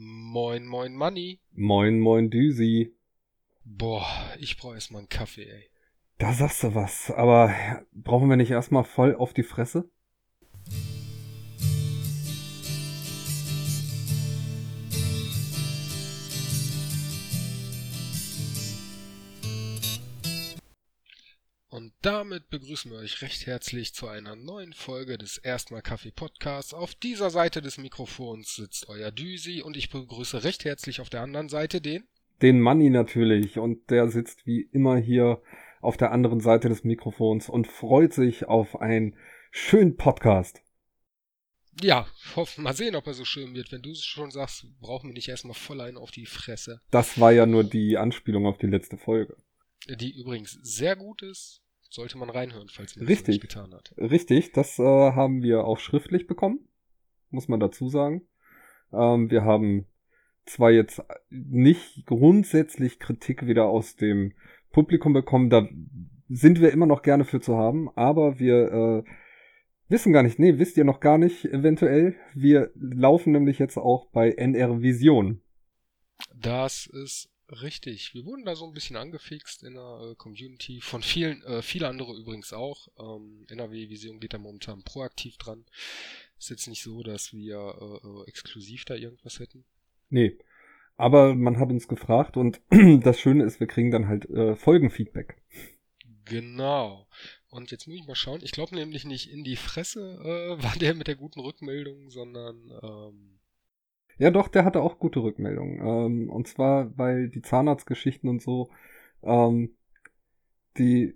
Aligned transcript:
Moin, 0.00 0.64
moin, 0.64 0.94
Manni. 0.94 1.40
Moin, 1.50 1.98
moin, 1.98 2.30
Düsi. 2.30 2.94
Boah, 3.64 4.06
ich 4.38 4.56
brauche 4.56 4.76
erstmal 4.76 5.00
einen 5.00 5.08
Kaffee, 5.08 5.50
ey. 5.50 5.70
Da 6.18 6.32
sagst 6.32 6.62
du 6.62 6.76
was, 6.76 7.10
aber 7.10 7.52
brauchen 7.90 8.28
wir 8.28 8.36
nicht 8.36 8.52
erstmal 8.52 8.84
voll 8.84 9.16
auf 9.16 9.32
die 9.34 9.42
Fresse? 9.42 9.90
Damit 22.08 22.48
begrüßen 22.48 22.90
wir 22.90 23.00
euch 23.00 23.20
recht 23.20 23.46
herzlich 23.46 23.92
zu 23.92 24.08
einer 24.08 24.34
neuen 24.34 24.72
Folge 24.72 25.18
des 25.18 25.36
Erstmal 25.36 25.82
Kaffee 25.82 26.10
Podcasts. 26.10 26.72
Auf 26.72 26.94
dieser 26.94 27.28
Seite 27.28 27.60
des 27.60 27.76
Mikrofons 27.76 28.56
sitzt 28.56 28.88
euer 28.88 29.10
Düsi 29.10 29.60
und 29.60 29.76
ich 29.76 29.90
begrüße 29.90 30.42
recht 30.42 30.64
herzlich 30.64 31.02
auf 31.02 31.10
der 31.10 31.20
anderen 31.20 31.50
Seite 31.50 31.82
den. 31.82 32.08
Den 32.40 32.62
Manni 32.62 32.88
natürlich 32.88 33.58
und 33.58 33.90
der 33.90 34.08
sitzt 34.08 34.46
wie 34.46 34.62
immer 34.72 34.96
hier 34.96 35.42
auf 35.82 35.98
der 35.98 36.10
anderen 36.10 36.40
Seite 36.40 36.70
des 36.70 36.82
Mikrofons 36.82 37.50
und 37.50 37.66
freut 37.66 38.14
sich 38.14 38.46
auf 38.46 38.80
einen 38.80 39.14
schönen 39.50 39.98
Podcast. 39.98 40.62
Ja, 41.82 42.06
hoff, 42.36 42.56
mal 42.56 42.74
sehen, 42.74 42.96
ob 42.96 43.06
er 43.06 43.12
so 43.12 43.26
schön 43.26 43.52
wird. 43.52 43.70
Wenn 43.70 43.82
du 43.82 43.90
es 43.90 44.02
schon 44.02 44.30
sagst, 44.30 44.64
brauchen 44.80 45.10
wir 45.10 45.14
nicht 45.14 45.28
erstmal 45.28 45.52
voll 45.52 45.82
einen 45.82 45.98
auf 45.98 46.10
die 46.10 46.24
Fresse. 46.24 46.80
Das 46.90 47.20
war 47.20 47.32
ja 47.32 47.44
nur 47.44 47.64
die 47.64 47.98
Anspielung 47.98 48.46
auf 48.46 48.56
die 48.56 48.66
letzte 48.66 48.96
Folge. 48.96 49.36
Die 49.86 50.18
übrigens 50.18 50.52
sehr 50.62 50.96
gut 50.96 51.20
ist. 51.20 51.60
Sollte 51.88 52.18
man 52.18 52.28
reinhören, 52.28 52.68
falls 52.68 52.96
man 52.96 53.06
Richtig. 53.06 53.26
das 53.26 53.28
nicht 53.28 53.40
getan 53.40 53.72
hat. 53.72 53.94
Richtig, 53.96 54.52
das 54.52 54.78
äh, 54.78 54.82
haben 54.82 55.42
wir 55.42 55.64
auch 55.64 55.78
schriftlich 55.78 56.26
bekommen, 56.26 56.68
muss 57.30 57.48
man 57.48 57.60
dazu 57.60 57.88
sagen. 57.88 58.22
Ähm, 58.92 59.30
wir 59.30 59.44
haben 59.44 59.86
zwar 60.44 60.70
jetzt 60.70 61.02
nicht 61.30 62.06
grundsätzlich 62.06 62.98
Kritik 62.98 63.46
wieder 63.46 63.66
aus 63.66 63.96
dem 63.96 64.34
Publikum 64.70 65.12
bekommen, 65.12 65.50
da 65.50 65.66
sind 66.28 66.60
wir 66.60 66.72
immer 66.72 66.86
noch 66.86 67.02
gerne 67.02 67.24
für 67.24 67.40
zu 67.40 67.56
haben, 67.56 67.88
aber 67.96 68.38
wir 68.38 69.04
äh, 69.06 69.10
wissen 69.88 70.12
gar 70.12 70.22
nicht, 70.22 70.38
nee, 70.38 70.58
wisst 70.58 70.76
ihr 70.76 70.84
noch 70.84 71.00
gar 71.00 71.16
nicht 71.18 71.46
eventuell, 71.46 72.16
wir 72.34 72.70
laufen 72.74 73.32
nämlich 73.32 73.58
jetzt 73.58 73.78
auch 73.78 74.10
bei 74.10 74.32
NR 74.32 74.82
Vision. 74.82 75.40
Das 76.34 76.86
ist 76.86 77.30
richtig. 77.50 78.14
Wir 78.14 78.24
wurden 78.24 78.44
da 78.44 78.54
so 78.54 78.66
ein 78.66 78.74
bisschen 78.74 78.96
angefixt 78.96 79.62
in 79.62 79.74
der 79.74 80.10
äh, 80.10 80.14
Community. 80.14 80.80
Von 80.80 81.02
vielen, 81.02 81.42
äh, 81.44 81.62
viele 81.62 81.88
andere 81.88 82.16
übrigens 82.16 82.52
auch. 82.52 82.88
Ähm, 82.98 83.46
NRW 83.48 83.88
Vision 83.88 84.20
geht 84.20 84.34
da 84.34 84.38
momentan 84.38 84.82
proaktiv 84.82 85.36
dran. 85.36 85.64
Ist 86.38 86.50
jetzt 86.50 86.68
nicht 86.68 86.82
so, 86.82 87.02
dass 87.02 87.32
wir 87.32 87.56
äh, 87.56 88.06
äh, 88.06 88.28
exklusiv 88.28 88.84
da 88.84 88.94
irgendwas 88.94 89.38
hätten. 89.40 89.64
Nee. 90.10 90.38
Aber 90.96 91.34
man 91.34 91.58
hat 91.58 91.70
uns 91.70 91.86
gefragt 91.86 92.36
und 92.36 92.60
das 92.70 93.20
Schöne 93.20 93.44
ist, 93.44 93.60
wir 93.60 93.66
kriegen 93.66 93.90
dann 93.90 94.08
halt 94.08 94.28
äh, 94.30 94.56
Folgenfeedback. 94.56 95.40
Genau. 96.24 97.08
Und 97.48 97.70
jetzt 97.70 97.86
muss 97.86 97.96
ich 97.96 98.06
mal 98.06 98.14
schauen. 98.14 98.40
Ich 98.42 98.52
glaube 98.52 98.74
nämlich 98.74 99.04
nicht 99.04 99.30
in 99.30 99.44
die 99.44 99.56
Fresse 99.56 100.18
äh, 100.22 100.62
war 100.62 100.74
der 100.76 100.94
mit 100.94 101.06
der 101.06 101.16
guten 101.16 101.40
Rückmeldung, 101.40 102.10
sondern 102.10 102.70
ähm, 102.82 103.37
Ja, 104.18 104.30
doch, 104.30 104.48
der 104.48 104.64
hatte 104.64 104.82
auch 104.82 104.98
gute 104.98 105.20
Rückmeldungen. 105.22 105.80
Ähm, 105.80 106.30
und 106.30 106.48
zwar, 106.48 106.96
weil 106.98 107.28
die 107.28 107.42
Zahnarztgeschichten 107.42 108.28
und 108.28 108.42
so, 108.42 108.70
ähm, 109.22 109.76
die, 110.78 111.14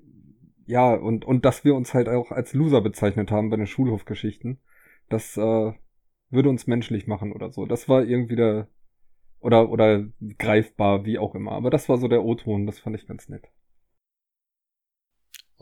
ja, 0.67 0.95
und, 0.95 1.25
und 1.25 1.45
dass 1.45 1.65
wir 1.65 1.75
uns 1.75 1.95
halt 1.95 2.09
auch 2.09 2.31
als 2.33 2.55
Loser 2.55 2.81
bezeichnet 2.81 3.31
haben 3.31 3.51
bei 3.51 3.57
den 3.57 3.67
Schulhofgeschichten, 3.67 4.59
das 5.09 5.37
äh, 5.37 5.73
würde 6.31 6.49
uns 6.49 6.67
menschlich 6.67 7.07
machen 7.07 7.33
oder 7.33 7.53
so. 7.53 7.67
Das 7.67 7.89
war 7.89 8.05
irgendwie 8.05 8.37
der, 8.37 8.69
oder, 9.41 9.71
oder 9.71 10.07
greifbar, 10.39 11.05
wie 11.05 11.19
auch 11.19 11.35
immer. 11.35 11.53
Aber 11.53 11.71
das 11.71 11.89
war 11.89 11.99
so 11.99 12.09
der 12.09 12.25
O-Ton, 12.25 12.67
das 12.67 12.81
fand 12.81 12.97
ich 12.97 13.07
ganz 13.09 13.29
nett. 13.29 13.49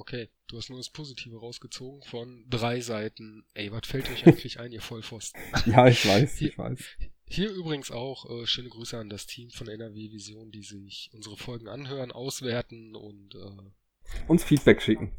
okay, 0.01 0.31
du 0.49 0.57
hast 0.57 0.71
nur 0.71 0.79
das 0.79 0.91
Positive 0.91 1.39
rausgezogen 1.39 2.03
von 2.03 2.45
drei 2.49 2.81
Seiten. 2.81 3.45
Ey, 3.55 3.71
was 3.71 3.87
fällt 3.87 4.11
euch 4.11 4.27
eigentlich 4.27 4.59
ein, 4.59 4.73
ihr 4.73 4.81
Vollpfosten? 4.81 5.41
Ja, 5.67 5.87
ich 5.87 6.05
weiß, 6.05 6.41
ich 6.41 6.57
weiß. 6.59 6.97
Hier 7.33 7.53
übrigens 7.53 7.93
auch 7.93 8.29
äh, 8.29 8.45
schöne 8.45 8.71
Grüße 8.71 8.99
an 8.99 9.09
das 9.09 9.25
Team 9.25 9.51
von 9.51 9.69
NRW 9.69 10.11
Vision, 10.11 10.51
die 10.51 10.63
sich 10.63 11.11
unsere 11.15 11.37
Folgen 11.37 11.69
anhören, 11.69 12.11
auswerten 12.11 12.97
und 12.97 13.37
äh, 13.37 14.27
Uns 14.27 14.43
Feedback 14.43 14.83
schicken. 14.83 15.13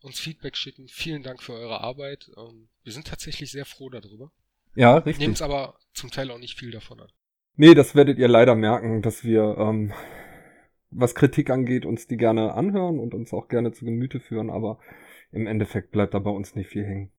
uns 0.00 0.18
Feedback 0.18 0.56
schicken. 0.56 0.88
Vielen 0.88 1.22
Dank 1.22 1.42
für 1.42 1.52
eure 1.52 1.82
Arbeit. 1.82 2.30
Ähm, 2.38 2.70
wir 2.82 2.92
sind 2.92 3.06
tatsächlich 3.08 3.50
sehr 3.50 3.66
froh 3.66 3.90
darüber. 3.90 4.32
Ja, 4.74 4.96
richtig. 4.96 5.28
es 5.28 5.42
aber 5.42 5.78
zum 5.92 6.10
Teil 6.10 6.30
auch 6.30 6.38
nicht 6.38 6.58
viel 6.58 6.70
davon 6.70 6.98
an. 7.00 7.08
Nee, 7.56 7.74
das 7.74 7.94
werdet 7.94 8.18
ihr 8.18 8.28
leider 8.28 8.54
merken, 8.54 9.02
dass 9.02 9.22
wir, 9.22 9.56
ähm, 9.58 9.92
was 10.88 11.14
Kritik 11.14 11.50
angeht, 11.50 11.84
uns 11.84 12.06
die 12.06 12.16
gerne 12.16 12.54
anhören 12.54 12.98
und 12.98 13.12
uns 13.12 13.34
auch 13.34 13.48
gerne 13.48 13.72
zu 13.72 13.84
Gemüte 13.84 14.18
führen, 14.18 14.48
aber 14.48 14.80
im 15.30 15.46
Endeffekt 15.46 15.90
bleibt 15.90 16.14
da 16.14 16.20
bei 16.20 16.30
uns 16.30 16.54
nicht 16.54 16.70
viel 16.70 16.86
hängen. 16.86 17.12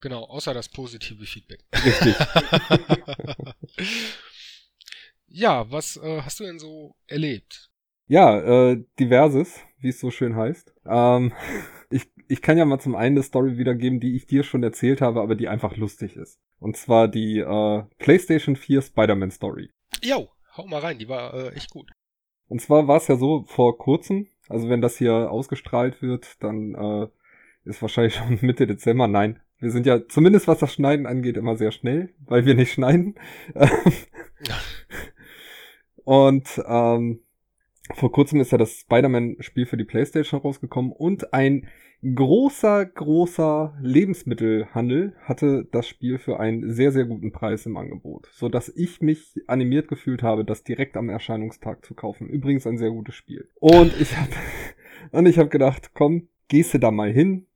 Genau, 0.00 0.24
außer 0.24 0.54
das 0.54 0.68
positive 0.68 1.24
Feedback. 1.24 1.64
Richtig. 1.84 2.14
ja, 5.26 5.70
was 5.70 5.96
äh, 5.96 6.22
hast 6.22 6.38
du 6.40 6.44
denn 6.44 6.58
so 6.58 6.94
erlebt? 7.06 7.70
Ja, 8.06 8.70
äh, 8.70 8.84
diverses, 8.98 9.60
wie 9.78 9.88
es 9.88 10.00
so 10.00 10.10
schön 10.10 10.36
heißt. 10.36 10.72
Ähm, 10.86 11.32
ich, 11.90 12.10
ich 12.28 12.42
kann 12.42 12.58
ja 12.58 12.64
mal 12.64 12.78
zum 12.78 12.94
einen 12.94 13.16
eine 13.16 13.22
Story 13.22 13.58
wiedergeben, 13.58 14.00
die 14.00 14.14
ich 14.14 14.26
dir 14.26 14.44
schon 14.44 14.62
erzählt 14.62 15.00
habe, 15.00 15.20
aber 15.20 15.34
die 15.34 15.48
einfach 15.48 15.76
lustig 15.76 16.16
ist. 16.16 16.38
Und 16.60 16.76
zwar 16.76 17.08
die 17.08 17.38
äh, 17.38 17.82
PlayStation 17.98 18.56
4 18.56 18.82
Spider-Man 18.82 19.30
Story. 19.30 19.70
Jo, 20.02 20.28
hau 20.56 20.66
mal 20.66 20.80
rein, 20.80 20.98
die 20.98 21.08
war 21.08 21.34
äh, 21.34 21.54
echt 21.54 21.70
gut. 21.70 21.90
Und 22.48 22.60
zwar 22.60 22.88
war 22.88 22.96
es 22.96 23.08
ja 23.08 23.16
so 23.16 23.44
vor 23.46 23.78
kurzem, 23.78 24.28
also 24.48 24.68
wenn 24.68 24.80
das 24.80 24.96
hier 24.96 25.30
ausgestrahlt 25.30 26.00
wird, 26.02 26.42
dann 26.42 26.74
äh, 26.74 27.08
ist 27.68 27.82
wahrscheinlich 27.82 28.14
schon 28.16 28.38
Mitte 28.40 28.66
Dezember. 28.66 29.06
Nein, 29.08 29.40
wir 29.60 29.70
sind 29.70 29.86
ja 29.86 30.06
zumindest 30.08 30.48
was 30.48 30.58
das 30.58 30.72
Schneiden 30.72 31.06
angeht 31.06 31.36
immer 31.36 31.56
sehr 31.56 31.72
schnell, 31.72 32.10
weil 32.26 32.44
wir 32.44 32.54
nicht 32.54 32.72
schneiden. 32.72 33.14
Und 36.04 36.62
ähm, 36.66 37.20
vor 37.94 38.12
kurzem 38.12 38.40
ist 38.40 38.52
ja 38.52 38.58
das 38.58 38.80
Spider-Man-Spiel 38.80 39.66
für 39.66 39.76
die 39.76 39.84
PlayStation 39.84 40.40
rausgekommen 40.40 40.92
und 40.92 41.32
ein 41.34 41.66
großer, 42.02 42.86
großer 42.86 43.76
Lebensmittelhandel 43.82 45.14
hatte 45.22 45.66
das 45.72 45.88
Spiel 45.88 46.18
für 46.18 46.38
einen 46.38 46.72
sehr, 46.72 46.92
sehr 46.92 47.06
guten 47.06 47.32
Preis 47.32 47.66
im 47.66 47.76
Angebot, 47.76 48.28
so 48.32 48.48
dass 48.48 48.68
ich 48.68 49.00
mich 49.00 49.34
animiert 49.48 49.88
gefühlt 49.88 50.22
habe, 50.22 50.44
das 50.44 50.64
direkt 50.64 50.96
am 50.96 51.08
Erscheinungstag 51.08 51.84
zu 51.84 51.94
kaufen. 51.94 52.28
Übrigens 52.28 52.66
ein 52.66 52.78
sehr 52.78 52.90
gutes 52.90 53.14
Spiel. 53.14 53.48
Und 53.56 53.92
ich 54.00 54.16
habe 54.16 54.30
und 55.10 55.26
ich 55.26 55.38
habe 55.38 55.48
gedacht, 55.48 55.90
komm, 55.94 56.28
gehst 56.48 56.74
du 56.74 56.78
da 56.78 56.90
mal 56.90 57.12
hin, 57.12 57.46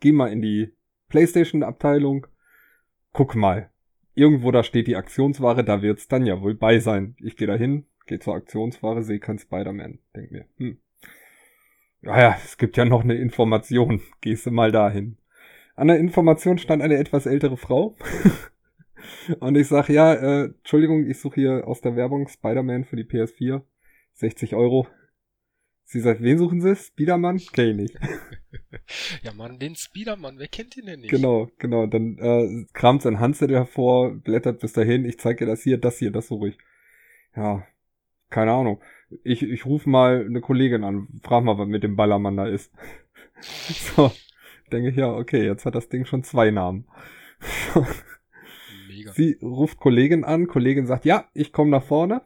geh 0.00 0.12
mal 0.12 0.32
in 0.32 0.40
die 0.40 0.72
PlayStation-Abteilung, 1.10 2.26
guck 3.12 3.34
mal. 3.34 3.70
Irgendwo 4.14 4.50
da 4.50 4.64
steht 4.64 4.86
die 4.86 4.96
Aktionsware, 4.96 5.62
da 5.62 5.82
wird's 5.82 6.08
dann 6.08 6.26
ja 6.26 6.40
wohl 6.40 6.54
bei 6.54 6.78
sein. 6.78 7.14
Ich 7.18 7.36
gehe 7.36 7.46
da 7.46 7.54
hin, 7.54 7.86
gehe 8.06 8.18
zur 8.18 8.34
Aktionsware, 8.34 9.02
sehe 9.02 9.20
kein 9.20 9.38
Spider-Man. 9.38 9.98
Denk 10.16 10.32
mir, 10.32 10.46
hm. 10.56 10.78
Ja, 12.02 12.18
ja, 12.18 12.38
es 12.42 12.56
gibt 12.56 12.76
ja 12.76 12.84
noch 12.86 13.04
eine 13.04 13.14
Information. 13.14 14.00
Gehst 14.20 14.46
du 14.46 14.50
mal 14.50 14.72
dahin. 14.72 15.18
An 15.76 15.88
der 15.88 15.98
Information 15.98 16.58
stand 16.58 16.82
eine 16.82 16.96
etwas 16.96 17.26
ältere 17.26 17.56
Frau. 17.56 17.96
Und 19.40 19.56
ich 19.56 19.68
sag, 19.68 19.88
ja, 19.88 20.14
äh, 20.14 20.44
Entschuldigung, 20.46 21.06
ich 21.06 21.18
suche 21.18 21.36
hier 21.36 21.66
aus 21.66 21.80
der 21.80 21.96
Werbung 21.96 22.28
Spider-Man 22.28 22.84
für 22.84 22.96
die 22.96 23.04
PS4. 23.04 23.62
60 24.14 24.54
Euro. 24.54 24.86
Sie 25.84 26.00
sagt, 26.00 26.22
wen 26.22 26.38
suchen 26.38 26.60
Sie? 26.60 26.76
Spiderman? 26.76 27.40
Kenn 27.52 27.70
ich 27.70 27.76
nicht. 27.76 27.98
Ja, 29.22 29.32
Mann, 29.32 29.58
den 29.58 29.76
Spider-Man, 29.76 30.38
wer 30.38 30.48
kennt 30.48 30.76
ihn 30.76 30.86
denn 30.86 31.00
nicht? 31.00 31.10
Genau, 31.10 31.50
genau. 31.58 31.86
Dann 31.86 32.18
äh, 32.18 32.66
kramt 32.72 33.02
sein 33.02 33.20
Handzettel 33.20 33.56
hervor, 33.56 34.14
blättert 34.14 34.60
bis 34.60 34.72
dahin. 34.72 35.04
Ich 35.04 35.18
zeige 35.18 35.44
dir 35.44 35.50
das 35.50 35.62
hier, 35.62 35.78
das 35.78 35.98
hier, 35.98 36.10
das 36.10 36.28
suche 36.28 36.48
ich. 36.48 36.58
Ja, 37.36 37.66
keine 38.28 38.52
Ahnung. 38.52 38.80
Ich, 39.24 39.42
ich 39.42 39.66
rufe 39.66 39.88
mal 39.88 40.24
eine 40.24 40.40
Kollegin 40.40 40.84
an, 40.84 41.08
frag 41.22 41.44
mal, 41.44 41.58
was 41.58 41.68
mit 41.68 41.82
dem 41.82 41.96
Ballermann 41.96 42.36
da 42.36 42.46
ist. 42.46 42.72
so, 43.40 44.12
denke 44.72 44.90
ich, 44.90 44.96
ja, 44.96 45.12
okay, 45.12 45.44
jetzt 45.44 45.66
hat 45.66 45.74
das 45.74 45.88
Ding 45.88 46.04
schon 46.04 46.22
zwei 46.22 46.50
Namen. 46.50 46.86
Mega. 48.88 49.12
Sie 49.12 49.38
ruft 49.42 49.78
Kollegin 49.78 50.24
an, 50.24 50.46
Kollegin 50.46 50.86
sagt, 50.86 51.04
ja, 51.04 51.28
ich 51.34 51.52
komme 51.52 51.70
nach 51.70 51.84
vorne. 51.84 52.22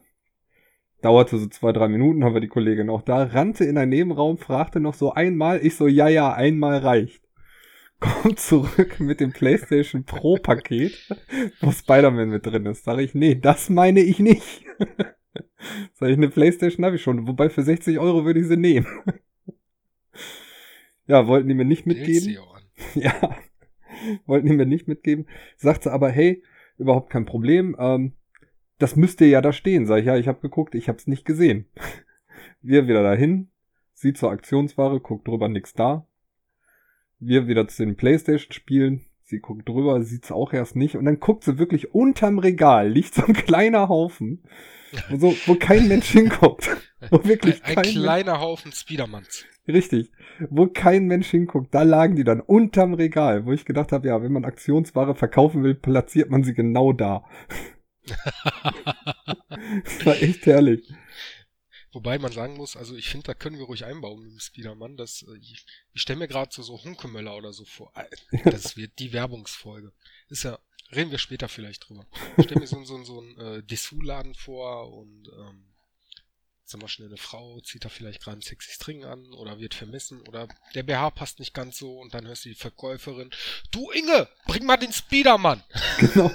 Dauerte 1.05 1.37
so 1.37 1.45
zwei, 1.45 1.71
drei 1.71 1.87
Minuten, 1.87 2.23
haben 2.23 2.33
wir 2.33 2.41
die 2.41 2.47
Kollegin 2.47 2.89
auch 2.89 3.03
da, 3.03 3.21
rannte 3.21 3.63
in 3.63 3.77
einen 3.77 3.91
Nebenraum, 3.91 4.39
fragte 4.39 4.79
noch 4.79 4.95
so 4.95 5.13
einmal, 5.13 5.63
ich 5.63 5.75
so, 5.75 5.85
ja, 5.85 6.07
ja, 6.07 6.33
einmal 6.33 6.79
reicht. 6.79 7.21
Kommt 7.99 8.39
zurück 8.39 8.99
mit 8.99 9.19
dem 9.19 9.31
PlayStation 9.31 10.03
Pro 10.03 10.37
Paket, 10.37 11.07
wo 11.61 11.71
Spider-Man 11.71 12.29
mit 12.29 12.47
drin 12.47 12.65
ist. 12.65 12.85
Sag 12.85 12.97
ich, 12.97 13.13
nee, 13.13 13.35
das 13.35 13.69
meine 13.69 13.99
ich 13.99 14.17
nicht. 14.17 14.65
Sag 15.93 16.09
ich, 16.09 16.17
eine 16.17 16.29
PlayStation 16.29 16.83
habe 16.83 16.95
ich 16.95 17.03
schon, 17.03 17.27
wobei 17.27 17.51
für 17.51 17.61
60 17.61 17.99
Euro 17.99 18.25
würde 18.25 18.39
ich 18.39 18.47
sie 18.47 18.57
nehmen. 18.57 18.87
ja, 21.05 21.27
wollten 21.27 21.47
die 21.47 21.53
mir 21.53 21.65
nicht 21.65 21.85
mitgeben. 21.85 22.35
Ja, 22.95 23.37
wollten 24.25 24.47
die 24.47 24.55
mir 24.55 24.65
nicht 24.65 24.87
mitgeben. 24.87 25.27
Sagte 25.55 25.91
aber, 25.91 26.09
hey, 26.09 26.41
überhaupt 26.79 27.11
kein 27.11 27.25
Problem. 27.25 27.75
Ähm, 27.77 28.13
das 28.77 28.95
müsste 28.95 29.25
ja 29.25 29.41
da 29.41 29.53
stehen. 29.53 29.85
Sag 29.85 29.99
ich, 29.99 30.05
ja, 30.05 30.17
ich 30.17 30.27
habe 30.27 30.41
geguckt, 30.41 30.75
ich 30.75 30.87
habe 30.87 30.97
es 30.97 31.07
nicht 31.07 31.25
gesehen. 31.25 31.65
Wir 32.61 32.87
wieder 32.87 33.03
dahin, 33.03 33.49
sie 33.93 34.13
zur 34.13 34.31
Aktionsware, 34.31 34.99
guckt 34.99 35.27
drüber, 35.27 35.47
nix 35.47 35.73
da. 35.73 36.07
Wir 37.19 37.47
wieder 37.47 37.67
zu 37.67 37.85
den 37.85 37.95
Playstation-Spielen, 37.95 39.05
sie 39.23 39.39
guckt 39.39 39.69
drüber, 39.69 40.01
sieht's 40.03 40.31
auch 40.31 40.51
erst 40.51 40.75
nicht. 40.75 40.95
Und 40.95 41.05
dann 41.05 41.19
guckt 41.19 41.43
sie 41.43 41.57
wirklich 41.57 41.93
unterm 41.93 42.39
Regal, 42.39 42.89
liegt 42.89 43.13
so 43.13 43.23
ein 43.25 43.33
kleiner 43.33 43.87
Haufen, 43.87 44.43
wo, 45.09 45.17
so, 45.17 45.35
wo 45.45 45.55
kein 45.55 45.87
Mensch 45.87 46.09
hinguckt. 46.09 46.69
Wo 47.09 47.23
wirklich 47.23 47.63
ein, 47.63 47.69
ein 47.69 47.75
kein 47.75 47.93
kleiner 47.93 48.31
Mensch, 48.33 48.43
Haufen 48.43 48.71
Spidermans. 48.71 49.45
Richtig. 49.67 50.11
Wo 50.49 50.67
kein 50.67 51.05
Mensch 51.05 51.29
hinguckt, 51.29 51.73
da 51.73 51.83
lagen 51.83 52.15
die 52.15 52.23
dann 52.23 52.41
unterm 52.41 52.93
Regal, 52.93 53.45
wo 53.45 53.51
ich 53.51 53.65
gedacht 53.65 53.91
habe, 53.91 54.07
ja, 54.07 54.21
wenn 54.21 54.33
man 54.33 54.45
Aktionsware 54.45 55.15
verkaufen 55.15 55.63
will, 55.63 55.75
platziert 55.75 56.29
man 56.29 56.43
sie 56.43 56.53
genau 56.53 56.93
da. 56.93 57.23
Das 58.05 58.17
war 60.05 60.21
echt 60.21 60.45
herrlich. 60.45 60.91
Wobei 61.91 62.19
man 62.19 62.33
sagen 62.33 62.57
muss, 62.57 62.75
also 62.75 62.95
ich 62.95 63.07
finde, 63.07 63.27
da 63.27 63.33
können 63.33 63.57
wir 63.57 63.65
ruhig 63.65 63.85
einbauen 63.85 64.21
mit 64.21 64.31
dem 64.31 64.39
Spiderman. 64.39 64.97
Das, 64.97 65.23
äh, 65.23 65.37
ich, 65.37 65.65
ich 65.93 66.01
stelle 66.01 66.19
mir 66.19 66.27
gerade 66.27 66.53
so, 66.53 66.61
so 66.61 66.83
Hunkemöller 66.83 67.37
oder 67.37 67.53
so 67.53 67.63
vor. 67.63 67.93
Äh, 67.95 68.43
das 68.51 68.75
wird 68.75 68.99
die 68.99 69.13
Werbungsfolge. 69.13 69.93
Ist 70.27 70.43
ja, 70.43 70.59
reden 70.91 71.11
wir 71.11 71.19
später 71.19 71.47
vielleicht 71.47 71.87
drüber. 71.87 72.05
Ich 72.35 72.45
stelle 72.45 72.59
mir 72.59 72.67
so, 72.67 72.83
so, 72.83 73.01
so 73.03 73.21
einen 73.21 73.39
äh, 73.39 73.63
Dessous-Laden 73.63 74.35
vor 74.35 74.91
und 74.91 75.29
ähm, 75.29 75.74
sag 76.65 76.81
mal 76.81 76.87
schnell, 76.87 77.09
eine 77.09 77.17
Frau 77.17 77.59
zieht 77.61 77.85
da 77.85 77.89
vielleicht 77.89 78.23
gerade 78.23 78.35
einen 78.35 78.41
sexy 78.41 78.71
String 78.71 79.05
an 79.05 79.33
oder 79.33 79.59
wird 79.59 79.75
vermessen 79.75 80.21
oder 80.27 80.47
der 80.73 80.83
BH 80.83 81.11
passt 81.11 81.39
nicht 81.39 81.53
ganz 81.53 81.77
so 81.77 81.99
und 81.99 82.13
dann 82.13 82.25
hörst 82.27 82.45
du 82.45 82.49
die 82.49 82.55
Verkäuferin, 82.55 83.29
du 83.71 83.91
Inge, 83.91 84.27
bring 84.47 84.65
mal 84.65 84.77
den 84.77 84.91
Spiderman. 84.91 85.63
Genau. 85.99 86.31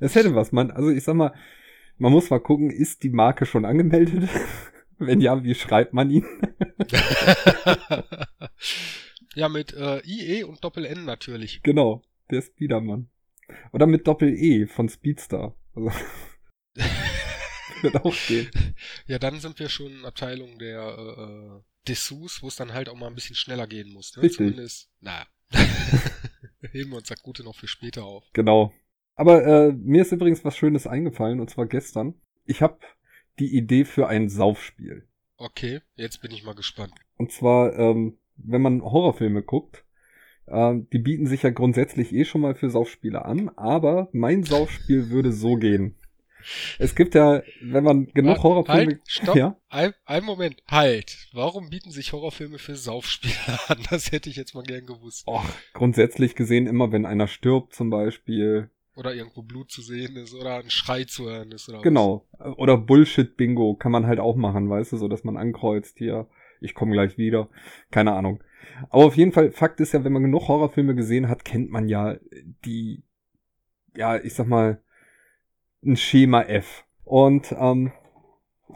das 0.00 0.14
hätte 0.14 0.34
was, 0.34 0.52
man. 0.52 0.70
Also 0.70 0.90
ich 0.90 1.02
sag 1.02 1.14
mal, 1.14 1.34
man 1.98 2.12
muss 2.12 2.30
mal 2.30 2.40
gucken, 2.40 2.70
ist 2.70 3.02
die 3.02 3.10
Marke 3.10 3.46
schon 3.46 3.64
angemeldet? 3.64 4.28
Wenn 4.98 5.20
ja, 5.20 5.42
wie 5.42 5.54
schreibt 5.54 5.92
man 5.92 6.10
ihn? 6.10 6.24
ja, 9.34 9.48
mit 9.48 9.72
äh, 9.72 10.00
IE 10.04 10.44
und 10.44 10.62
Doppel-N 10.62 11.04
natürlich. 11.04 11.62
Genau, 11.62 12.02
der 12.30 12.42
Spiderman. 12.42 13.08
Oder 13.72 13.86
mit 13.86 14.06
Doppel-E 14.06 14.66
von 14.66 14.88
Speedstar. 14.88 15.56
Also 15.74 15.90
wird 17.82 17.96
auch 17.96 18.16
gehen. 18.26 18.50
Ja, 19.06 19.18
dann 19.18 19.40
sind 19.40 19.58
wir 19.58 19.68
schon 19.68 19.92
in 19.92 20.04
Abteilung 20.04 20.58
der 20.58 20.80
äh, 20.80 21.22
äh, 21.22 21.60
Dessous, 21.88 22.42
wo 22.42 22.48
es 22.48 22.56
dann 22.56 22.72
halt 22.72 22.88
auch 22.88 22.96
mal 22.96 23.08
ein 23.08 23.14
bisschen 23.14 23.36
schneller 23.36 23.66
gehen 23.66 23.92
muss. 23.92 24.16
Ne? 24.16 24.22
Richtig. 24.22 24.38
Zumindest, 24.38 24.90
naja. 25.00 25.26
Heben 26.72 26.90
wir 26.90 26.96
uns 26.96 27.08
das 27.08 27.22
Gute 27.22 27.44
noch 27.44 27.54
für 27.54 27.68
später 27.68 28.04
auf. 28.04 28.24
Genau. 28.32 28.72
Aber 29.14 29.44
äh, 29.46 29.72
mir 29.72 30.02
ist 30.02 30.12
übrigens 30.12 30.44
was 30.44 30.56
Schönes 30.56 30.86
eingefallen, 30.86 31.40
und 31.40 31.50
zwar 31.50 31.66
gestern. 31.66 32.14
Ich 32.44 32.62
habe 32.62 32.78
die 33.38 33.56
Idee 33.56 33.84
für 33.84 34.08
ein 34.08 34.28
Saufspiel. 34.28 35.06
Okay, 35.36 35.80
jetzt 35.94 36.22
bin 36.22 36.30
ich 36.30 36.44
mal 36.44 36.54
gespannt. 36.54 36.94
Und 37.16 37.32
zwar, 37.32 37.78
ähm, 37.78 38.18
wenn 38.36 38.62
man 38.62 38.82
Horrorfilme 38.82 39.42
guckt, 39.42 39.84
äh, 40.46 40.74
die 40.92 40.98
bieten 40.98 41.26
sich 41.26 41.42
ja 41.42 41.50
grundsätzlich 41.50 42.12
eh 42.12 42.24
schon 42.24 42.40
mal 42.40 42.54
für 42.54 42.70
Saufspiele 42.70 43.24
an, 43.24 43.50
aber 43.50 44.08
mein 44.12 44.42
Saufspiel 44.42 45.10
würde 45.10 45.32
so 45.32 45.56
gehen. 45.56 45.96
Es 46.78 46.94
gibt 46.94 47.14
ja, 47.14 47.42
wenn 47.60 47.84
man 47.84 48.06
genug 48.06 48.42
Horrorfilme... 48.42 48.92
Halt, 48.92 49.00
stopp, 49.06 49.36
ja? 49.36 49.56
ein, 49.68 49.92
ein 50.04 50.24
Moment, 50.24 50.62
halt. 50.68 51.28
Warum 51.32 51.70
bieten 51.70 51.90
sich 51.90 52.12
Horrorfilme 52.12 52.58
für 52.58 52.76
Saufspiele 52.76 53.34
an? 53.68 53.78
Das 53.90 54.12
hätte 54.12 54.30
ich 54.30 54.36
jetzt 54.36 54.54
mal 54.54 54.64
gern 54.64 54.86
gewusst. 54.86 55.26
Och, 55.26 55.44
grundsätzlich 55.72 56.34
gesehen 56.34 56.66
immer, 56.66 56.92
wenn 56.92 57.06
einer 57.06 57.28
stirbt 57.28 57.74
zum 57.74 57.90
Beispiel. 57.90 58.70
Oder 58.96 59.14
irgendwo 59.14 59.42
Blut 59.42 59.72
zu 59.72 59.82
sehen 59.82 60.16
ist 60.16 60.34
oder 60.34 60.56
ein 60.56 60.70
Schrei 60.70 61.04
zu 61.04 61.28
hören 61.28 61.50
ist. 61.50 61.68
Oder 61.68 61.82
genau. 61.82 62.26
Was. 62.38 62.56
Oder 62.58 62.76
Bullshit-Bingo 62.76 63.74
kann 63.74 63.90
man 63.90 64.06
halt 64.06 64.20
auch 64.20 64.36
machen, 64.36 64.70
weißt 64.70 64.92
du, 64.92 64.96
so 64.96 65.08
dass 65.08 65.24
man 65.24 65.36
ankreuzt 65.36 65.98
hier, 65.98 66.28
ich 66.60 66.74
komme 66.74 66.92
gleich 66.92 67.18
wieder. 67.18 67.48
Keine 67.90 68.12
Ahnung. 68.12 68.42
Aber 68.90 69.04
auf 69.04 69.16
jeden 69.16 69.32
Fall, 69.32 69.50
Fakt 69.50 69.80
ist 69.80 69.92
ja, 69.92 70.04
wenn 70.04 70.12
man 70.12 70.22
genug 70.22 70.48
Horrorfilme 70.48 70.94
gesehen 70.94 71.28
hat, 71.28 71.44
kennt 71.44 71.70
man 71.70 71.88
ja 71.88 72.16
die, 72.64 73.02
ja, 73.96 74.16
ich 74.16 74.34
sag 74.34 74.46
mal, 74.46 74.80
ein 75.86 75.96
Schema 75.96 76.42
F. 76.42 76.84
Und 77.04 77.54
ähm, 77.58 77.92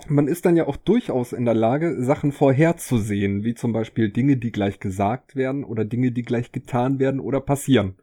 man 0.06 0.28
ist 0.28 0.44
dann 0.44 0.56
ja 0.56 0.66
auch 0.66 0.76
durchaus 0.76 1.32
in 1.32 1.44
der 1.44 1.54
Lage, 1.54 2.02
Sachen 2.02 2.32
vorherzusehen, 2.32 3.44
wie 3.44 3.54
zum 3.54 3.72
Beispiel 3.72 4.10
Dinge, 4.10 4.36
die 4.36 4.52
gleich 4.52 4.80
gesagt 4.80 5.34
werden 5.34 5.64
oder 5.64 5.84
Dinge, 5.84 6.12
die 6.12 6.22
gleich 6.22 6.52
getan 6.52 6.98
werden 6.98 7.20
oder 7.20 7.40
passieren. 7.40 7.96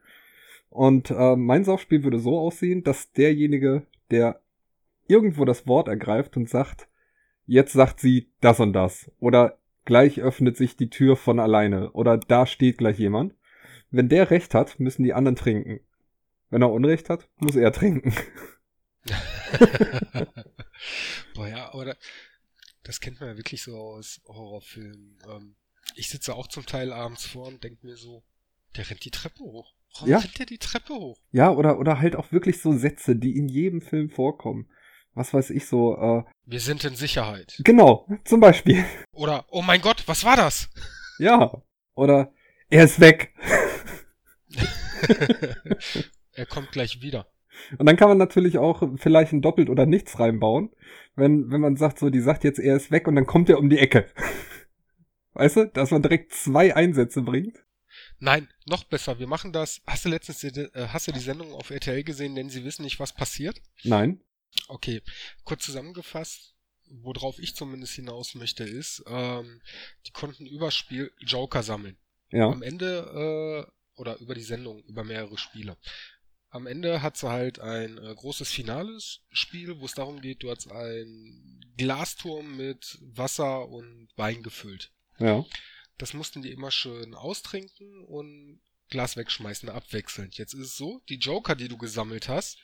Und 0.70 1.12
äh, 1.12 1.36
mein 1.36 1.64
Saufspiel 1.64 2.04
würde 2.04 2.20
so 2.20 2.38
aussehen, 2.38 2.84
dass 2.84 3.14
derjenige, 3.14 3.84
der 4.12 4.42
irgendwo 5.08 5.46
das 5.46 5.68
Wort 5.68 5.88
ergreift 5.88 6.36
und 6.36 6.50
sagt, 6.50 6.90
jetzt 7.46 7.74
sagt 7.74 8.00
sie 8.00 8.30
das 8.42 8.60
und 8.60 8.74
das 8.74 9.12
oder 9.20 9.58
gleich 9.86 10.20
öffnet 10.20 10.58
sich 10.58 10.76
die 10.76 10.90
Tür 10.90 11.16
von 11.16 11.40
alleine 11.40 11.92
oder 11.92 12.18
da 12.18 12.46
steht 12.46 12.78
gleich 12.78 13.00
jemand. 13.00 13.36
Wenn 13.92 14.10
der 14.10 14.32
recht 14.32 14.54
hat, 14.54 14.80
müssen 14.80 15.04
die 15.04 15.14
anderen 15.14 15.36
trinken. 15.36 15.80
Wenn 16.50 16.62
er 16.62 16.72
Unrecht 16.72 17.10
hat, 17.10 17.30
muss 17.38 17.56
er 17.56 17.72
trinken. 17.72 18.14
Boah, 21.34 21.48
ja, 21.48 21.74
aber 21.74 21.86
da, 21.86 21.96
das 22.84 23.00
kennt 23.00 23.20
man 23.20 23.30
ja 23.30 23.38
wirklich 23.38 23.64
so 23.64 23.78
aus 23.78 24.22
Horrorfilmen. 24.28 25.18
Ähm, 25.30 25.56
ich 25.96 26.10
sitze 26.10 26.36
auch 26.36 26.48
zum 26.48 26.66
Teil 26.66 26.92
abends 26.92 27.26
vor 27.26 27.48
und 27.48 27.64
denke 27.64 27.86
mir 27.86 27.98
so, 27.98 28.24
der 28.76 28.90
rennt 28.90 29.06
die 29.06 29.12
Treppe 29.12 29.40
hoch. 29.40 29.74
Warum 29.94 30.10
ja. 30.10 30.18
rennt 30.18 30.40
der 30.40 30.46
die 30.46 30.58
Treppe 30.58 30.94
hoch? 30.94 31.20
Ja, 31.32 31.52
oder, 31.52 31.80
oder 31.80 32.00
halt 32.00 32.16
auch 32.16 32.32
wirklich 32.32 32.62
so 32.62 32.78
Sätze, 32.78 33.16
die 33.16 33.38
in 33.38 33.48
jedem 33.48 33.82
Film 33.82 34.10
vorkommen. 34.10 34.70
Was 35.14 35.34
weiß 35.34 35.52
ich 35.52 35.66
so, 35.66 35.96
äh. 35.96 36.24
Wir 36.46 36.60
sind 36.60 36.84
in 36.84 36.96
Sicherheit. 36.96 37.56
Genau, 37.64 38.08
zum 38.26 38.42
Beispiel. 38.42 38.84
Oder, 39.14 39.46
oh 39.50 39.62
mein 39.62 39.80
Gott, 39.80 40.04
was 40.08 40.26
war 40.26 40.36
das? 40.36 40.70
Ja. 41.20 41.64
Oder, 41.96 42.34
er 42.70 42.84
ist 42.84 43.00
weg. 43.00 43.34
er 46.34 46.46
kommt 46.46 46.74
gleich 46.74 47.02
wieder. 47.02 47.32
Und 47.78 47.86
dann 47.86 47.98
kann 47.98 48.10
man 48.10 48.18
natürlich 48.18 48.58
auch 48.58 48.84
vielleicht 48.98 49.34
ein 49.34 49.42
Doppelt 49.42 49.70
oder 49.70 49.86
nichts 49.86 50.20
reinbauen, 50.20 50.72
wenn, 51.16 51.52
wenn 51.52 51.62
man 51.62 51.78
sagt, 51.78 52.00
so, 52.00 52.10
die 52.10 52.20
sagt 52.20 52.44
jetzt, 52.44 52.60
er 52.60 52.76
ist 52.76 52.92
weg 52.92 53.08
und 53.08 53.16
dann 53.16 53.26
kommt 53.26 53.50
er 53.50 53.60
um 53.60 53.70
die 53.70 53.80
Ecke. 53.80 54.08
Weißt 55.34 55.58
du, 55.58 55.68
dass 55.68 55.92
man 55.92 56.02
direkt 56.02 56.34
zwei 56.34 56.76
Einsätze 56.76 57.22
bringt? 57.22 57.58
Nein, 58.20 58.48
noch 58.66 58.84
besser. 58.86 59.20
Wir 59.20 59.28
machen 59.28 59.52
das. 59.54 59.82
Hast 59.86 60.06
du 60.06 60.10
letztens 60.10 60.40
die, 60.40 60.48
äh, 60.48 60.88
hast 60.88 61.08
du 61.08 61.12
die 61.12 61.20
Sendung 61.20 61.54
auf 61.54 61.70
RTL 61.70 62.04
gesehen, 62.04 62.36
denn 62.36 62.50
sie 62.50 62.64
wissen 62.64 62.84
nicht, 62.84 63.00
was 63.00 63.14
passiert? 63.14 63.62
Nein. 63.84 64.22
Okay, 64.68 65.02
kurz 65.44 65.66
zusammengefasst, 65.66 66.56
worauf 66.90 67.40
ich 67.40 67.56
zumindest 67.56 67.94
hinaus 67.94 68.36
möchte, 68.36 68.64
ist, 68.64 69.04
ähm, 69.08 69.62
die 70.08 70.12
konnten 70.12 70.46
über 70.46 70.72
Spiel 70.72 71.12
Joker 71.20 71.64
sammeln. 71.64 71.98
Ja. 72.32 72.50
Am 72.50 72.64
Ende 72.64 73.68
äh, 73.68 73.72
oder 74.00 74.18
über 74.20 74.36
die 74.36 74.42
Sendung 74.42 74.84
über 74.84 75.04
mehrere 75.04 75.38
Spiele 75.38 75.78
am 76.56 76.68
Ende 76.68 77.02
hat 77.02 77.18
sie 77.18 77.30
halt 77.30 77.60
ein 77.60 77.98
äh, 77.98 78.16
großes 78.16 78.50
finales 78.50 79.20
Spiel, 79.30 79.78
wo 79.82 79.86
es 79.86 79.94
darum 79.94 80.22
geht, 80.22 80.42
du 80.42 80.50
hast 80.50 80.72
einen 80.72 81.62
Glasturm 81.76 82.56
mit 82.56 82.98
Wasser 83.02 83.68
und 83.68 84.08
Wein 84.16 84.42
gefüllt. 84.42 84.94
Ja. 85.20 85.46
Das 85.98 86.14
mussten 86.14 86.42
die 86.42 86.52
immer 86.52 86.72
schön 86.72 87.14
austrinken 87.14 88.06
und 88.06 88.62
Glas 88.88 89.18
wegschmeißen, 89.18 89.68
abwechselnd. 89.68 90.38
Jetzt 90.38 90.54
ist 90.54 90.62
es 90.62 90.78
so, 90.78 91.02
die 91.10 91.18
Joker, 91.18 91.56
die 91.56 91.68
du 91.68 91.78
gesammelt 91.78 92.30
hast, 92.30 92.58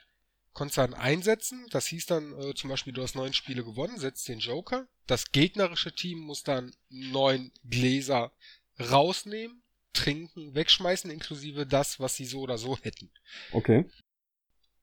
konntest 0.54 0.78
du 0.78 0.82
dann 0.82 0.94
einsetzen. 0.94 1.68
Das 1.72 1.88
hieß 1.88 2.06
dann 2.06 2.32
äh, 2.40 2.54
zum 2.54 2.70
Beispiel, 2.70 2.94
du 2.94 3.04
hast 3.04 3.16
neun 3.16 3.34
Spiele 3.34 3.66
gewonnen, 3.66 4.00
setzt 4.00 4.26
den 4.30 4.40
Joker. 4.40 4.88
Das 5.06 5.34
gegnerische 5.34 5.94
Team 5.94 6.20
muss 6.20 6.44
dann 6.44 6.74
neun 6.90 7.52
Gläser 7.66 8.32
rausnehmen 8.80 9.61
trinken, 9.94 10.56
wegschmeißen, 10.56 11.12
inklusive 11.12 11.66
das, 11.66 12.00
was 12.00 12.16
sie 12.16 12.26
so 12.26 12.42
oder 12.42 12.58
so 12.58 12.78
hätten. 12.78 13.10
Okay. 13.52 13.86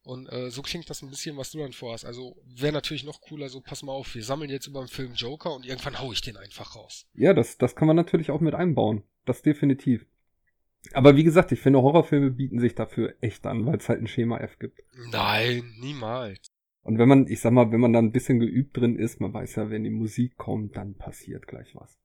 Und 0.02 0.26
äh, 0.32 0.50
so 0.50 0.62
klingt 0.62 0.88
das 0.88 1.02
ein 1.02 1.10
bisschen, 1.10 1.36
was 1.36 1.50
du 1.50 1.58
dann 1.58 1.72
vorhast. 1.72 2.06
Also 2.06 2.36
wäre 2.46 2.72
natürlich 2.72 3.04
noch 3.04 3.20
cooler, 3.20 3.48
so 3.48 3.60
pass 3.60 3.82
mal 3.82 3.92
auf, 3.92 4.14
wir 4.14 4.24
sammeln 4.24 4.50
jetzt 4.50 4.66
über 4.66 4.80
den 4.80 4.88
Film 4.88 5.12
Joker 5.12 5.54
und 5.54 5.66
irgendwann 5.66 5.98
hau 5.98 6.12
ich 6.12 6.22
den 6.22 6.36
einfach 6.36 6.76
raus. 6.76 7.06
Ja, 7.12 7.34
das, 7.34 7.58
das 7.58 7.76
kann 7.76 7.88
man 7.88 7.96
natürlich 7.96 8.30
auch 8.30 8.40
mit 8.40 8.54
einbauen. 8.54 9.02
Das 9.26 9.42
definitiv. 9.42 10.06
Aber 10.92 11.16
wie 11.16 11.24
gesagt, 11.24 11.52
ich 11.52 11.60
finde, 11.60 11.82
Horrorfilme 11.82 12.30
bieten 12.30 12.60
sich 12.60 12.74
dafür 12.74 13.14
echt 13.20 13.44
an, 13.46 13.66
weil 13.66 13.76
es 13.76 13.88
halt 13.88 14.00
ein 14.00 14.06
Schema 14.06 14.38
F 14.38 14.58
gibt. 14.58 14.80
Nein, 15.10 15.74
niemals. 15.78 16.48
Und 16.82 16.98
wenn 16.98 17.08
man, 17.08 17.26
ich 17.26 17.40
sag 17.40 17.52
mal, 17.52 17.70
wenn 17.70 17.80
man 17.80 17.92
da 17.92 17.98
ein 17.98 18.12
bisschen 18.12 18.40
geübt 18.40 18.76
drin 18.78 18.96
ist, 18.96 19.20
man 19.20 19.34
weiß 19.34 19.56
ja, 19.56 19.68
wenn 19.68 19.84
die 19.84 19.90
Musik 19.90 20.38
kommt, 20.38 20.76
dann 20.76 20.94
passiert 20.94 21.46
gleich 21.46 21.74
was. 21.74 21.98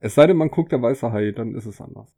Es 0.00 0.14
sei 0.14 0.28
denn, 0.28 0.36
man 0.36 0.50
guckt 0.50 0.70
der 0.70 0.80
weiße 0.80 1.10
Hai, 1.12 1.32
dann 1.32 1.54
ist 1.54 1.66
es 1.66 1.80
anders. 1.80 2.14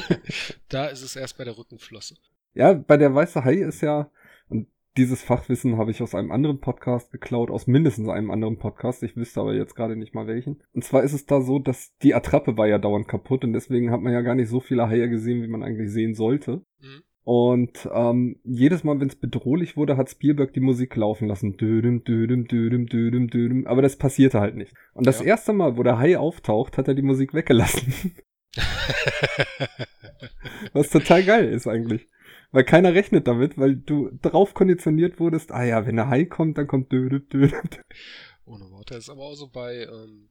da 0.68 0.86
ist 0.86 1.02
es 1.02 1.16
erst 1.16 1.36
bei 1.36 1.44
der 1.44 1.58
Rückenflosse. 1.58 2.16
Ja, 2.54 2.72
bei 2.72 2.96
der 2.96 3.14
weiße 3.14 3.44
Hai 3.44 3.54
ist 3.54 3.82
ja, 3.82 4.10
und 4.48 4.68
dieses 4.96 5.22
Fachwissen 5.22 5.76
habe 5.76 5.90
ich 5.90 6.00
aus 6.02 6.14
einem 6.14 6.32
anderen 6.32 6.60
Podcast 6.60 7.10
geklaut, 7.10 7.50
aus 7.50 7.66
mindestens 7.66 8.08
einem 8.08 8.30
anderen 8.30 8.58
Podcast. 8.58 9.02
Ich 9.02 9.16
wüsste 9.16 9.40
aber 9.40 9.54
jetzt 9.54 9.74
gerade 9.74 9.96
nicht 9.96 10.14
mal 10.14 10.26
welchen. 10.26 10.62
Und 10.72 10.84
zwar 10.84 11.02
ist 11.02 11.12
es 11.12 11.26
da 11.26 11.42
so, 11.42 11.58
dass 11.58 11.94
die 11.98 12.14
Attrappe 12.14 12.56
war 12.56 12.68
ja 12.68 12.78
dauernd 12.78 13.08
kaputt 13.08 13.44
und 13.44 13.52
deswegen 13.52 13.90
hat 13.90 14.00
man 14.00 14.12
ja 14.12 14.22
gar 14.22 14.34
nicht 14.34 14.48
so 14.48 14.60
viele 14.60 14.88
Haie 14.88 15.10
gesehen, 15.10 15.42
wie 15.42 15.48
man 15.48 15.62
eigentlich 15.62 15.90
sehen 15.90 16.14
sollte. 16.14 16.64
Mhm. 16.80 17.02
Und 17.24 17.88
ähm, 17.90 18.38
jedes 18.44 18.84
Mal, 18.84 19.00
wenn 19.00 19.08
es 19.08 19.16
bedrohlich 19.16 19.78
wurde, 19.78 19.96
hat 19.96 20.10
Spielberg 20.10 20.52
die 20.52 20.60
Musik 20.60 20.94
laufen 20.94 21.26
lassen. 21.26 21.56
Dödem, 21.56 22.04
dödem, 22.04 22.46
dödem, 22.46 22.86
dödem, 22.86 23.28
dödem. 23.28 23.66
Aber 23.66 23.80
das 23.80 23.96
passierte 23.96 24.40
halt 24.40 24.56
nicht. 24.56 24.74
Und 24.92 25.06
das 25.06 25.20
ja. 25.20 25.26
erste 25.26 25.54
Mal, 25.54 25.78
wo 25.78 25.82
der 25.82 25.98
Hai 25.98 26.18
auftaucht, 26.18 26.76
hat 26.76 26.86
er 26.86 26.94
die 26.94 27.02
Musik 27.02 27.32
weggelassen. 27.32 28.14
Was 30.74 30.90
total 30.90 31.24
geil 31.24 31.48
ist 31.48 31.66
eigentlich. 31.66 32.08
Weil 32.52 32.64
keiner 32.64 32.94
rechnet 32.94 33.26
damit, 33.26 33.58
weil 33.58 33.74
du 33.74 34.10
drauf 34.22 34.54
konditioniert 34.54 35.18
wurdest, 35.18 35.50
ah 35.50 35.64
ja, 35.64 35.86
wenn 35.86 35.96
der 35.96 36.08
Hai 36.08 36.26
kommt, 36.26 36.58
dann 36.58 36.66
kommt 36.66 36.92
dödem, 36.92 37.28
dödem. 37.28 37.58
Ohne 38.44 38.70
Worte. 38.70 38.94
Das 38.94 39.04
ist 39.04 39.10
aber 39.10 39.22
auch 39.22 39.34
so 39.34 39.48
bei 39.48 39.84
ähm, 39.84 40.28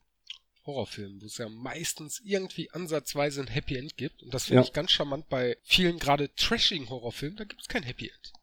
Horrorfilmen, 0.65 1.21
wo 1.21 1.25
es 1.25 1.37
ja 1.37 1.49
meistens 1.49 2.21
irgendwie 2.23 2.71
ansatzweise 2.71 3.41
ein 3.41 3.47
Happy 3.47 3.75
End 3.75 3.97
gibt. 3.97 4.23
Und 4.23 4.33
das 4.33 4.45
finde 4.45 4.61
ja. 4.61 4.65
ich 4.65 4.73
ganz 4.73 4.91
charmant 4.91 5.27
bei 5.29 5.57
vielen 5.63 5.99
gerade 5.99 6.33
trashigen 6.35 6.89
Horrorfilmen, 6.89 7.37
da 7.37 7.43
gibt 7.43 7.61
es 7.61 7.67
kein 7.67 7.83
Happy 7.83 8.09
End. 8.09 8.33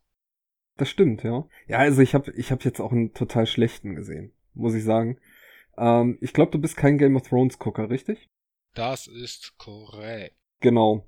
Das 0.76 0.88
stimmt, 0.88 1.22
ja. 1.22 1.46
Ja, 1.66 1.78
also 1.78 2.00
ich 2.00 2.14
habe 2.14 2.32
ich 2.32 2.50
hab 2.50 2.64
jetzt 2.64 2.80
auch 2.80 2.92
einen 2.92 3.12
total 3.12 3.46
schlechten 3.46 3.94
gesehen, 3.94 4.32
muss 4.54 4.74
ich 4.74 4.84
sagen. 4.84 5.18
Ähm, 5.76 6.18
ich 6.20 6.32
glaube, 6.32 6.52
du 6.52 6.58
bist 6.58 6.76
kein 6.76 6.98
Game 6.98 7.16
of 7.16 7.28
Thrones 7.28 7.58
Gucker, 7.58 7.90
richtig? 7.90 8.28
Das 8.74 9.06
ist 9.06 9.56
korrekt. 9.58 10.36
Genau. 10.60 11.06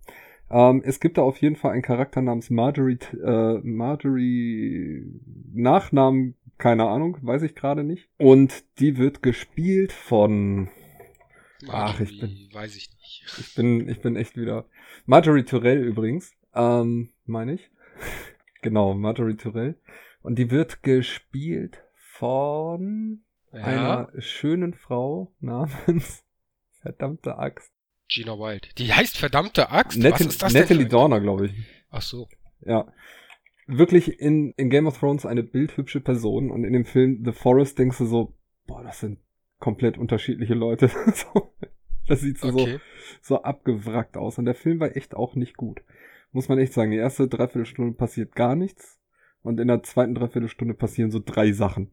Ähm, 0.50 0.82
es 0.84 1.00
gibt 1.00 1.16
da 1.16 1.22
auf 1.22 1.40
jeden 1.40 1.56
Fall 1.56 1.72
einen 1.72 1.82
Charakter 1.82 2.20
namens 2.20 2.50
Marjorie, 2.50 2.98
äh, 3.24 3.58
Marjorie 3.62 5.04
Nachnamen, 5.54 6.36
keine 6.58 6.88
Ahnung, 6.88 7.16
weiß 7.22 7.42
ich 7.42 7.54
gerade 7.54 7.84
nicht. 7.84 8.08
Und 8.18 8.64
die 8.78 8.98
wird 8.98 9.22
gespielt 9.22 9.92
von 9.92 10.68
Ach, 11.68 12.00
ich 12.00 12.20
bin, 12.20 12.48
weiß 12.52 12.76
ich 12.76 12.90
nicht. 12.90 13.24
Ich 13.38 13.54
bin, 13.54 13.88
ich 13.88 14.00
bin 14.00 14.16
echt 14.16 14.36
wieder. 14.36 14.66
Marjorie 15.06 15.44
Tourell 15.44 15.84
übrigens, 15.84 16.32
ähm, 16.54 17.12
meine 17.24 17.54
ich. 17.54 17.70
genau, 18.62 18.94
Marjorie 18.94 19.36
Tourell. 19.36 19.76
Und 20.22 20.38
die 20.38 20.50
wird 20.50 20.82
gespielt 20.82 21.82
von 21.94 23.22
ja. 23.52 23.60
einer 23.60 24.08
schönen 24.20 24.74
Frau 24.74 25.32
namens 25.40 26.24
verdammte 26.80 27.38
Axt. 27.38 27.72
Gina 28.08 28.38
Wild. 28.38 28.78
Die 28.78 28.92
heißt 28.92 29.16
verdammte 29.16 29.70
Axt? 29.70 29.98
Nat 29.98 30.12
Was 30.12 30.20
ist 30.20 30.42
das 30.42 30.52
Natalie 30.52 30.86
Dorner, 30.86 31.20
glaube 31.20 31.46
ich. 31.46 31.52
Ach 31.90 32.02
so. 32.02 32.28
Ja. 32.60 32.92
Wirklich 33.66 34.20
in, 34.20 34.52
in 34.56 34.70
Game 34.70 34.86
of 34.86 34.98
Thrones 34.98 35.24
eine 35.24 35.42
bildhübsche 35.42 36.00
Person 36.00 36.50
und 36.50 36.64
in 36.64 36.72
dem 36.72 36.84
Film 36.84 37.22
The 37.24 37.32
Forest 37.32 37.78
denkst 37.78 37.98
du 37.98 38.06
so, 38.06 38.34
boah, 38.66 38.82
das 38.82 39.00
sind 39.00 39.18
komplett 39.62 39.96
unterschiedliche 39.96 40.54
Leute. 40.54 40.90
das 42.08 42.20
sieht 42.20 42.38
so, 42.38 42.48
okay. 42.48 42.80
so, 43.22 43.36
so 43.36 43.42
abgewrackt 43.42 44.16
aus. 44.16 44.36
Und 44.36 44.44
der 44.44 44.56
Film 44.56 44.80
war 44.80 44.96
echt 44.96 45.14
auch 45.14 45.36
nicht 45.36 45.56
gut. 45.56 45.80
Muss 46.32 46.48
man 46.48 46.58
echt 46.58 46.72
sagen. 46.72 46.90
Die 46.90 46.96
erste 46.96 47.28
Dreiviertelstunde 47.28 47.96
passiert 47.96 48.34
gar 48.34 48.56
nichts. 48.56 48.98
Und 49.42 49.60
in 49.60 49.68
der 49.68 49.84
zweiten 49.84 50.16
Dreiviertelstunde 50.16 50.74
passieren 50.74 51.12
so 51.12 51.22
drei 51.24 51.52
Sachen. 51.52 51.92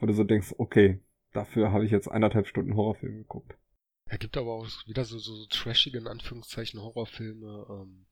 Wo 0.00 0.06
du 0.06 0.12
so 0.12 0.24
denkst, 0.24 0.56
okay, 0.58 1.00
dafür 1.32 1.70
habe 1.70 1.84
ich 1.84 1.92
jetzt 1.92 2.08
eineinhalb 2.08 2.48
Stunden 2.48 2.74
Horrorfilm 2.74 3.16
geguckt. 3.18 3.56
Er 4.06 4.18
gibt 4.18 4.36
aber 4.36 4.54
auch 4.54 4.68
wieder 4.86 5.04
so, 5.04 5.18
so, 5.18 5.36
so 5.36 5.46
trashige, 5.46 5.98
in 5.98 6.08
Anführungszeichen, 6.08 6.82
Horrorfilme. 6.82 7.66
Ähm, 7.70 8.06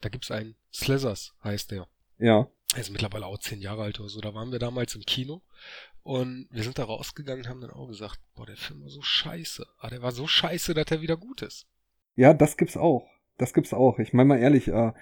da 0.00 0.08
gibt's 0.08 0.32
einen, 0.32 0.56
Slithers 0.72 1.36
heißt 1.44 1.70
der. 1.70 1.86
Ja. 2.18 2.48
Er 2.74 2.80
ist 2.80 2.90
mittlerweile 2.90 3.26
auch 3.26 3.38
zehn 3.38 3.60
Jahre 3.60 3.82
alt 3.82 4.00
oder 4.00 4.08
so. 4.08 4.20
Da 4.20 4.34
waren 4.34 4.50
wir 4.50 4.58
damals 4.58 4.96
im 4.96 5.02
Kino 5.02 5.42
und 6.08 6.48
wir 6.50 6.62
sind 6.62 6.78
da 6.78 6.84
rausgegangen 6.84 7.44
und 7.44 7.50
haben 7.50 7.60
dann 7.60 7.70
auch 7.70 7.86
gesagt, 7.86 8.18
boah, 8.34 8.46
der 8.46 8.56
Film 8.56 8.80
war 8.80 8.88
so 8.88 9.02
scheiße. 9.02 9.66
Aber 9.78 9.90
der 9.90 10.00
war 10.00 10.10
so 10.10 10.26
scheiße, 10.26 10.72
dass 10.72 10.90
er 10.90 11.02
wieder 11.02 11.18
gut 11.18 11.42
ist. 11.42 11.66
Ja, 12.16 12.32
das 12.32 12.56
gibt's 12.56 12.78
auch. 12.78 13.06
Das 13.36 13.52
gibt's 13.52 13.74
auch. 13.74 13.98
Ich 13.98 14.14
meine 14.14 14.28
mal 14.28 14.38
ehrlich, 14.38 14.68
äh, 14.68 14.92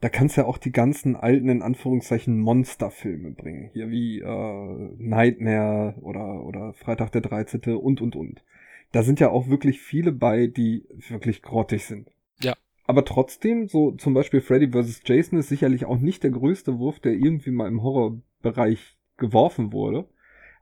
da 0.00 0.08
kannst 0.10 0.36
ja 0.36 0.44
auch 0.44 0.58
die 0.58 0.70
ganzen 0.70 1.16
alten, 1.16 1.48
in 1.48 1.62
Anführungszeichen, 1.62 2.38
Monsterfilme 2.38 3.30
bringen. 3.30 3.70
Hier 3.72 3.88
wie 3.88 4.20
äh, 4.20 4.94
Nightmare 4.98 5.94
oder, 6.02 6.44
oder 6.44 6.74
Freitag 6.74 7.10
der 7.12 7.22
13. 7.22 7.74
und, 7.76 8.02
und, 8.02 8.14
und. 8.14 8.44
Da 8.92 9.04
sind 9.04 9.18
ja 9.18 9.30
auch 9.30 9.48
wirklich 9.48 9.80
viele 9.80 10.12
bei, 10.12 10.46
die 10.46 10.84
wirklich 11.08 11.40
grottig 11.40 11.86
sind. 11.86 12.10
Ja. 12.38 12.52
Aber 12.84 13.06
trotzdem, 13.06 13.66
so 13.66 13.92
zum 13.92 14.12
Beispiel 14.12 14.42
Freddy 14.42 14.72
vs. 14.72 15.00
Jason 15.06 15.38
ist 15.38 15.48
sicherlich 15.48 15.86
auch 15.86 15.98
nicht 15.98 16.22
der 16.22 16.32
größte 16.32 16.78
Wurf, 16.78 17.00
der 17.00 17.14
irgendwie 17.14 17.50
mal 17.50 17.68
im 17.68 17.82
Horrorbereich 17.82 18.98
geworfen 19.16 19.72
wurde. 19.72 20.08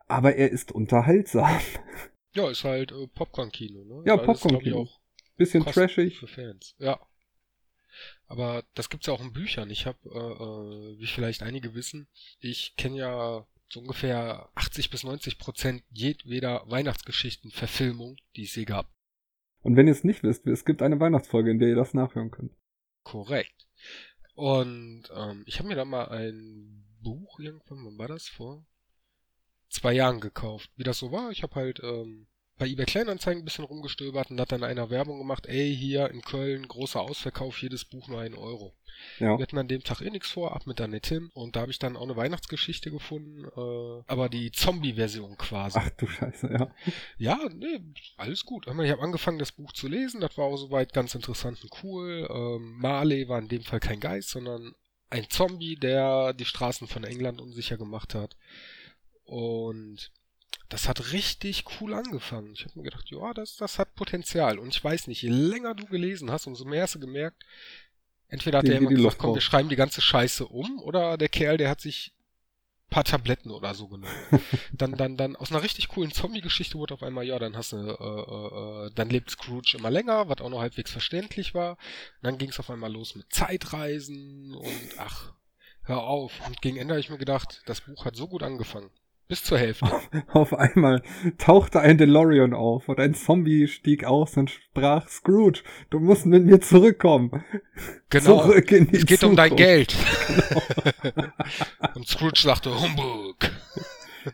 Aber 0.08 0.34
er 0.34 0.50
ist 0.50 0.72
unterhaltsam. 0.72 1.60
Ja, 2.32 2.48
ist 2.50 2.64
halt 2.64 2.92
äh, 2.92 3.06
Popcorn-Kino, 3.08 3.84
ne? 3.84 4.02
Ja, 4.06 4.16
Popcorn-Kino. 4.16 4.88
Bisschen 5.36 5.64
trashig. 5.64 6.18
Für 6.18 6.28
Fans. 6.28 6.74
Ja. 6.78 7.00
Aber 8.26 8.64
das 8.74 8.88
gibt's 8.88 9.06
ja 9.06 9.12
auch 9.12 9.20
in 9.20 9.32
Büchern. 9.32 9.70
Ich 9.70 9.86
habe, 9.86 9.98
äh, 10.04 10.94
äh, 10.94 10.98
wie 11.00 11.06
vielleicht 11.06 11.42
einige 11.42 11.74
wissen, 11.74 12.08
ich 12.38 12.76
kenne 12.76 12.98
ja 12.98 13.46
so 13.68 13.80
ungefähr 13.80 14.48
80 14.54 14.90
bis 14.90 15.04
90 15.04 15.38
Prozent 15.38 15.82
jedweder 15.90 16.64
Weihnachtsgeschichten-Verfilmung, 16.66 18.16
die 18.36 18.44
es 18.44 18.54
je 18.54 18.64
gab. 18.64 18.92
Und 19.62 19.76
wenn 19.76 19.86
ihr 19.86 19.92
es 19.92 20.04
nicht 20.04 20.22
wisst, 20.22 20.46
es 20.46 20.64
gibt 20.64 20.82
eine 20.82 21.00
Weihnachtsfolge, 21.00 21.50
in 21.50 21.58
der 21.58 21.68
ihr 21.68 21.76
das 21.76 21.94
nachhören 21.94 22.30
könnt. 22.30 22.52
Korrekt. 23.02 23.66
Und 24.34 25.04
ähm, 25.14 25.42
ich 25.46 25.58
habe 25.58 25.68
mir 25.68 25.74
da 25.74 25.84
mal 25.84 26.08
ein 26.08 26.89
Buch 27.02 27.38
irgendwann, 27.38 27.84
wann 27.84 27.98
war 27.98 28.08
das? 28.08 28.28
Vor 28.28 28.64
zwei 29.70 29.92
Jahren 29.92 30.20
gekauft. 30.20 30.70
Wie 30.76 30.84
das 30.84 30.98
so 30.98 31.12
war, 31.12 31.30
ich 31.30 31.42
habe 31.42 31.54
halt 31.54 31.80
ähm, 31.82 32.26
bei 32.58 32.66
eBay 32.66 32.84
Kleinanzeigen 32.84 33.42
ein 33.42 33.44
bisschen 33.46 33.64
rumgestöbert 33.64 34.30
und 34.30 34.38
hat 34.38 34.52
dann 34.52 34.64
einer 34.64 34.90
Werbung 34.90 35.18
gemacht, 35.18 35.46
ey, 35.46 35.74
hier 35.74 36.10
in 36.10 36.20
Köln, 36.20 36.68
großer 36.68 37.00
Ausverkauf, 37.00 37.62
jedes 37.62 37.86
Buch 37.86 38.08
nur 38.08 38.20
ein 38.20 38.34
Euro. 38.34 38.74
Ja. 39.18 39.38
Wir 39.38 39.42
hatten 39.42 39.56
an 39.56 39.68
dem 39.68 39.82
Tag 39.82 40.02
eh 40.02 40.10
nichts 40.10 40.30
vor, 40.30 40.54
ab 40.54 40.66
mit 40.66 40.78
der 40.78 41.00
Tim 41.00 41.30
und 41.32 41.56
da 41.56 41.60
habe 41.60 41.70
ich 41.70 41.78
dann 41.78 41.96
auch 41.96 42.02
eine 42.02 42.16
Weihnachtsgeschichte 42.16 42.90
gefunden, 42.90 43.46
äh, 43.46 44.02
aber 44.06 44.28
die 44.28 44.52
Zombie-Version 44.52 45.38
quasi. 45.38 45.78
Ach 45.80 45.88
du 45.90 46.06
Scheiße, 46.06 46.52
ja. 46.52 46.74
Ja, 47.16 47.38
nee, 47.54 47.80
alles 48.18 48.44
gut. 48.44 48.66
Ich 48.66 48.90
habe 48.90 49.02
angefangen, 49.02 49.38
das 49.38 49.52
Buch 49.52 49.72
zu 49.72 49.88
lesen, 49.88 50.20
das 50.20 50.36
war 50.36 50.44
auch 50.44 50.58
soweit 50.58 50.92
ganz 50.92 51.14
interessant 51.14 51.62
und 51.62 51.70
cool. 51.82 52.28
Ähm, 52.30 52.76
Marley 52.78 53.26
war 53.26 53.38
in 53.38 53.48
dem 53.48 53.62
Fall 53.62 53.80
kein 53.80 54.00
Geist, 54.00 54.28
sondern 54.28 54.74
ein 55.10 55.28
Zombie, 55.28 55.76
der 55.76 56.32
die 56.32 56.44
Straßen 56.44 56.86
von 56.86 57.04
England 57.04 57.40
unsicher 57.40 57.76
gemacht 57.76 58.14
hat. 58.14 58.36
Und 59.24 60.10
das 60.68 60.88
hat 60.88 61.12
richtig 61.12 61.64
cool 61.80 61.94
angefangen. 61.94 62.52
Ich 62.54 62.64
habe 62.64 62.78
mir 62.78 62.84
gedacht, 62.84 63.10
ja, 63.10 63.34
das, 63.34 63.56
das 63.56 63.78
hat 63.78 63.96
Potenzial. 63.96 64.58
Und 64.58 64.68
ich 64.68 64.82
weiß 64.82 65.08
nicht, 65.08 65.22
je 65.22 65.30
länger 65.30 65.74
du 65.74 65.84
gelesen 65.86 66.30
hast, 66.30 66.46
umso 66.46 66.64
mehr 66.64 66.82
hast 66.82 66.94
du 66.94 67.00
gemerkt, 67.00 67.44
entweder 68.28 68.58
hat 68.58 68.66
der 68.66 68.74
jemand 68.74 68.96
gesagt, 68.96 69.18
komm, 69.18 69.34
wir 69.34 69.40
schreiben 69.40 69.68
die 69.68 69.76
ganze 69.76 70.00
Scheiße 70.00 70.46
um, 70.46 70.80
oder 70.80 71.18
der 71.18 71.28
Kerl, 71.28 71.56
der 71.56 71.68
hat 71.68 71.80
sich 71.80 72.12
paar 72.90 73.04
Tabletten 73.04 73.50
oder 73.50 73.74
so 73.74 73.88
genommen. 73.88 74.12
dann, 74.72 74.92
dann, 74.96 75.16
dann 75.16 75.36
aus 75.36 75.50
einer 75.50 75.62
richtig 75.62 75.88
coolen 75.88 76.12
Zombie-Geschichte 76.12 76.76
wurde 76.76 76.94
auf 76.94 77.02
einmal, 77.02 77.24
ja, 77.24 77.38
dann 77.38 77.56
hast 77.56 77.72
du, 77.72 77.76
äh, 77.76 77.80
äh, 77.80 78.86
äh, 78.86 78.90
dann 78.94 79.08
lebt 79.08 79.30
Scrooge 79.30 79.76
immer 79.78 79.90
länger, 79.90 80.28
was 80.28 80.40
auch 80.40 80.50
noch 80.50 80.60
halbwegs 80.60 80.90
verständlich 80.90 81.54
war. 81.54 81.72
Und 81.72 82.22
dann 82.22 82.38
ging 82.38 82.50
es 82.50 82.58
auf 82.58 82.70
einmal 82.70 82.92
los 82.92 83.14
mit 83.14 83.32
Zeitreisen 83.32 84.54
und 84.54 84.90
ach, 84.98 85.32
hör 85.84 86.02
auf. 86.02 86.46
Und 86.46 86.60
gegen 86.60 86.76
Ende 86.76 86.94
habe 86.94 87.00
ich 87.00 87.10
mir 87.10 87.18
gedacht, 87.18 87.62
das 87.66 87.80
Buch 87.80 88.04
hat 88.04 88.16
so 88.16 88.28
gut 88.28 88.42
angefangen. 88.42 88.90
Bis 89.30 89.44
zur 89.44 89.58
Hälfte. 89.58 89.86
Auf 90.32 90.52
einmal 90.52 91.04
tauchte 91.38 91.78
ein 91.78 91.98
DeLorean 91.98 92.52
auf 92.52 92.88
und 92.88 92.98
ein 92.98 93.14
Zombie 93.14 93.68
stieg 93.68 94.04
aus 94.04 94.36
und 94.36 94.50
sprach, 94.50 95.08
Scrooge, 95.08 95.62
du 95.88 96.00
musst 96.00 96.26
mit 96.26 96.44
mir 96.44 96.60
zurückkommen. 96.60 97.44
Genau. 98.08 98.42
Zurück 98.42 98.72
in 98.72 98.88
die 98.88 98.96
es 98.96 99.06
geht 99.06 99.20
Zukunft. 99.20 99.30
um 99.30 99.36
dein 99.36 99.54
Geld. 99.54 99.94
Genau. 100.26 101.28
und 101.94 102.08
Scrooge 102.08 102.40
sagte, 102.40 102.70
Humbug. 102.70 103.36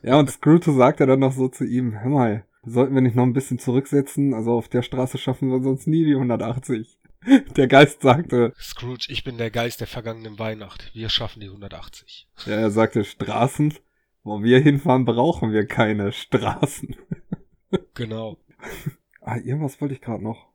Ja, 0.02 0.18
und 0.18 0.30
Scrooge 0.30 0.72
sagte 0.72 1.04
dann 1.04 1.20
noch 1.20 1.32
so 1.32 1.48
zu 1.48 1.64
ihm, 1.64 2.00
hör 2.00 2.10
mal, 2.10 2.44
sollten 2.64 2.94
wir 2.94 3.02
nicht 3.02 3.16
noch 3.16 3.24
ein 3.24 3.34
bisschen 3.34 3.58
zurücksetzen? 3.58 4.32
Also 4.32 4.52
auf 4.52 4.68
der 4.68 4.80
Straße 4.80 5.18
schaffen 5.18 5.50
wir 5.50 5.60
sonst 5.60 5.86
nie 5.86 6.06
die 6.06 6.14
180. 6.14 6.96
Der 7.54 7.66
Geist 7.66 8.00
sagte. 8.00 8.54
Scrooge, 8.58 9.08
ich 9.08 9.24
bin 9.24 9.36
der 9.36 9.50
Geist 9.50 9.80
der 9.80 9.88
vergangenen 9.88 10.38
Weihnacht. 10.38 10.90
Wir 10.94 11.10
schaffen 11.10 11.40
die 11.40 11.48
180. 11.48 12.28
Ja, 12.46 12.54
er 12.54 12.70
sagte 12.70 13.04
Straßen. 13.04 13.74
Wo 14.26 14.42
wir 14.42 14.58
hinfahren, 14.58 15.04
brauchen 15.04 15.52
wir 15.52 15.66
keine 15.66 16.10
Straßen. 16.10 16.96
Genau. 17.94 18.38
ah, 19.20 19.36
irgendwas 19.36 19.80
wollte 19.80 19.94
ich 19.94 20.00
gerade 20.00 20.24
noch. 20.24 20.48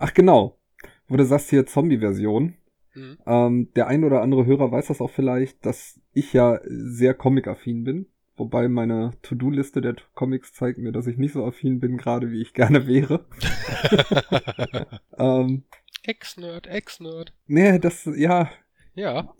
Ach, 0.00 0.12
genau. 0.12 0.58
Wo 1.06 1.16
du 1.16 1.24
sagst 1.24 1.50
hier 1.50 1.64
Zombie-Version. 1.64 2.56
Mhm. 2.94 3.18
Ähm, 3.24 3.72
der 3.76 3.86
ein 3.86 4.02
oder 4.02 4.22
andere 4.22 4.44
Hörer 4.44 4.72
weiß 4.72 4.88
das 4.88 5.00
auch 5.00 5.10
vielleicht, 5.10 5.64
dass 5.64 6.00
ich 6.12 6.32
ja 6.32 6.58
sehr 6.64 7.14
comic-affin 7.14 7.84
bin. 7.84 8.06
Wobei 8.34 8.66
meine 8.66 9.12
To-Do-Liste 9.22 9.80
der 9.80 9.94
Comics 10.14 10.52
zeigt 10.52 10.78
mir, 10.78 10.90
dass 10.90 11.06
ich 11.06 11.16
nicht 11.16 11.34
so 11.34 11.44
affin 11.44 11.78
bin, 11.78 11.98
gerade 11.98 12.32
wie 12.32 12.42
ich 12.42 12.54
gerne 12.54 12.88
wäre. 12.88 13.24
ähm, 15.16 15.62
Ex-Nerd, 16.02 16.66
Ex-Nerd. 16.66 17.32
Nee, 17.46 17.78
das, 17.78 18.04
ja. 18.16 18.50
Ja. 18.94 19.32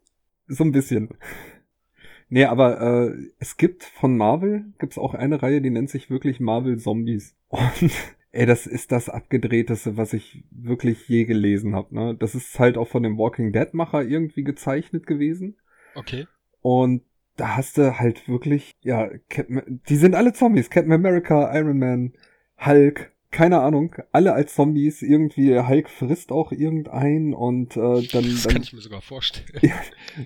So 0.47 0.63
ein 0.63 0.71
bisschen. 0.71 1.09
Nee, 2.33 2.47
aber 2.47 2.81
äh, 2.81 3.31
es 3.41 3.59
gibt 3.59 3.85
von 3.85 4.17
Marvel, 4.17 4.65
gibt's 4.79 4.97
auch 4.97 5.13
eine 5.13 5.43
Reihe, 5.43 5.61
die 5.61 5.69
nennt 5.69 5.91
sich 5.91 6.09
wirklich 6.09 6.41
Marvel 6.41 6.79
Zombies. 6.79 7.37
Und 7.49 7.93
ey, 8.31 8.47
das 8.47 8.67
ist 8.67 8.91
das 8.91 9.11
abgedrehteste, 9.11 9.99
was 9.99 10.15
ich 10.15 10.43
wirklich 10.51 11.07
je 11.11 11.27
gelesen 11.27 11.75
habe. 11.75 11.95
Ne? 11.95 12.17
Das 12.19 12.35
ist 12.35 12.59
halt 12.59 12.79
auch 12.79 12.89
von 12.89 13.03
dem 13.03 13.19
Walking 13.19 13.53
Dead 13.53 13.75
Macher 13.75 14.03
irgendwie 14.03 14.45
gezeichnet 14.45 15.07
gewesen. 15.07 15.59
Okay. 15.95 16.27
Und 16.63 17.03
da 17.37 17.59
hast 17.59 17.77
du 17.77 17.99
halt 17.99 18.27
wirklich, 18.31 18.73
ja, 18.81 19.11
Captain, 19.29 19.83
die 19.91 19.97
sind 19.97 20.15
alle 20.15 20.33
Zombies. 20.33 20.71
Captain 20.71 20.93
America, 20.93 21.55
Iron 21.55 21.79
Man, 21.79 22.15
Hulk, 22.65 23.13
keine 23.33 23.61
Ahnung, 23.61 23.97
alle 24.13 24.35
als 24.35 24.55
Zombies, 24.55 25.03
irgendwie 25.03 25.59
Hulk 25.59 25.89
frisst 25.89 26.31
auch 26.31 26.53
irgendein 26.53 27.33
und 27.33 27.77
äh, 27.77 27.81
dann. 27.81 28.25
Das 28.25 28.43
dann, 28.43 28.53
kann 28.53 28.63
ich 28.63 28.73
mir 28.73 28.81
sogar 28.81 29.01
vorstellen. 29.01 29.59
Ja, 29.63 29.75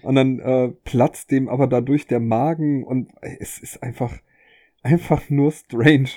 und 0.02 0.16
dann 0.16 0.40
äh, 0.40 0.68
platzt 0.84 1.30
dem 1.30 1.48
aber 1.48 1.68
dadurch 1.68 2.06
der 2.06 2.20
Magen 2.20 2.84
und 2.84 3.10
es 3.20 3.58
ist 3.58 3.82
einfach, 3.82 4.12
einfach 4.82 5.30
nur 5.30 5.52
strange. 5.52 6.10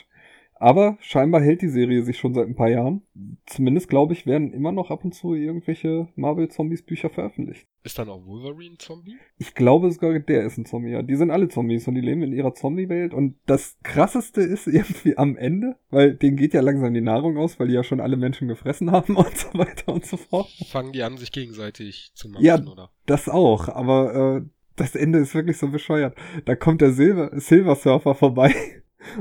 Aber 0.62 0.98
scheinbar 1.00 1.42
hält 1.42 1.62
die 1.62 1.70
Serie 1.70 2.04
sich 2.04 2.18
schon 2.18 2.34
seit 2.34 2.46
ein 2.46 2.56
paar 2.56 2.70
Jahren. 2.70 3.02
Zumindest, 3.46 3.88
glaube 3.88 4.12
ich, 4.12 4.26
werden 4.26 4.52
immer 4.52 4.74
noch 4.74 4.92
ab 4.92 5.06
und 5.06 5.14
zu 5.14 5.34
irgendwelche 5.34 6.10
Marvel-Zombies-Bücher 6.16 7.10
veröffentlicht. 7.10 7.66
Ist 7.84 7.98
dann 7.98 8.10
auch 8.10 8.26
Wolverine 8.26 8.78
Zombie? 8.78 9.16
Ich 9.38 9.56
glaube 9.56 9.90
sogar, 9.90 10.20
der 10.20 10.44
ist 10.44 10.58
ein 10.58 10.66
Zombie, 10.66 10.92
ja. 10.92 11.02
Die 11.02 11.16
sind 11.16 11.32
alle 11.32 11.48
Zombies 11.48 11.88
und 11.88 11.96
die 11.96 12.02
leben 12.02 12.24
in 12.24 12.34
ihrer 12.34 12.54
Zombie-Welt. 12.54 13.14
Und 13.14 13.38
das 13.46 13.78
krasseste 13.84 14.42
ist 14.42 14.68
irgendwie 14.68 15.18
am 15.18 15.38
Ende, 15.38 15.78
weil 15.92 16.14
denen 16.16 16.36
geht 16.36 16.54
ja 16.54 16.60
langsam 16.60 16.94
die 16.94 17.00
Nahrung 17.00 17.38
aus, 17.38 17.58
weil 17.58 17.70
die 17.70 17.76
ja 17.76 17.84
schon 17.86 18.02
alle 18.02 18.18
Menschen 18.18 18.50
gefressen 18.50 18.92
haben 18.92 19.16
und 19.16 19.38
so 19.38 19.48
weiter 19.58 19.94
und 19.94 20.06
so 20.06 20.18
fort. 20.18 20.50
Fangen 20.68 20.92
die 20.92 21.04
an, 21.04 21.16
sich 21.16 21.32
gegenseitig 21.32 22.12
zu 22.16 22.28
machen, 22.28 22.44
Ja, 22.44 22.62
oder? 22.62 22.92
Das 23.06 23.30
auch, 23.30 23.70
aber 23.70 24.42
äh, 24.44 24.50
das 24.76 24.96
Ende 24.96 25.20
ist 25.20 25.34
wirklich 25.34 25.58
so 25.58 25.70
bescheuert. 25.70 26.18
Da 26.44 26.58
kommt 26.58 26.82
der 26.82 26.92
Silver, 26.92 27.32
Silver 27.40 27.76
Surfer 27.76 28.14
vorbei 28.14 28.54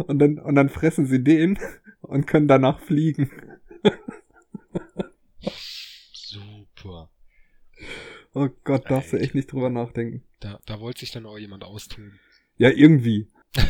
und 0.06 0.18
dann, 0.18 0.38
und 0.38 0.54
dann 0.54 0.68
fressen 0.68 1.06
sie 1.06 1.22
den 1.22 1.58
und 2.00 2.26
können 2.26 2.48
danach 2.48 2.80
fliegen. 2.80 3.30
Super. 6.12 7.10
Oh 8.34 8.48
Gott, 8.64 8.90
darfst 8.90 9.12
du 9.12 9.16
echt 9.18 9.34
nicht 9.34 9.50
drüber 9.52 9.70
nachdenken. 9.70 10.22
Da, 10.40 10.60
da 10.66 10.80
wollte 10.80 11.00
sich 11.00 11.10
dann 11.10 11.26
auch 11.26 11.38
jemand 11.38 11.64
austun. 11.64 12.18
Ja, 12.56 12.70
irgendwie. 12.70 13.28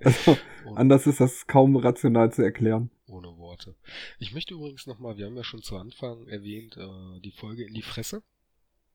Also, 0.00 0.38
Oh, 0.64 0.74
anders 0.74 1.08
ist 1.08 1.18
das 1.18 1.48
kaum 1.48 1.74
rational 1.76 2.32
zu 2.32 2.42
erklären. 2.42 2.88
ohne 3.08 3.36
Worte. 3.36 3.74
Ich 4.20 4.32
möchte 4.32 4.54
übrigens 4.54 4.86
nochmal, 4.86 5.16
wir 5.16 5.26
haben 5.26 5.36
ja 5.36 5.42
schon 5.42 5.60
zu 5.60 5.76
Anfang 5.76 6.28
erwähnt, 6.28 6.76
äh, 6.76 7.20
die 7.20 7.32
Folge 7.32 7.64
in 7.64 7.74
die 7.74 7.82
Fresse. 7.82 8.22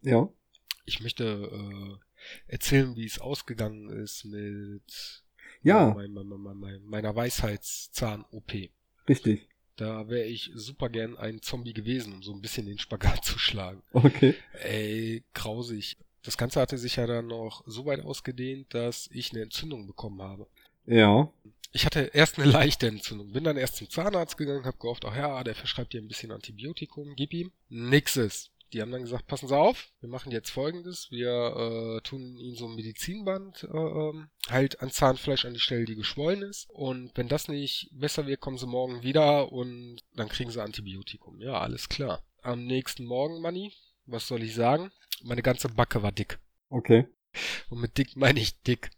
Ja. 0.02 0.30
Ich 0.86 1.02
möchte 1.02 1.25
äh, 1.52 1.98
erzählen, 2.54 2.96
wie 2.96 3.04
es 3.04 3.20
ausgegangen 3.20 3.90
ist 3.90 4.24
mit 4.24 5.24
Ja, 5.63 5.93
mein, 5.93 6.12
mein, 6.12 6.27
mein, 6.27 6.58
mein, 6.58 6.84
meiner 6.86 7.15
Weisheitszahn-OP. 7.15 8.70
richtig. 9.08 9.48
Da 9.75 10.08
wäre 10.08 10.25
ich 10.27 10.51
super 10.53 10.88
gern 10.89 11.17
ein 11.17 11.41
Zombie 11.41 11.74
gewesen, 11.74 12.13
um 12.13 12.22
so 12.22 12.32
ein 12.32 12.41
bisschen 12.41 12.67
den 12.67 12.77
Spagat 12.77 13.25
zu 13.25 13.39
schlagen. 13.39 13.82
Okay. 13.91 14.36
Ey, 14.62 15.24
grausig. 15.34 15.98
Das 16.22 16.38
Ganze 16.38 16.62
hatte 16.62 16.77
sich 16.77 16.98
ja 16.98 17.08
dann 17.08 17.27
noch 17.27 17.63
so 17.65 17.86
weit 17.86 18.01
ausgedehnt, 18.01 18.74
dass 18.74 19.10
ich 19.12 19.32
eine 19.32 19.41
Entzündung 19.41 19.88
bekommen 19.88 20.22
habe. 20.22 20.46
Ja. 20.86 21.32
Ich 21.72 21.88
hatte 21.88 22.12
erst 22.13 22.38
eine 22.38 22.51
leichte 22.51 22.86
Entzündung, 22.88 23.32
bin 23.32 23.43
dann 23.43 23.58
erst 23.58 23.77
zum 23.77 23.89
Zahnarzt 23.89 24.38
gegangen, 24.38 24.63
hab 24.63 24.79
gehofft, 24.79 25.05
ach 25.05 25.15
ja, 25.15 25.43
der 25.43 25.55
verschreibt 25.55 25.93
dir 25.93 26.01
ein 26.01 26.08
bisschen 26.08 26.32
Antibiotikum, 26.32 27.15
gib 27.15 27.34
ihm. 27.34 27.51
Nix 27.70 28.15
ist. 28.15 28.51
Die 28.74 28.82
haben 28.82 28.92
dann 28.92 29.03
gesagt, 29.03 29.27
passen 29.27 29.48
Sie 29.48 29.56
auf, 29.56 29.89
wir 30.00 30.10
machen 30.10 30.32
jetzt 30.32 30.50
folgendes, 30.50 31.12
wir 31.12 31.30
äh, 31.30 32.01
tun 32.01 32.38
Ihnen 32.38 32.56
so 32.56 32.68
ein 32.68 32.75
Medizinband 32.75 33.63
äh, 33.63 33.77
ähm, 33.77 34.30
halt 34.50 34.82
an 34.82 34.89
Zahnfleisch 34.89 35.46
an 35.46 35.53
die 35.53 35.60
Stelle, 35.60 35.86
die 35.86 35.96
geschwollen 35.96 36.42
ist. 36.42 36.68
Und 36.72 37.12
wenn 37.15 37.27
das 37.27 37.48
nicht 37.48 37.89
besser 37.94 38.25
wird, 38.25 38.42
kommen 38.42 38.58
Sie 38.58 38.65
morgen 38.65 39.03
wieder 39.03 39.51
und 39.51 39.98
dann 40.15 40.27
kriegen 40.27 40.50
Sie 40.50 40.62
Antibiotikum. 40.62 41.39
Ja, 41.39 41.60
alles 41.60 41.88
klar. 41.88 42.24
Am 42.42 42.65
nächsten 42.65 43.06
Morgen, 43.06 43.42
Manni, 43.42 43.74
was 44.06 44.27
soll 44.27 44.42
ich 44.42 44.56
sagen? 44.56 44.92
Meine 45.22 45.44
ganze 45.44 45.70
Backe 45.70 46.01
war 46.01 46.12
dick. 46.12 46.39
Okay. 46.70 47.08
Und 47.70 47.80
mit 47.80 47.98
dick 47.98 48.15
meine 48.15 48.39
ich 48.39 48.60
dick. 48.63 48.89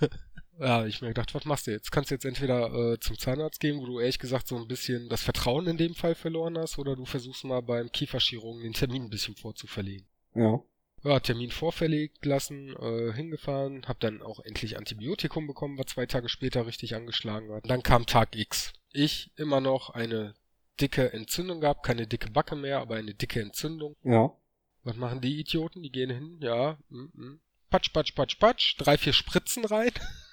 ja, 0.58 0.86
ich 0.86 1.00
mir 1.00 1.08
gedacht, 1.08 1.34
was 1.34 1.44
machst 1.44 1.66
du 1.66 1.70
jetzt? 1.70 1.90
Kannst 1.92 2.10
du 2.10 2.14
jetzt 2.14 2.24
entweder 2.24 2.72
äh, 2.72 3.00
zum 3.00 3.18
Zahnarzt 3.18 3.60
gehen, 3.60 3.80
wo 3.80 3.86
du 3.86 4.00
ehrlich 4.00 4.18
gesagt 4.18 4.46
so 4.46 4.56
ein 4.56 4.68
bisschen 4.68 5.08
das 5.08 5.22
Vertrauen 5.22 5.66
in 5.66 5.76
dem 5.76 5.94
Fall 5.94 6.14
verloren 6.14 6.58
hast, 6.58 6.78
oder 6.78 6.94
du 6.96 7.04
versuchst 7.04 7.44
mal 7.44 7.62
beim 7.62 7.90
Kieferchirurgen 7.90 8.62
den 8.62 8.74
Termin 8.74 9.04
ein 9.04 9.10
bisschen 9.10 9.34
vorzuverlegen. 9.34 10.06
Ja. 10.34 10.60
Ja, 11.04 11.18
Termin 11.18 11.50
vorverlegt 11.50 12.24
lassen, 12.24 12.76
äh, 12.76 13.12
hingefahren, 13.12 13.86
hab 13.88 13.98
dann 13.98 14.22
auch 14.22 14.38
endlich 14.40 14.78
Antibiotikum 14.78 15.48
bekommen, 15.48 15.76
was 15.76 15.86
zwei 15.86 16.06
Tage 16.06 16.28
später 16.28 16.66
richtig 16.66 16.94
angeschlagen 16.94 17.50
hat. 17.52 17.68
Dann 17.68 17.82
kam 17.82 18.06
Tag 18.06 18.36
X. 18.36 18.72
Ich 18.92 19.32
immer 19.36 19.60
noch 19.60 19.90
eine 19.90 20.34
dicke 20.80 21.12
Entzündung 21.12 21.60
gehabt, 21.60 21.84
keine 21.84 22.06
dicke 22.06 22.30
Backe 22.30 22.54
mehr, 22.54 22.78
aber 22.78 22.96
eine 22.96 23.14
dicke 23.14 23.40
Entzündung. 23.40 23.96
Ja. 24.04 24.32
Was 24.84 24.96
machen 24.96 25.20
die 25.20 25.40
Idioten? 25.40 25.82
Die 25.82 25.90
gehen 25.90 26.10
hin, 26.10 26.38
ja, 26.40 26.78
mm, 26.88 27.10
mm. 27.12 27.40
patsch, 27.68 27.92
patsch, 27.92 28.14
patsch, 28.14 28.38
patsch, 28.38 28.76
drei, 28.78 28.96
vier 28.96 29.12
Spritzen 29.12 29.64
rein. 29.64 29.90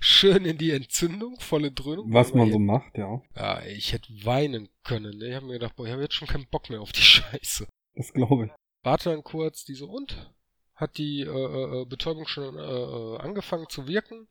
Schön 0.00 0.44
in 0.44 0.58
die 0.58 0.72
Entzündung, 0.72 1.38
volle 1.40 1.70
Dröhnung. 1.70 2.12
Was 2.12 2.34
man 2.34 2.50
so 2.50 2.58
macht, 2.58 2.98
ja. 2.98 3.22
Ja, 3.36 3.62
ich 3.62 3.92
hätte 3.92 4.12
weinen 4.24 4.68
können. 4.84 5.18
Ne? 5.18 5.28
Ich 5.28 5.34
habe 5.34 5.46
mir 5.46 5.54
gedacht, 5.54 5.76
boah, 5.76 5.86
ich 5.86 5.92
habe 5.92 6.02
jetzt 6.02 6.14
schon 6.14 6.28
keinen 6.28 6.48
Bock 6.48 6.70
mehr 6.70 6.80
auf 6.80 6.92
die 6.92 7.00
Scheiße. 7.02 7.66
Das 7.94 8.12
glaube 8.12 8.46
ich. 8.46 8.52
Warte 8.82 9.10
dann 9.10 9.22
kurz, 9.22 9.64
die 9.64 9.74
so, 9.74 9.88
und? 9.88 10.32
Hat 10.74 10.96
die 10.96 11.20
äh, 11.20 11.82
äh, 11.82 11.84
Betäubung 11.84 12.26
schon 12.26 12.56
äh, 12.56 12.60
äh, 12.60 13.18
angefangen 13.18 13.68
zu 13.68 13.86
wirken? 13.86 14.28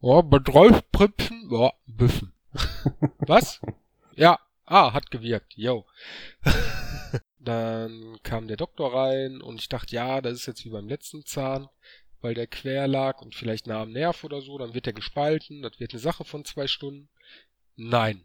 Ja, 0.00 0.20
bei 0.20 0.38
Spritzen, 0.38 1.48
ja, 1.50 1.72
Büffen. 1.86 2.32
Was? 3.18 3.60
Ja, 4.14 4.38
ah, 4.64 4.92
hat 4.92 5.10
gewirkt, 5.10 5.54
yo. 5.56 5.84
Dann 7.40 8.18
kam 8.22 8.48
der 8.48 8.56
Doktor 8.56 8.94
rein 8.94 9.40
und 9.40 9.60
ich 9.60 9.68
dachte, 9.68 9.94
ja, 9.94 10.20
das 10.20 10.34
ist 10.34 10.46
jetzt 10.46 10.64
wie 10.64 10.70
beim 10.70 10.88
letzten 10.88 11.24
Zahn, 11.24 11.68
weil 12.26 12.34
der 12.34 12.48
quer 12.48 12.88
lag 12.88 13.22
und 13.22 13.36
vielleicht 13.36 13.68
nah 13.68 13.82
am 13.82 13.92
Nerv 13.92 14.24
oder 14.24 14.40
so, 14.40 14.58
dann 14.58 14.74
wird 14.74 14.86
der 14.86 14.92
gespalten, 14.92 15.62
das 15.62 15.78
wird 15.78 15.92
eine 15.92 16.00
Sache 16.00 16.24
von 16.24 16.44
zwei 16.44 16.66
Stunden. 16.66 17.08
Nein. 17.76 18.24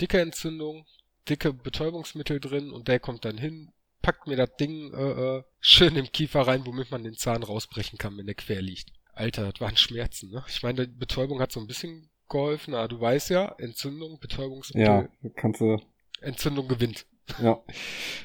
Dicke 0.00 0.18
Entzündung, 0.18 0.86
dicke 1.28 1.52
Betäubungsmittel 1.52 2.40
drin 2.40 2.72
und 2.72 2.88
der 2.88 2.98
kommt 2.98 3.26
dann 3.26 3.36
hin, 3.36 3.70
packt 4.00 4.26
mir 4.26 4.36
das 4.36 4.56
Ding 4.56 4.94
äh, 4.94 5.36
äh, 5.38 5.44
schön 5.60 5.94
im 5.94 6.10
Kiefer 6.10 6.46
rein, 6.46 6.64
womit 6.64 6.90
man 6.90 7.04
den 7.04 7.16
Zahn 7.18 7.42
rausbrechen 7.42 7.98
kann, 7.98 8.16
wenn 8.16 8.24
der 8.24 8.34
quer 8.34 8.62
liegt. 8.62 8.88
Alter, 9.12 9.52
das 9.52 9.60
waren 9.60 9.76
Schmerzen, 9.76 10.30
ne? 10.30 10.42
Ich 10.48 10.62
meine, 10.62 10.88
die 10.88 10.94
Betäubung 10.94 11.40
hat 11.40 11.52
so 11.52 11.60
ein 11.60 11.66
bisschen 11.66 12.08
geholfen, 12.30 12.72
aber 12.72 12.88
du 12.88 12.98
weißt 12.98 13.28
ja, 13.28 13.54
Entzündung, 13.58 14.18
Betäubungsmittel, 14.20 15.10
Ja, 15.22 15.30
kannst 15.34 15.60
du. 15.60 15.78
Entzündung 16.22 16.66
gewinnt. 16.66 17.04
Ja. 17.40 17.60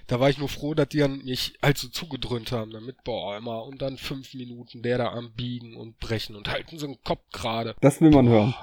Da 0.07 0.19
war 0.19 0.29
ich 0.29 0.37
nur 0.37 0.49
froh, 0.49 0.73
dass 0.73 0.89
die 0.89 0.97
dann 0.97 1.23
mich 1.23 1.57
halt 1.61 1.77
so 1.77 1.87
zugedröhnt 1.87 2.51
haben, 2.51 2.71
damit, 2.71 3.01
boah, 3.05 3.37
immer, 3.37 3.63
und 3.63 3.81
dann 3.81 3.97
fünf 3.97 4.33
Minuten, 4.33 4.81
der 4.81 4.97
da 4.97 5.13
am 5.13 5.31
Biegen 5.31 5.77
und 5.77 5.99
Brechen 5.99 6.35
und 6.35 6.49
halten 6.49 6.77
so 6.77 6.85
einen 6.85 7.01
Kopf 7.01 7.23
gerade. 7.31 7.75
Das 7.79 8.01
will 8.01 8.11
man 8.11 8.27
hören. 8.27 8.53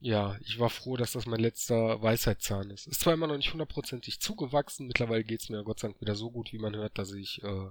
Ja, 0.00 0.36
ich 0.44 0.58
war 0.58 0.68
froh, 0.68 0.96
dass 0.96 1.12
das 1.12 1.26
mein 1.26 1.38
letzter 1.38 2.02
Weisheitszahn 2.02 2.70
ist. 2.70 2.88
Ist 2.88 3.00
zwar 3.00 3.14
immer 3.14 3.28
noch 3.28 3.36
nicht 3.36 3.52
hundertprozentig 3.52 4.20
zugewachsen, 4.20 4.88
mittlerweile 4.88 5.22
geht's 5.22 5.48
mir 5.48 5.62
Gott 5.62 5.78
sei 5.78 5.88
Dank 5.88 6.00
wieder 6.00 6.16
so 6.16 6.30
gut, 6.30 6.52
wie 6.52 6.58
man 6.58 6.74
hört, 6.74 6.98
dass 6.98 7.12
ich 7.12 7.40
äh, 7.44 7.70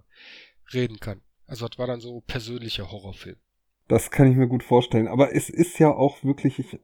reden 0.73 0.99
kann. 1.01 1.21
Also 1.47 1.67
das 1.67 1.77
war 1.77 1.87
dann 1.87 1.99
so 1.99 2.21
persönlicher 2.21 2.89
Horrorfilm. 2.89 3.37
Das 3.87 4.09
kann 4.09 4.31
ich 4.31 4.37
mir 4.37 4.47
gut 4.47 4.63
vorstellen. 4.63 5.07
Aber 5.07 5.35
es 5.35 5.49
ist 5.49 5.77
ja 5.77 5.91
auch 5.91 6.23
wirklich, 6.23 6.57
ich 6.57 6.79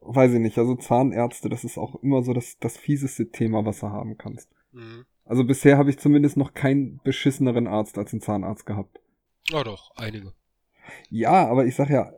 weiß 0.00 0.32
ich 0.32 0.40
nicht, 0.40 0.56
also 0.58 0.76
Zahnärzte, 0.76 1.48
das 1.48 1.64
ist 1.64 1.76
auch 1.76 1.96
immer 2.02 2.22
so 2.22 2.32
das, 2.32 2.58
das 2.58 2.76
fieseste 2.76 3.30
Thema, 3.30 3.64
was 3.64 3.80
du 3.80 3.88
haben 3.88 4.16
kannst. 4.16 4.48
Mhm. 4.72 5.06
Also 5.24 5.44
bisher 5.44 5.76
habe 5.76 5.90
ich 5.90 5.98
zumindest 5.98 6.36
noch 6.36 6.54
keinen 6.54 7.00
beschisseneren 7.04 7.66
Arzt 7.66 7.98
als 7.98 8.12
einen 8.12 8.22
Zahnarzt 8.22 8.66
gehabt. 8.66 9.00
Ja 9.50 9.62
doch, 9.62 9.90
einige. 9.96 10.32
Ja, 11.10 11.46
aber 11.48 11.66
ich 11.66 11.76
sag 11.76 11.90
ja, 11.90 12.12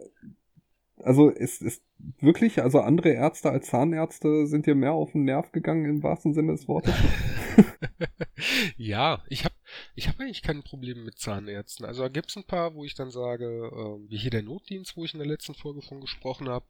also 1.02 1.30
es 1.30 1.60
ist 1.60 1.82
wirklich, 2.20 2.62
also 2.62 2.80
andere 2.80 3.10
Ärzte 3.10 3.50
als 3.50 3.68
Zahnärzte 3.68 4.46
sind 4.46 4.66
dir 4.66 4.74
mehr 4.74 4.92
auf 4.92 5.12
den 5.12 5.24
Nerv 5.24 5.52
gegangen 5.52 5.84
im 5.86 6.02
wahrsten 6.02 6.34
Sinne 6.34 6.52
des 6.52 6.68
Wortes. 6.68 6.94
ja, 8.76 9.22
ich 9.28 9.44
habe 9.44 9.54
ich 9.94 10.08
hab 10.08 10.20
eigentlich 10.20 10.42
kein 10.42 10.62
Problem 10.62 11.04
mit 11.04 11.18
Zahnärzten. 11.18 11.86
Also 11.86 12.02
da 12.02 12.08
gibt's 12.08 12.36
ein 12.36 12.44
paar, 12.44 12.74
wo 12.74 12.84
ich 12.84 12.94
dann 12.94 13.10
sage, 13.10 13.44
äh, 13.44 14.10
wie 14.10 14.18
hier 14.18 14.30
der 14.30 14.42
Notdienst, 14.42 14.96
wo 14.96 15.04
ich 15.04 15.14
in 15.14 15.20
der 15.20 15.28
letzten 15.28 15.54
Folge 15.54 15.82
von 15.82 16.00
gesprochen 16.00 16.48
habe, 16.48 16.66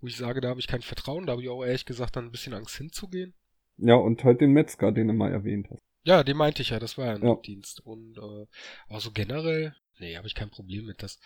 wo 0.00 0.06
ich 0.06 0.16
sage, 0.16 0.40
da 0.40 0.48
habe 0.48 0.60
ich 0.60 0.66
kein 0.66 0.82
Vertrauen, 0.82 1.26
da 1.26 1.32
habe 1.32 1.42
ich 1.42 1.48
auch 1.48 1.64
ehrlich 1.64 1.86
gesagt 1.86 2.16
dann 2.16 2.26
ein 2.26 2.32
bisschen 2.32 2.54
Angst 2.54 2.76
hinzugehen. 2.76 3.34
Ja, 3.78 3.94
und 3.94 4.24
halt 4.24 4.40
den 4.40 4.52
Metzger, 4.52 4.92
den 4.92 5.08
du 5.08 5.14
mal 5.14 5.32
erwähnt 5.32 5.68
hast. 5.70 5.82
Ja, 6.02 6.24
den 6.24 6.36
meinte 6.36 6.62
ich 6.62 6.70
ja, 6.70 6.78
das 6.78 6.98
war 6.98 7.06
ja 7.06 7.14
ein 7.14 7.22
Ja. 7.22 7.28
Notdienst. 7.28 7.80
Und 7.80 8.18
äh, 8.18 8.46
aber 8.88 9.00
so 9.00 9.10
generell, 9.12 9.74
nee, 9.98 10.16
habe 10.16 10.26
ich 10.26 10.34
kein 10.34 10.50
Problem 10.50 10.86
mit. 10.86 11.02
Das, 11.02 11.20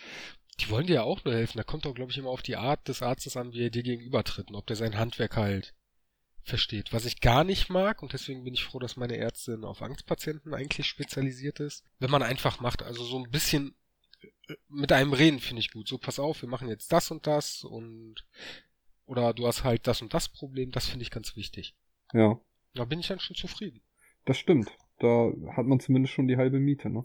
die 0.60 0.68
wollen 0.70 0.86
dir 0.86 0.94
ja 0.94 1.02
auch 1.02 1.24
nur 1.24 1.34
helfen. 1.34 1.58
Da 1.58 1.64
kommt 1.64 1.84
doch, 1.84 1.94
glaube 1.94 2.10
ich, 2.10 2.18
immer 2.18 2.30
auf 2.30 2.42
die 2.42 2.56
Art 2.56 2.86
des 2.88 3.02
Arztes 3.02 3.36
an, 3.36 3.52
wie 3.52 3.64
er 3.64 3.70
dir 3.70 3.82
gegenübertritt 3.82 4.48
und 4.50 4.56
ob 4.56 4.66
der 4.66 4.76
sein 4.76 4.98
Handwerk 4.98 5.36
halt 5.36 5.74
versteht. 6.42 6.92
Was 6.92 7.04
ich 7.04 7.20
gar 7.20 7.44
nicht 7.44 7.70
mag, 7.70 8.02
und 8.02 8.12
deswegen 8.12 8.44
bin 8.44 8.54
ich 8.54 8.64
froh, 8.64 8.78
dass 8.78 8.96
meine 8.96 9.16
Ärztin 9.16 9.64
auf 9.64 9.80
Angstpatienten 9.80 10.54
eigentlich 10.54 10.86
spezialisiert 10.86 11.60
ist, 11.60 11.84
wenn 11.98 12.10
man 12.10 12.22
einfach 12.22 12.60
macht, 12.60 12.82
also 12.82 13.04
so 13.04 13.18
ein 13.18 13.30
bisschen 13.30 13.76
äh, 14.48 14.54
mit 14.68 14.92
einem 14.92 15.12
reden 15.12 15.38
finde 15.38 15.60
ich 15.60 15.70
gut. 15.70 15.88
So, 15.88 15.98
pass 15.98 16.18
auf, 16.18 16.42
wir 16.42 16.48
machen 16.48 16.68
jetzt 16.68 16.92
das 16.92 17.10
und 17.10 17.26
das 17.26 17.64
und 17.64 18.26
oder 19.06 19.34
du 19.34 19.46
hast 19.46 19.64
halt 19.64 19.86
das 19.86 20.02
und 20.02 20.14
das 20.14 20.28
Problem, 20.28 20.72
das 20.72 20.88
finde 20.88 21.04
ich 21.04 21.10
ganz 21.10 21.36
wichtig. 21.36 21.74
Ja. 22.12 22.40
Da 22.74 22.84
bin 22.84 23.00
ich 23.00 23.08
dann 23.08 23.20
schon 23.20 23.36
zufrieden. 23.36 23.82
Das 24.24 24.38
stimmt. 24.38 24.70
Da 24.98 25.32
hat 25.56 25.66
man 25.66 25.80
zumindest 25.80 26.14
schon 26.14 26.28
die 26.28 26.36
halbe 26.36 26.60
Miete, 26.60 26.88
ne? 26.88 27.04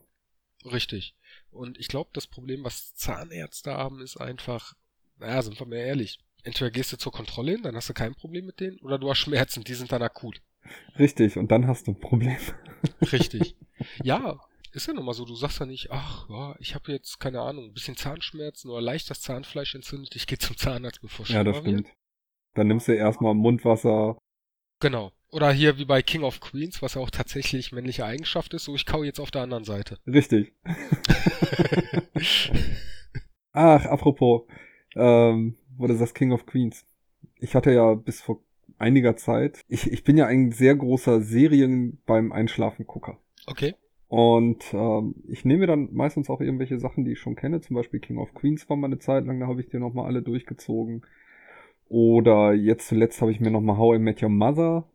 Richtig. 0.65 1.15
Und 1.51 1.77
ich 1.77 1.87
glaube, 1.87 2.09
das 2.13 2.27
Problem, 2.27 2.63
was 2.63 2.95
Zahnärzte 2.95 3.73
haben, 3.73 4.01
ist 4.01 4.17
einfach, 4.17 4.73
naja, 5.17 5.41
sind 5.41 5.59
wir 5.59 5.67
mal 5.67 5.77
ehrlich. 5.77 6.19
Entweder 6.43 6.71
gehst 6.71 6.93
du 6.93 6.97
zur 6.97 7.11
Kontrolle 7.11 7.53
hin, 7.53 7.63
dann 7.63 7.75
hast 7.75 7.89
du 7.89 7.93
kein 7.93 8.15
Problem 8.15 8.45
mit 8.45 8.59
denen, 8.59 8.79
oder 8.79 8.97
du 8.97 9.09
hast 9.09 9.19
Schmerzen, 9.19 9.63
die 9.63 9.73
sind 9.73 9.91
dann 9.91 10.01
akut. 10.01 10.41
Richtig, 10.99 11.37
und 11.37 11.51
dann 11.51 11.67
hast 11.67 11.87
du 11.87 11.91
ein 11.91 11.99
Problem. 11.99 12.37
Richtig. 13.11 13.55
Ja, 14.03 14.39
ist 14.73 14.87
ja 14.87 14.93
nochmal 14.93 15.15
so, 15.15 15.25
du 15.25 15.35
sagst 15.35 15.59
ja 15.59 15.65
nicht, 15.65 15.91
ach, 15.91 16.29
ja, 16.29 16.55
ich 16.59 16.75
habe 16.75 16.91
jetzt, 16.91 17.19
keine 17.19 17.41
Ahnung, 17.41 17.65
ein 17.65 17.73
bisschen 17.73 17.97
Zahnschmerzen 17.97 18.69
oder 18.69 18.81
leicht 18.81 19.09
das 19.09 19.21
Zahnfleisch 19.21 19.75
entzündet, 19.75 20.15
ich 20.15 20.27
gehe 20.27 20.37
zum 20.37 20.57
Zahnarzt, 20.57 21.01
bevor 21.01 21.25
Ja, 21.27 21.43
das 21.43 21.57
stimmt. 21.57 21.87
Dann 22.53 22.67
nimmst 22.67 22.87
du 22.87 22.93
erstmal 22.93 23.33
Mundwasser. 23.33 24.17
Genau. 24.79 25.11
Oder 25.29 25.51
hier 25.51 25.77
wie 25.77 25.85
bei 25.85 26.01
King 26.01 26.23
of 26.23 26.39
Queens, 26.39 26.81
was 26.81 26.93
ja 26.93 27.01
auch 27.01 27.09
tatsächlich 27.09 27.71
männliche 27.71 28.05
Eigenschaft 28.05 28.53
ist, 28.53 28.63
so 28.65 28.75
ich 28.75 28.85
kau 28.85 29.03
jetzt 29.03 29.19
auf 29.19 29.31
der 29.31 29.41
anderen 29.41 29.65
Seite. 29.65 29.97
Richtig. 30.07 30.53
Ach, 33.51 33.85
apropos, 33.85 34.43
ähm, 34.95 35.57
wo 35.77 35.87
du 35.87 35.95
sagst 35.95 36.15
King 36.15 36.31
of 36.31 36.45
Queens. 36.45 36.85
Ich 37.39 37.55
hatte 37.55 37.71
ja 37.73 37.93
bis 37.95 38.21
vor 38.21 38.41
einiger 38.77 39.17
Zeit, 39.17 39.65
ich, 39.67 39.91
ich 39.91 40.03
bin 40.03 40.17
ja 40.17 40.27
ein 40.27 40.51
sehr 40.51 40.75
großer 40.75 41.21
Serien 41.21 42.01
beim 42.05 42.31
Einschlafen-Gucker. 42.31 43.17
Okay. 43.47 43.73
Und 44.07 44.73
ähm, 44.73 45.15
ich 45.27 45.43
nehme 45.43 45.67
dann 45.67 45.89
meistens 45.91 46.29
auch 46.29 46.39
irgendwelche 46.39 46.79
Sachen, 46.79 47.03
die 47.03 47.13
ich 47.13 47.19
schon 47.19 47.35
kenne. 47.35 47.59
Zum 47.59 47.75
Beispiel 47.75 47.99
King 47.99 48.17
of 48.17 48.33
Queens 48.33 48.69
war 48.69 48.77
mal 48.77 48.87
eine 48.87 48.99
Zeit 48.99 49.25
lang, 49.25 49.39
da 49.39 49.47
habe 49.47 49.59
ich 49.59 49.69
die 49.69 49.79
nochmal 49.79 50.05
alle 50.05 50.21
durchgezogen. 50.21 51.05
Oder 51.89 52.53
jetzt 52.53 52.87
zuletzt 52.87 53.21
habe 53.21 53.31
ich 53.31 53.39
mir 53.39 53.51
nochmal 53.51 53.77
How 53.77 53.95
I 53.95 53.99
Met 53.99 54.21
Your 54.21 54.29
Mother 54.29 54.89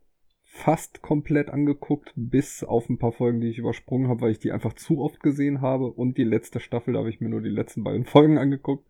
fast 0.45 1.01
komplett 1.01 1.49
angeguckt, 1.49 2.13
bis 2.15 2.63
auf 2.63 2.91
ein 2.91 2.99
paar 2.99 3.13
Folgen, 3.13 3.41
die 3.41 3.49
ich 3.49 3.59
übersprungen 3.59 4.09
habe, 4.09 4.21
weil 4.21 4.33
ich 4.33 4.39
die 4.39 4.53
einfach 4.53 4.75
zu 4.75 5.01
oft 5.01 5.21
gesehen 5.21 5.63
habe. 5.63 5.87
Und 5.87 6.19
die 6.19 6.25
letzte 6.25 6.61
Staffel, 6.61 6.93
da 6.93 7.01
habe 7.01 7.09
ich 7.09 7.21
mir 7.21 7.31
nur 7.31 7.41
die 7.41 7.49
letzten 7.49 7.83
beiden 7.83 8.05
Folgen 8.07 8.39
angeguckt. 8.39 8.87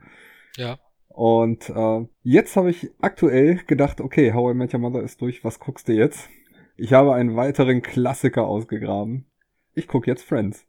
Ja. 0.56 0.78
Und 1.08 1.68
äh, 1.70 2.06
jetzt 2.22 2.56
habe 2.56 2.70
ich 2.70 2.90
aktuell 3.00 3.60
gedacht, 3.66 4.00
okay, 4.00 4.32
How 4.32 4.52
I 4.52 4.54
Met 4.54 4.74
Your 4.74 4.80
Mother 4.80 5.02
ist 5.02 5.20
durch, 5.20 5.44
was 5.44 5.60
guckst 5.60 5.88
du 5.88 5.92
jetzt? 5.92 6.28
Ich 6.76 6.92
habe 6.92 7.14
einen 7.14 7.36
weiteren 7.36 7.82
Klassiker 7.82 8.46
ausgegraben. 8.46 9.26
Ich 9.74 9.86
gucke 9.86 10.10
jetzt 10.10 10.24
Friends. 10.24 10.66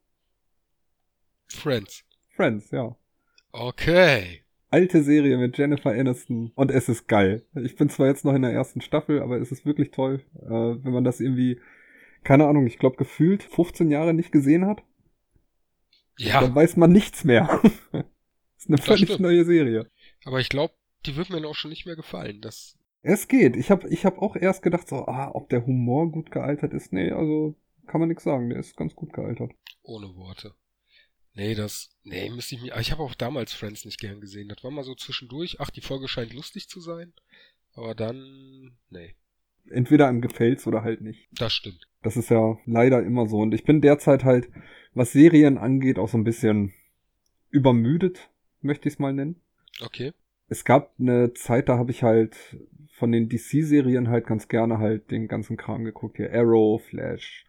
Friends. 1.48 2.04
Friends, 2.36 2.72
ja. 2.72 2.96
Okay. 3.52 4.43
Alte 4.74 5.04
Serie 5.04 5.38
mit 5.38 5.56
Jennifer 5.56 5.92
Aniston 5.92 6.52
und 6.56 6.72
es 6.72 6.90
ist 6.90 7.08
geil. 7.08 7.46
Ich 7.54 7.76
bin 7.76 7.90
zwar 7.90 8.08
jetzt 8.08 8.26
noch 8.26 8.34
in 8.34 8.42
der 8.42 8.54
ersten 8.54 8.82
Staffel, 8.82 9.22
aber 9.22 9.40
es 9.40 9.52
ist 9.52 9.68
wirklich 9.68 9.92
toll, 9.92 10.24
äh, 10.42 10.50
wenn 10.50 10.92
man 10.92 11.04
das 11.04 11.20
irgendwie, 11.20 11.60
keine 12.24 12.48
Ahnung, 12.48 12.66
ich 12.66 12.80
glaube 12.80 12.96
gefühlt 12.96 13.44
15 13.44 13.92
Jahre 13.92 14.16
nicht 14.16 14.32
gesehen 14.32 14.66
hat. 14.66 14.82
Ja. 16.18 16.42
Dann 16.42 16.56
weiß 16.56 16.78
man 16.78 16.92
nichts 16.92 17.24
mehr. 17.24 17.62
ist 18.58 18.68
eine 18.68 18.80
völlig 18.80 19.20
neue 19.20 19.46
Serie. 19.46 19.92
Aber 20.26 20.40
ich 20.40 20.50
glaube, 20.50 20.74
die 21.06 21.16
wird 21.18 21.30
mir 21.30 21.48
auch 21.48 21.54
schon 21.54 21.70
nicht 21.70 21.86
mehr 21.86 21.96
gefallen. 21.96 22.42
Das 22.42 22.76
es 23.04 23.28
geht. 23.28 23.56
Ich 23.56 23.70
habe 23.70 23.88
ich 23.90 24.06
hab 24.06 24.18
auch 24.18 24.36
erst 24.36 24.64
gedacht, 24.64 24.88
so, 24.88 25.06
ah, 25.06 25.30
ob 25.36 25.50
der 25.50 25.68
Humor 25.68 26.12
gut 26.12 26.32
gealtert 26.32 26.74
ist. 26.74 26.92
Nee, 26.92 27.12
also 27.12 27.54
kann 27.86 28.00
man 28.00 28.10
nichts 28.10 28.24
sagen. 28.24 28.50
Der 28.50 28.58
ist 28.58 28.76
ganz 28.76 28.96
gut 28.96 29.14
gealtert. 29.14 29.52
Ohne 29.84 30.08
Worte. 30.16 30.56
Nee, 31.36 31.56
das, 31.56 31.90
nee, 32.04 32.30
müsste 32.30 32.56
ich 32.56 32.62
mir, 32.62 32.78
ich 32.80 32.92
habe 32.92 33.02
auch 33.02 33.16
damals 33.16 33.54
Friends 33.54 33.86
nicht 33.86 34.00
gern 34.00 34.22
gesehen. 34.22 34.50
Das 34.50 34.64
war 34.64 34.70
mal 34.70 34.84
so 34.84 34.94
zwischendurch, 34.94 35.60
ach, 35.60 35.72
die 35.72 35.82
Folge 35.82 36.08
scheint 36.08 36.34
lustig 36.34 36.70
zu 36.70 36.80
sein, 36.80 37.14
aber 37.74 37.96
dann, 37.96 38.78
nee. 38.90 39.16
Entweder 39.70 40.08
einem 40.08 40.22
gefällt's 40.22 40.68
oder 40.68 40.84
halt 40.84 41.02
nicht. 41.02 41.28
Das 41.32 41.54
stimmt. 41.54 41.88
Das 42.04 42.18
ist 42.18 42.30
ja 42.30 42.58
leider 42.66 43.02
immer 43.02 43.28
so. 43.28 43.38
Und 43.38 43.54
ich 43.54 43.64
bin 43.64 43.82
derzeit 43.82 44.26
halt, 44.26 44.50
was 44.94 45.14
Serien 45.14 45.58
angeht, 45.58 45.98
auch 45.98 46.10
so 46.10 46.18
ein 46.18 46.26
bisschen 46.26 46.74
übermüdet, 47.50 48.30
möchte 48.62 48.88
ich 48.88 48.96
es 48.96 49.00
mal 49.00 49.14
nennen. 49.14 49.42
Okay. 49.82 50.12
Es 50.50 50.66
gab 50.66 50.94
eine 51.00 51.34
Zeit, 51.34 51.70
da 51.70 51.78
habe 51.78 51.92
ich 51.92 52.04
halt 52.04 52.58
von 52.92 53.12
den 53.12 53.30
DC-Serien 53.30 54.10
halt 54.10 54.28
ganz 54.28 54.50
gerne 54.50 54.78
halt 54.78 55.10
den 55.10 55.28
ganzen 55.28 55.58
Kram 55.58 55.84
geguckt. 55.84 56.18
Hier 56.18 56.32
Arrow, 56.32 56.84
Flash, 56.84 57.46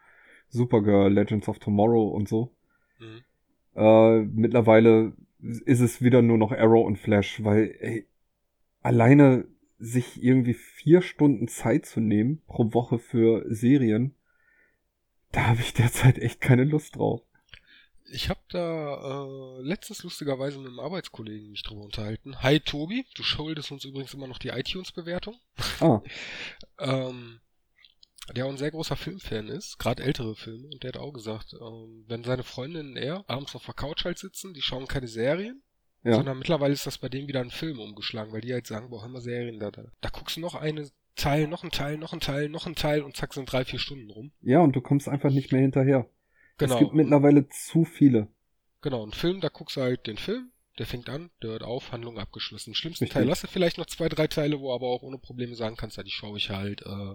Supergirl, 0.49 1.13
Legends 1.13 1.49
of 1.49 1.59
Tomorrow 1.59 2.09
und 2.09 2.29
so. 2.29 2.55
Mhm. 2.99 3.25
Äh, 3.75 4.21
mittlerweile 4.21 5.13
ist 5.41 5.81
es 5.81 6.03
wieder 6.03 6.23
nur 6.23 6.39
noch 6.39 6.53
Arrow 6.53 6.87
und 6.87 6.99
Flash, 6.99 7.43
weil 7.45 7.77
ey, 7.81 8.07
alleine 8.83 9.47
sich 9.79 10.23
irgendwie 10.23 10.55
vier 10.55 11.03
Stunden 11.03 11.49
Zeit 11.49 11.87
zu 11.87 12.01
nehmen 12.01 12.43
pro 12.47 12.73
Woche 12.73 12.99
für 12.99 13.45
Serien, 13.53 14.15
da 15.33 15.47
habe 15.49 15.61
ich 15.61 15.75
derzeit 15.75 16.19
echt 16.19 16.41
keine 16.41 16.65
Lust 16.65 16.97
drauf. 16.97 17.23
Ich 18.07 18.29
habe 18.29 18.41
da 18.51 19.27
äh, 19.27 19.63
letztens 19.63 20.03
lustigerweise 20.05 20.59
mit 20.59 20.69
einem 20.69 20.79
Arbeitskollegen 20.79 21.51
mich 21.51 21.63
drüber 21.63 21.83
unterhalten. 21.83 22.43
Hi 22.43 22.61
Tobi, 22.61 23.05
du 23.15 23.23
schuldest 23.23 23.73
uns 23.73 23.85
übrigens 23.85 24.15
immer 24.15 24.29
noch 24.29 24.39
die 24.39 24.49
iTunes-Bewertung. 24.49 25.35
Ah. 25.81 26.01
ähm, 26.79 27.41
der 28.33 28.47
auch 28.47 28.51
ein 28.51 28.57
sehr 28.57 28.71
großer 28.71 28.97
Filmfan 28.97 29.49
ist, 29.49 29.79
gerade 29.79 30.03
ältere 30.03 30.35
Filme, 30.35 30.69
und 30.69 30.83
der 30.83 30.89
hat 30.89 30.97
auch 30.97 31.13
gesagt, 31.13 31.55
ähm, 31.55 32.05
wenn 32.07 32.25
seine 32.25 32.43
Freundin 32.43 32.91
und 32.91 32.97
er 32.97 33.25
abends 33.29 33.55
auf 33.55 33.67
der 33.67 33.75
Couch 33.75 34.05
halt 34.05 34.19
sitzen, 34.19 34.55
die 34.55 34.63
schauen 34.63 34.87
keine 34.87 35.09
Serien, 35.09 35.63
ja. 36.05 36.15
sondern 36.15 36.39
mittlerweile 36.39 36.73
ist 36.73 36.87
das 36.87 36.99
bei 36.99 37.09
denen 37.09 37.29
wieder 37.29 37.41
ein 37.41 37.51
Film 37.51 37.81
umgeschlagen, 37.81 38.33
weil 38.33 38.41
die 38.41 38.53
halt 38.53 38.67
sagen, 38.67 38.91
boah, 38.91 39.03
haben 39.03 39.13
wir 39.13 39.21
Serien 39.21 39.59
da, 39.59 39.71
da. 39.71 39.85
Da 40.01 40.09
guckst 40.09 40.37
du 40.37 40.41
noch 40.41 40.55
eine 40.55 40.89
Teil, 41.17 41.47
noch 41.49 41.65
ein 41.65 41.71
Teil, 41.71 41.99
noch 41.99 42.13
ein 42.13 42.21
Teil, 42.21 42.49
noch 42.49 42.67
ein 42.67 42.75
Teil 42.75 43.03
und 43.03 43.17
zack 43.17 43.35
sind 43.35 43.51
drei, 43.51 43.65
vier 43.65 43.79
Stunden 43.79 44.11
rum. 44.11 44.33
Ja, 44.41 44.61
und 44.61 44.75
du 44.75 44.81
kommst 44.81 45.09
einfach 45.09 45.31
nicht 45.31 45.53
mehr 45.53 45.61
hinterher. 45.61 46.09
Genau. 46.59 46.75
Es 46.75 46.81
gibt 46.81 46.95
mittlerweile 46.95 47.49
zu 47.49 47.85
viele. 47.85 48.29
Genau, 48.81 49.05
ein 49.05 49.13
Film, 49.13 49.41
da 49.41 49.49
guckst 49.49 49.77
du 49.77 49.81
halt 49.81 50.07
den 50.07 50.19
Film, 50.19 50.51
der 50.79 50.87
fängt 50.87 51.09
an, 51.09 51.31
der 51.43 51.51
hört 51.51 51.63
auf, 51.63 51.93
Handlung 51.93 52.19
abgeschlossen. 52.19 52.71
Im 52.71 52.75
schlimmsten 52.75 53.05
Richtig. 53.05 53.23
Teil 53.23 53.27
du 53.27 53.47
vielleicht 53.47 53.79
noch 53.79 53.87
zwei, 53.87 54.09
drei 54.09 54.27
Teile, 54.27 54.61
wo 54.61 54.75
aber 54.75 54.89
auch 54.89 55.03
ohne 55.03 55.19
Probleme 55.19 55.55
sagen 55.55 55.77
kannst, 55.77 55.97
ja, 55.97 56.03
die 56.03 56.11
schaue 56.11 56.37
ich 56.37 56.51
halt 56.51 56.83
äh, 56.83 57.15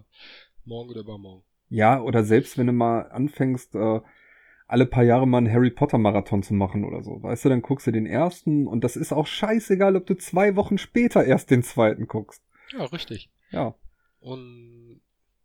morgen 0.69 0.91
oder 0.91 1.01
übermorgen. 1.01 1.43
Ja, 1.69 2.01
oder 2.01 2.23
selbst 2.23 2.58
wenn 2.58 2.67
du 2.67 2.73
mal 2.73 3.01
anfängst, 3.12 3.75
äh, 3.75 3.99
alle 4.67 4.86
paar 4.86 5.03
Jahre 5.03 5.27
mal 5.27 5.39
einen 5.39 5.51
Harry 5.51 5.71
Potter 5.71 5.97
Marathon 5.97 6.43
zu 6.43 6.53
machen 6.53 6.86
oder 6.86 7.03
so. 7.03 7.21
Weißt 7.21 7.43
du, 7.43 7.49
dann 7.49 7.62
guckst 7.62 7.88
du 7.88 7.91
den 7.91 8.05
ersten 8.05 8.67
und 8.67 8.84
das 8.84 8.95
ist 8.95 9.12
auch 9.12 9.27
scheißegal, 9.27 9.95
ob 9.95 10.05
du 10.05 10.15
zwei 10.15 10.55
Wochen 10.55 10.77
später 10.77 11.25
erst 11.25 11.51
den 11.51 11.63
zweiten 11.63 12.08
guckst. 12.08 12.43
Ja, 12.71 12.86
richtig. 12.86 13.29
Ja. 13.49 13.75
Und 14.19 14.79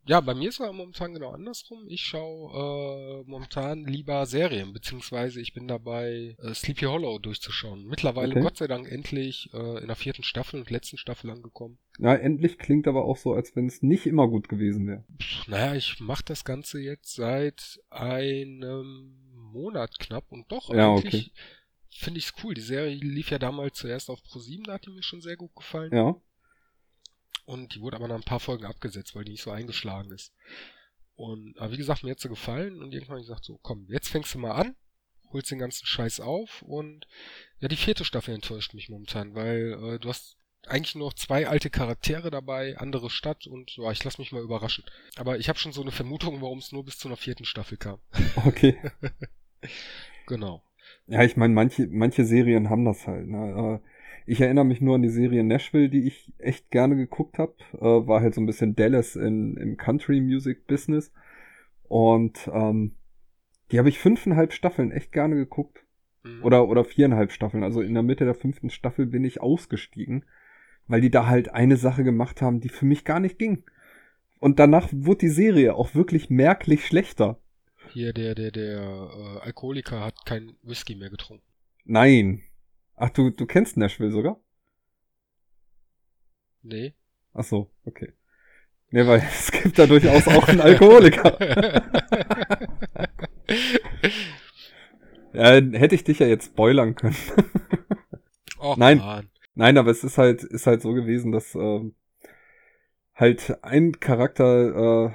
ja, 0.06 0.20
bei 0.20 0.34
mir 0.34 0.50
ist 0.50 0.60
es 0.60 0.66
momentan 0.72 1.14
genau 1.14 1.30
andersrum. 1.30 1.84
Ich 1.88 2.02
schaue 2.02 3.22
äh, 3.22 3.30
momentan 3.30 3.84
lieber 3.84 4.26
Serien, 4.26 4.72
beziehungsweise 4.72 5.40
ich 5.40 5.54
bin 5.54 5.66
dabei, 5.66 6.36
äh, 6.42 6.52
Sleepy 6.54 6.84
Hollow 6.84 7.18
durchzuschauen. 7.18 7.86
Mittlerweile, 7.86 8.32
okay. 8.32 8.42
Gott 8.42 8.56
sei 8.58 8.66
Dank, 8.66 8.90
endlich 8.90 9.50
äh, 9.54 9.80
in 9.80 9.86
der 9.86 9.96
vierten 9.96 10.22
Staffel 10.22 10.60
und 10.60 10.70
letzten 10.70 10.98
Staffel 10.98 11.30
angekommen. 11.30 11.78
Ja, 11.98 12.14
endlich 12.14 12.58
klingt 12.58 12.86
aber 12.86 13.04
auch 13.04 13.16
so, 13.16 13.32
als 13.32 13.56
wenn 13.56 13.66
es 13.66 13.82
nicht 13.82 14.06
immer 14.06 14.28
gut 14.28 14.48
gewesen 14.48 14.86
wäre. 14.86 15.04
Naja, 15.46 15.74
ich 15.74 16.00
mache 16.00 16.24
das 16.24 16.44
Ganze 16.44 16.80
jetzt 16.80 17.14
seit 17.14 17.80
einem 17.90 19.14
Monat 19.34 19.98
knapp 19.98 20.30
und 20.30 20.50
doch 20.52 20.68
ja, 20.68 20.92
eigentlich 20.92 21.30
okay. 21.30 21.40
finde 21.90 22.18
ich 22.18 22.26
es 22.26 22.34
cool. 22.42 22.54
Die 22.54 22.60
Serie 22.60 22.94
lief 22.94 23.30
ja 23.30 23.38
damals 23.38 23.78
zuerst 23.78 24.10
auf 24.10 24.20
Pro7, 24.20 24.64
da 24.66 24.74
hat 24.74 24.86
die 24.86 24.90
mir 24.90 25.02
schon 25.02 25.20
sehr 25.22 25.36
gut 25.36 25.54
gefallen. 25.54 25.94
Ja. 25.94 26.16
Und 27.44 27.74
die 27.74 27.80
wurde 27.80 27.96
aber 27.96 28.08
nach 28.08 28.16
ein 28.16 28.22
paar 28.22 28.40
Folgen 28.40 28.64
abgesetzt, 28.64 29.14
weil 29.14 29.24
die 29.24 29.32
nicht 29.32 29.42
so 29.42 29.50
eingeschlagen 29.50 30.10
ist. 30.12 30.32
Und 31.16 31.58
aber 31.58 31.72
wie 31.72 31.76
gesagt, 31.76 32.02
mir 32.02 32.10
hat 32.10 32.20
sie 32.20 32.28
gefallen 32.28 32.82
und 32.82 32.92
irgendwann 32.92 33.16
habe 33.16 33.20
ich 33.20 33.26
gesagt, 33.26 33.44
so, 33.44 33.58
komm, 33.62 33.86
jetzt 33.88 34.08
fängst 34.08 34.34
du 34.34 34.38
mal 34.38 34.52
an, 34.52 34.74
holst 35.32 35.50
den 35.50 35.58
ganzen 35.58 35.86
Scheiß 35.86 36.20
auf 36.20 36.62
und 36.62 37.06
ja, 37.60 37.68
die 37.68 37.76
vierte 37.76 38.04
Staffel 38.04 38.34
enttäuscht 38.34 38.74
mich 38.74 38.88
momentan, 38.88 39.34
weil 39.34 39.78
äh, 39.80 39.98
du 39.98 40.08
hast 40.08 40.36
eigentlich 40.66 40.94
nur 40.94 41.08
noch 41.08 41.14
zwei 41.14 41.46
alte 41.46 41.70
Charaktere 41.70 42.30
dabei, 42.30 42.78
andere 42.78 43.10
Stadt 43.10 43.46
und 43.46 43.76
ja, 43.76 43.92
ich 43.92 44.02
lass 44.02 44.18
mich 44.18 44.32
mal 44.32 44.42
überraschen. 44.42 44.84
Aber 45.16 45.38
ich 45.38 45.48
habe 45.48 45.58
schon 45.58 45.72
so 45.72 45.82
eine 45.82 45.92
Vermutung, 45.92 46.40
warum 46.40 46.58
es 46.58 46.72
nur 46.72 46.84
bis 46.84 46.98
zu 46.98 47.08
einer 47.08 47.16
vierten 47.16 47.44
Staffel 47.44 47.78
kam. 47.78 47.98
Okay. 48.46 48.78
genau. 50.26 50.62
Ja, 51.06 51.22
ich 51.22 51.36
meine, 51.36 51.54
manche, 51.54 51.86
manche 51.86 52.24
Serien 52.24 52.70
haben 52.70 52.84
das 52.84 53.06
halt. 53.06 53.26
Ne? 53.26 53.80
Ich 54.26 54.40
erinnere 54.40 54.64
mich 54.64 54.80
nur 54.80 54.94
an 54.94 55.02
die 55.02 55.10
Serie 55.10 55.44
Nashville, 55.44 55.90
die 55.90 56.06
ich 56.06 56.32
echt 56.38 56.70
gerne 56.70 56.96
geguckt 56.96 57.38
habe. 57.38 57.54
Äh, 57.74 58.06
war 58.06 58.20
halt 58.20 58.34
so 58.34 58.40
ein 58.40 58.46
bisschen 58.46 58.74
Dallas 58.74 59.16
in, 59.16 59.56
im 59.56 59.76
Country 59.76 60.20
Music 60.20 60.66
Business. 60.66 61.12
Und 61.88 62.50
ähm, 62.52 62.92
die 63.70 63.78
habe 63.78 63.88
ich 63.88 63.98
fünfeinhalb 63.98 64.52
Staffeln 64.52 64.92
echt 64.92 65.12
gerne 65.12 65.36
geguckt. 65.36 65.84
Mhm. 66.22 66.42
Oder, 66.42 66.68
oder 66.68 66.84
viereinhalb 66.84 67.32
Staffeln. 67.32 67.62
Also 67.62 67.82
in 67.82 67.94
der 67.94 68.02
Mitte 68.02 68.24
der 68.24 68.34
fünften 68.34 68.70
Staffel 68.70 69.06
bin 69.06 69.24
ich 69.24 69.42
ausgestiegen, 69.42 70.24
weil 70.86 71.02
die 71.02 71.10
da 71.10 71.26
halt 71.26 71.50
eine 71.50 71.76
Sache 71.76 72.02
gemacht 72.02 72.40
haben, 72.40 72.60
die 72.60 72.70
für 72.70 72.86
mich 72.86 73.04
gar 73.04 73.20
nicht 73.20 73.38
ging. 73.38 73.64
Und 74.40 74.58
danach 74.58 74.88
wurde 74.90 75.20
die 75.20 75.28
Serie 75.28 75.74
auch 75.74 75.94
wirklich 75.94 76.30
merklich 76.30 76.86
schlechter. 76.86 77.38
Hier, 77.92 78.12
der, 78.12 78.34
der, 78.34 78.50
der 78.50 78.80
äh, 78.80 79.40
Alkoholiker 79.40 80.00
hat 80.00 80.24
kein 80.24 80.54
Whisky 80.62 80.94
mehr 80.94 81.10
getrunken. 81.10 81.44
Nein, 81.84 82.42
Ach, 82.96 83.10
du, 83.10 83.30
du 83.30 83.46
kennst 83.46 83.76
Nashville 83.76 84.10
sogar? 84.10 84.40
Nee. 86.62 86.94
Ach 87.32 87.44
so, 87.44 87.70
okay. 87.84 88.12
Ne, 88.90 89.06
weil 89.06 89.20
es 89.30 89.50
gibt 89.50 89.78
da 89.78 89.86
durchaus 89.86 90.28
auch 90.28 90.48
einen 90.48 90.60
Alkoholiker. 90.60 91.36
ja, 95.32 95.60
hätte 95.78 95.94
ich 95.94 96.04
dich 96.04 96.20
ja 96.20 96.26
jetzt 96.26 96.46
spoilern 96.46 96.94
können. 96.94 97.16
Och, 98.58 98.76
Nein. 98.78 98.98
Mann. 98.98 99.30
Nein, 99.56 99.78
aber 99.78 99.90
es 99.90 100.02
ist 100.04 100.18
halt, 100.18 100.42
ist 100.42 100.66
halt 100.66 100.82
so 100.82 100.92
gewesen, 100.92 101.30
dass 101.32 101.54
ähm, 101.54 101.94
halt 103.14 103.58
ein 103.62 104.00
Charakter 104.00 105.06
äh, 105.06 105.12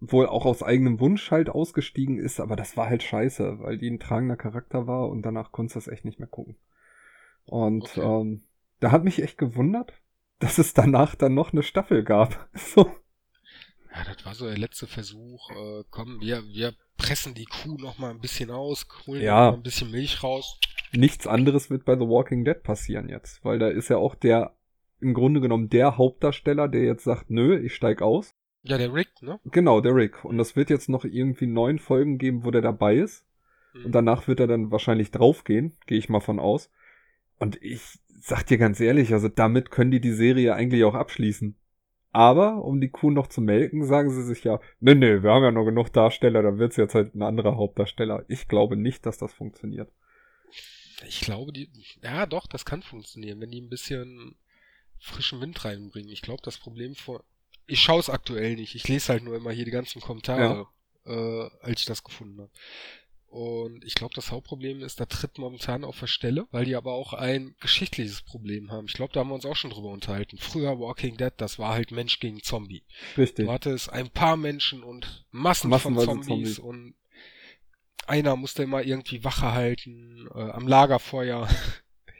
wohl 0.00 0.26
auch 0.26 0.44
aus 0.46 0.62
eigenem 0.62 1.00
Wunsch 1.00 1.30
halt 1.30 1.48
ausgestiegen 1.48 2.18
ist, 2.18 2.40
aber 2.40 2.56
das 2.56 2.76
war 2.76 2.88
halt 2.88 3.02
scheiße, 3.02 3.58
weil 3.60 3.78
die 3.78 3.90
ein 3.90 4.00
tragender 4.00 4.36
Charakter 4.36 4.86
war 4.86 5.08
und 5.08 5.22
danach 5.22 5.52
konntest 5.52 5.76
du 5.76 5.80
das 5.80 5.88
echt 5.88 6.04
nicht 6.04 6.18
mehr 6.18 6.28
gucken. 6.28 6.56
Und 7.50 7.82
Okay. 7.82 8.00
ähm, 8.00 8.42
da 8.78 8.92
hat 8.92 9.04
mich 9.04 9.22
echt 9.22 9.36
gewundert, 9.38 9.92
dass 10.38 10.58
es 10.58 10.72
danach 10.72 11.14
dann 11.16 11.34
noch 11.34 11.52
eine 11.52 11.62
Staffel 11.62 12.04
gab. 12.04 12.48
So. 12.54 12.90
Ja, 13.92 14.04
das 14.04 14.24
war 14.24 14.34
so 14.34 14.46
der 14.46 14.56
letzte 14.56 14.86
Versuch. 14.86 15.50
Äh, 15.50 15.82
komm, 15.90 16.20
wir, 16.20 16.44
wir 16.44 16.74
pressen 16.96 17.34
die 17.34 17.44
Kuh 17.46 17.76
noch 17.76 17.98
mal 17.98 18.10
ein 18.10 18.20
bisschen 18.20 18.50
aus, 18.52 18.86
holen 19.06 19.20
Ja. 19.22 19.52
ein 19.52 19.62
bisschen 19.64 19.90
Milch 19.90 20.22
raus. 20.22 20.58
Nichts 20.92 21.26
anderes 21.26 21.70
wird 21.70 21.84
bei 21.84 21.94
The 21.96 22.06
Walking 22.06 22.44
Dead 22.44 22.62
passieren 22.62 23.08
jetzt, 23.08 23.44
weil 23.44 23.58
da 23.58 23.68
ist 23.68 23.88
ja 23.88 23.96
auch 23.96 24.14
der 24.14 24.54
im 25.00 25.12
Grunde 25.14 25.40
genommen 25.40 25.70
der 25.70 25.96
Hauptdarsteller, 25.96 26.68
der 26.68 26.82
jetzt 26.84 27.04
sagt, 27.04 27.30
nö, 27.30 27.58
ich 27.58 27.74
steig 27.74 28.00
aus. 28.02 28.30
Ja, 28.62 28.76
der 28.78 28.92
Rick, 28.92 29.10
ne? 29.22 29.40
Genau, 29.46 29.80
der 29.80 29.94
Rick. 29.96 30.24
Und 30.24 30.36
das 30.38 30.54
wird 30.54 30.68
jetzt 30.70 30.88
noch 30.88 31.04
irgendwie 31.04 31.46
neun 31.46 31.78
Folgen 31.78 32.18
geben, 32.18 32.44
wo 32.44 32.50
der 32.50 32.60
dabei 32.62 32.96
ist. 32.96 33.24
Mhm. 33.72 33.86
Und 33.86 33.92
danach 33.92 34.28
wird 34.28 34.38
er 34.40 34.46
dann 34.46 34.70
wahrscheinlich 34.70 35.10
draufgehen, 35.10 35.76
gehe 35.86 35.98
ich 35.98 36.08
mal 36.10 36.20
von 36.20 36.38
aus. 36.38 36.70
Und 37.40 37.60
ich 37.62 37.80
sag 38.20 38.46
dir 38.46 38.58
ganz 38.58 38.78
ehrlich, 38.78 39.12
also 39.12 39.28
damit 39.28 39.72
können 39.72 39.90
die 39.90 40.00
die 40.00 40.12
Serie 40.12 40.54
eigentlich 40.54 40.84
auch 40.84 40.94
abschließen. 40.94 41.56
Aber, 42.12 42.64
um 42.64 42.80
die 42.80 42.90
Kuh 42.90 43.10
noch 43.10 43.28
zu 43.28 43.40
melken, 43.40 43.84
sagen 43.86 44.10
sie 44.10 44.22
sich 44.22 44.44
ja, 44.44 44.60
nee, 44.80 44.94
nee, 44.94 45.22
wir 45.22 45.30
haben 45.30 45.44
ja 45.44 45.50
noch 45.50 45.64
genug 45.64 45.92
Darsteller, 45.92 46.42
dann 46.42 46.58
wird's 46.58 46.76
jetzt 46.76 46.94
halt 46.94 47.14
ein 47.14 47.22
anderer 47.22 47.56
Hauptdarsteller. 47.56 48.24
Ich 48.28 48.46
glaube 48.46 48.76
nicht, 48.76 49.06
dass 49.06 49.16
das 49.16 49.32
funktioniert. 49.32 49.90
Ich 51.08 51.20
glaube, 51.20 51.52
die, 51.52 51.70
ja 52.02 52.26
doch, 52.26 52.46
das 52.46 52.64
kann 52.64 52.82
funktionieren, 52.82 53.40
wenn 53.40 53.50
die 53.50 53.60
ein 53.60 53.70
bisschen 53.70 54.36
frischen 54.98 55.40
Wind 55.40 55.64
reinbringen. 55.64 56.10
Ich 56.10 56.22
glaube, 56.22 56.42
das 56.44 56.58
Problem 56.58 56.94
vor, 56.94 57.24
ich 57.66 57.80
schaue 57.80 58.00
es 58.00 58.10
aktuell 58.10 58.56
nicht. 58.56 58.74
Ich 58.74 58.88
lese 58.88 59.12
halt 59.12 59.22
nur 59.22 59.36
immer 59.36 59.52
hier 59.52 59.64
die 59.64 59.70
ganzen 59.70 60.02
Kommentare, 60.02 60.66
äh, 61.06 61.48
als 61.62 61.80
ich 61.80 61.86
das 61.86 62.04
gefunden 62.04 62.40
habe. 62.40 62.50
Und 63.30 63.84
ich 63.84 63.94
glaube, 63.94 64.12
das 64.14 64.32
Hauptproblem 64.32 64.82
ist, 64.82 64.98
da 64.98 65.06
tritt 65.06 65.38
momentan 65.38 65.84
auf 65.84 66.00
der 66.00 66.08
Stelle, 66.08 66.48
weil 66.50 66.64
die 66.64 66.74
aber 66.74 66.92
auch 66.94 67.12
ein 67.14 67.54
geschichtliches 67.60 68.22
Problem 68.22 68.72
haben. 68.72 68.86
Ich 68.88 68.94
glaube, 68.94 69.12
da 69.12 69.20
haben 69.20 69.28
wir 69.28 69.36
uns 69.36 69.46
auch 69.46 69.54
schon 69.54 69.70
drüber 69.70 69.90
unterhalten. 69.90 70.36
Früher 70.36 70.80
Walking 70.80 71.16
Dead, 71.16 71.30
das 71.36 71.56
war 71.60 71.72
halt 71.74 71.92
Mensch 71.92 72.18
gegen 72.18 72.42
Zombie. 72.42 72.82
Richtig. 73.16 73.46
Du 73.46 73.52
hattest 73.52 73.92
ein 73.92 74.10
paar 74.10 74.36
Menschen 74.36 74.82
und 74.82 75.24
Massen 75.30 75.70
von 75.78 75.96
Zombies, 75.96 76.26
Zombies. 76.26 76.58
und 76.58 76.94
einer 78.08 78.34
musste 78.34 78.64
immer 78.64 78.82
irgendwie 78.82 79.22
Wache 79.22 79.52
halten, 79.52 80.28
äh, 80.34 80.50
am 80.50 80.66
Lagerfeuer. 80.66 81.48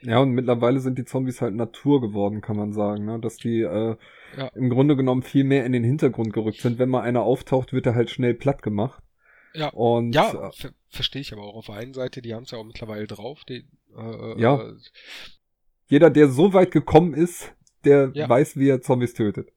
Ja, 0.03 0.17
und 0.17 0.31
mittlerweile 0.31 0.79
sind 0.79 0.97
die 0.97 1.05
Zombies 1.05 1.41
halt 1.41 1.53
Natur 1.53 2.01
geworden, 2.01 2.41
kann 2.41 2.57
man 2.57 2.73
sagen, 2.73 3.05
ne? 3.05 3.19
Dass 3.19 3.37
die 3.37 3.59
äh, 3.61 3.95
Ja. 4.35 4.47
im 4.55 4.71
Grunde 4.71 4.95
genommen 4.95 5.21
viel 5.21 5.43
mehr 5.43 5.63
in 5.63 5.73
den 5.73 5.83
Hintergrund 5.83 6.33
gerückt 6.33 6.59
sind. 6.61 6.79
Wenn 6.79 6.89
mal 6.89 7.01
einer 7.03 7.21
auftaucht, 7.21 7.71
wird 7.71 7.85
er 7.85 7.93
halt 7.93 8.09
schnell 8.09 8.33
platt 8.33 8.63
gemacht. 8.63 9.03
Ja. 9.53 9.69
Und 9.69 10.13
Ja, 10.13 10.49
äh, 10.49 10.51
ver 10.53 10.73
verstehe 10.89 11.21
ich 11.21 11.31
aber 11.33 11.43
auch 11.43 11.55
auf 11.55 11.65
der 11.67 11.75
einen 11.75 11.93
Seite, 11.93 12.21
die 12.21 12.33
haben 12.33 12.43
es 12.43 12.51
ja 12.51 12.57
auch 12.57 12.63
mittlerweile 12.65 13.07
drauf. 13.07 13.43
Die, 13.45 13.65
äh, 13.95 14.41
Ja. 14.41 14.61
Äh, 14.61 14.75
jeder, 15.87 16.09
der 16.09 16.29
so 16.29 16.53
weit 16.53 16.71
gekommen 16.71 17.13
ist, 17.13 17.53
der 17.83 18.11
Ja. 18.13 18.27
weiß, 18.29 18.57
wie 18.57 18.69
er 18.69 18.81
Zombies 18.81 19.13
tötet. 19.13 19.49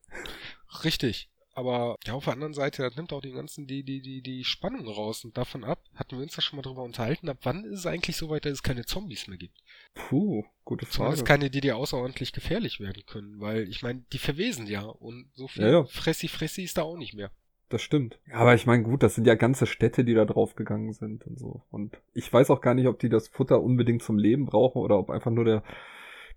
richtig. 0.83 1.29
Aber 1.57 1.97
ja, 2.05 2.15
auf 2.15 2.25
der 2.25 2.33
anderen 2.33 2.53
Seite, 2.53 2.83
das 2.83 2.97
nimmt 2.97 3.13
auch 3.13 3.21
den 3.21 3.37
ganzen 3.37 3.69
die, 3.69 3.85
die, 3.85 4.01
die, 4.01 4.23
die 4.23 4.43
Spannung 4.43 4.89
raus 4.89 5.25
und 5.25 5.37
davon 5.39 5.63
ab, 5.63 5.85
hatten 5.95 6.17
wir 6.17 6.23
uns 6.25 6.35
da 6.35 6.43
schon 6.43 6.57
mal 6.57 6.63
drüber 6.63 6.83
unterhalten, 6.83 7.29
ab 7.29 7.39
wann 7.43 7.65
ist 7.65 7.79
es 7.81 7.87
eigentlich 7.87 8.17
so 8.17 8.29
weit, 8.29 8.45
dass 8.45 8.55
es 8.55 8.63
keine 8.65 8.85
Zombies 8.85 9.29
mehr 9.29 9.39
gibt? 9.39 9.57
Puh, 9.95 10.43
gute 10.65 10.85
Frage. 10.85 10.97
Zumindest 10.97 11.27
keine, 11.27 11.51
die 11.51 11.61
dir 11.61 11.77
außerordentlich 11.77 12.33
gefährlich 12.33 12.81
werden 12.81 13.05
können, 13.07 13.41
weil 13.41 13.69
ich 13.69 13.83
meine, 13.83 14.05
die 14.13 14.19
verwesen 14.19 14.67
ja 14.67 14.83
und 14.83 15.31
so 15.35 15.47
viel 15.47 15.63
Ja, 15.63 15.71
ja. 15.71 15.85
Fressi 15.85 16.27
Fressi 16.27 16.65
ist 16.65 16.77
da 16.77 16.83
auch 16.83 16.97
nicht 16.97 17.15
mehr. 17.15 17.31
Das 17.69 17.83
stimmt. 17.83 18.21
Aber 18.33 18.55
ich 18.55 18.67
meine, 18.67 18.83
gut, 18.83 19.03
das 19.03 19.15
sind 19.15 19.27
ja 19.27 19.35
ganze 19.35 19.67
Städte, 19.67 20.05
die 20.05 20.15
da 20.15 20.25
drauf 20.25 20.55
gegangen 20.55 20.93
sind 20.93 21.27
und 21.27 21.39
so. 21.39 21.63
Und 21.71 22.01
ich 22.13 22.33
weiß 22.33 22.51
auch 22.51 22.61
gar 22.61 22.75
nicht, 22.75 22.87
ob 22.87 22.99
die 22.99 23.09
das 23.09 23.29
Futter 23.29 23.63
unbedingt 23.63 24.03
zum 24.03 24.19
Leben 24.19 24.47
brauchen 24.47 24.83
oder 24.83 24.99
ob 24.99 25.11
einfach 25.11 25.31
nur 25.31 25.45
der, 25.45 25.63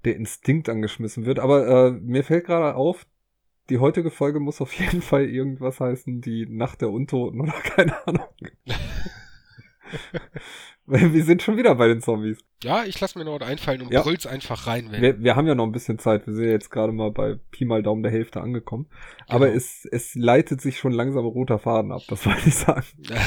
der 0.05 0.15
Instinkt 0.15 0.69
angeschmissen 0.69 1.25
wird. 1.25 1.39
Aber 1.39 1.67
äh, 1.67 1.91
mir 1.91 2.23
fällt 2.23 2.45
gerade 2.45 2.75
auf, 2.75 3.05
die 3.69 3.79
heutige 3.79 4.11
Folge 4.11 4.39
muss 4.39 4.61
auf 4.61 4.73
jeden 4.73 5.01
Fall 5.01 5.25
irgendwas 5.25 5.79
heißen, 5.79 6.21
die 6.21 6.47
Nacht 6.47 6.81
der 6.81 6.89
Untoten 6.89 7.41
oder 7.41 7.51
keine 7.63 8.07
Ahnung. 8.07 8.27
Wir 11.13 11.23
sind 11.25 11.41
schon 11.41 11.57
wieder 11.57 11.75
bei 11.75 11.87
den 11.87 12.01
Zombies. 12.01 12.39
Ja, 12.63 12.83
ich 12.85 12.99
lasse 12.99 13.19
mir 13.19 13.25
noch 13.25 13.39
was 13.41 13.47
einfallen 13.47 13.81
und 13.81 13.91
Ja. 13.91 14.01
brüll's 14.03 14.25
einfach 14.25 14.67
rein, 14.67 14.87
wenn. 14.91 15.01
Wir, 15.01 15.19
wir 15.21 15.35
haben 15.35 15.45
ja 15.47 15.53
noch 15.53 15.65
ein 15.65 15.71
bisschen 15.73 15.99
Zeit. 15.99 16.25
Wir 16.25 16.33
sind 16.33 16.45
ja 16.45 16.51
jetzt 16.51 16.71
gerade 16.71 16.93
mal 16.93 17.11
bei 17.11 17.35
Pi 17.51 17.65
mal 17.65 17.83
Daumen 17.83 18.03
der 18.03 18.11
Hälfte 18.11 18.39
angekommen. 18.41 18.87
Aber 19.27 19.45
Genau. 19.47 19.57
es, 19.57 19.85
es 19.91 20.15
leitet 20.15 20.61
sich 20.61 20.77
schon 20.79 20.93
langsam 20.93 21.25
roter 21.25 21.59
Faden 21.59 21.91
ab, 21.91 22.01
das 22.07 22.25
wollte 22.25 22.47
ich 22.47 22.55
sagen. 22.55 22.85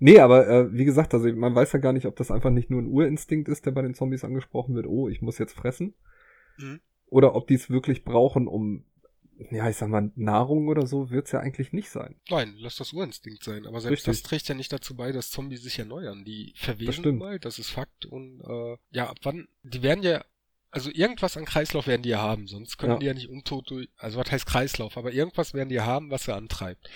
Nee, 0.00 0.18
aber 0.18 0.48
äh, 0.48 0.72
wie 0.72 0.84
gesagt, 0.84 1.14
also 1.14 1.32
man 1.32 1.54
weiß 1.54 1.72
ja 1.72 1.78
gar 1.78 1.92
nicht, 1.92 2.06
ob 2.06 2.16
das 2.16 2.32
einfach 2.32 2.50
nicht 2.50 2.70
nur 2.70 2.82
ein 2.82 2.88
Urinstinkt 2.88 3.48
ist, 3.48 3.64
der 3.66 3.70
bei 3.70 3.82
den 3.82 3.94
Zombies 3.94 4.24
angesprochen 4.24 4.74
wird, 4.74 4.86
oh, 4.88 5.08
ich 5.08 5.22
muss 5.22 5.38
jetzt 5.38 5.52
fressen. 5.54 5.94
Mhm. 6.58 6.80
Oder 7.06 7.36
ob 7.36 7.46
die 7.46 7.54
es 7.54 7.70
wirklich 7.70 8.02
brauchen, 8.04 8.48
um, 8.48 8.84
ja, 9.50 9.68
ich 9.68 9.76
sag 9.76 9.88
mal, 9.88 10.10
Nahrung 10.14 10.68
oder 10.68 10.86
so, 10.86 11.10
wird's 11.10 11.32
ja 11.32 11.40
eigentlich 11.40 11.72
nicht 11.72 11.90
sein. 11.90 12.20
Nein, 12.30 12.54
lass 12.58 12.76
das 12.76 12.92
Urinstinkt 12.92 13.42
sein. 13.44 13.66
Aber 13.66 13.80
selbst 13.80 14.06
Richtig. 14.06 14.22
das 14.22 14.28
trägt 14.28 14.48
ja 14.48 14.54
nicht 14.54 14.72
dazu 14.72 14.94
bei, 14.96 15.12
dass 15.12 15.30
Zombies 15.30 15.62
sich 15.62 15.78
erneuern. 15.78 16.24
Die 16.24 16.52
verwesen 16.56 16.92
stimmt. 16.92 17.18
mal, 17.18 17.38
das 17.38 17.58
ist 17.58 17.70
Fakt. 17.70 18.06
Und 18.06 18.40
äh, 18.40 18.76
ja, 18.90 19.08
ab 19.10 19.18
wann, 19.22 19.48
die 19.62 19.82
werden 19.82 20.02
ja, 20.02 20.24
also 20.70 20.90
irgendwas 20.90 21.36
an 21.36 21.44
Kreislauf 21.44 21.86
werden 21.86 22.02
die 22.02 22.10
ja 22.10 22.20
haben, 22.20 22.46
sonst 22.46 22.78
können 22.78 22.92
Ja. 22.94 22.98
die 22.98 23.06
ja 23.06 23.14
nicht 23.14 23.28
untot 23.28 23.70
durch, 23.70 23.88
also 23.96 24.18
was 24.18 24.30
heißt 24.30 24.46
Kreislauf, 24.46 24.96
aber 24.96 25.12
irgendwas 25.12 25.52
werden 25.54 25.68
die 25.68 25.80
haben, 25.80 26.10
was 26.10 26.24
sie 26.24 26.34
antreibt. 26.34 26.88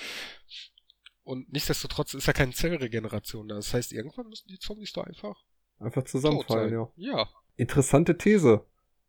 Und 1.25 1.53
nichtsdestotrotz 1.53 2.15
ist 2.15 2.27
ja 2.27 2.33
keine 2.33 2.53
Zellregeneration 2.53 3.49
da. 3.49 3.57
Das 3.57 3.75
heißt, 3.75 3.93
irgendwann 3.93 4.29
müssen 4.29 4.49
die 4.49 4.59
Zombies 4.59 4.93
da 4.93 5.03
einfach 5.03 5.37
Einfach 5.79 6.05
zusammenfallen, 6.05 6.73
ja. 6.73 6.89
Ja. 6.97 7.29
Interessante 7.57 8.17
These. 8.17 8.65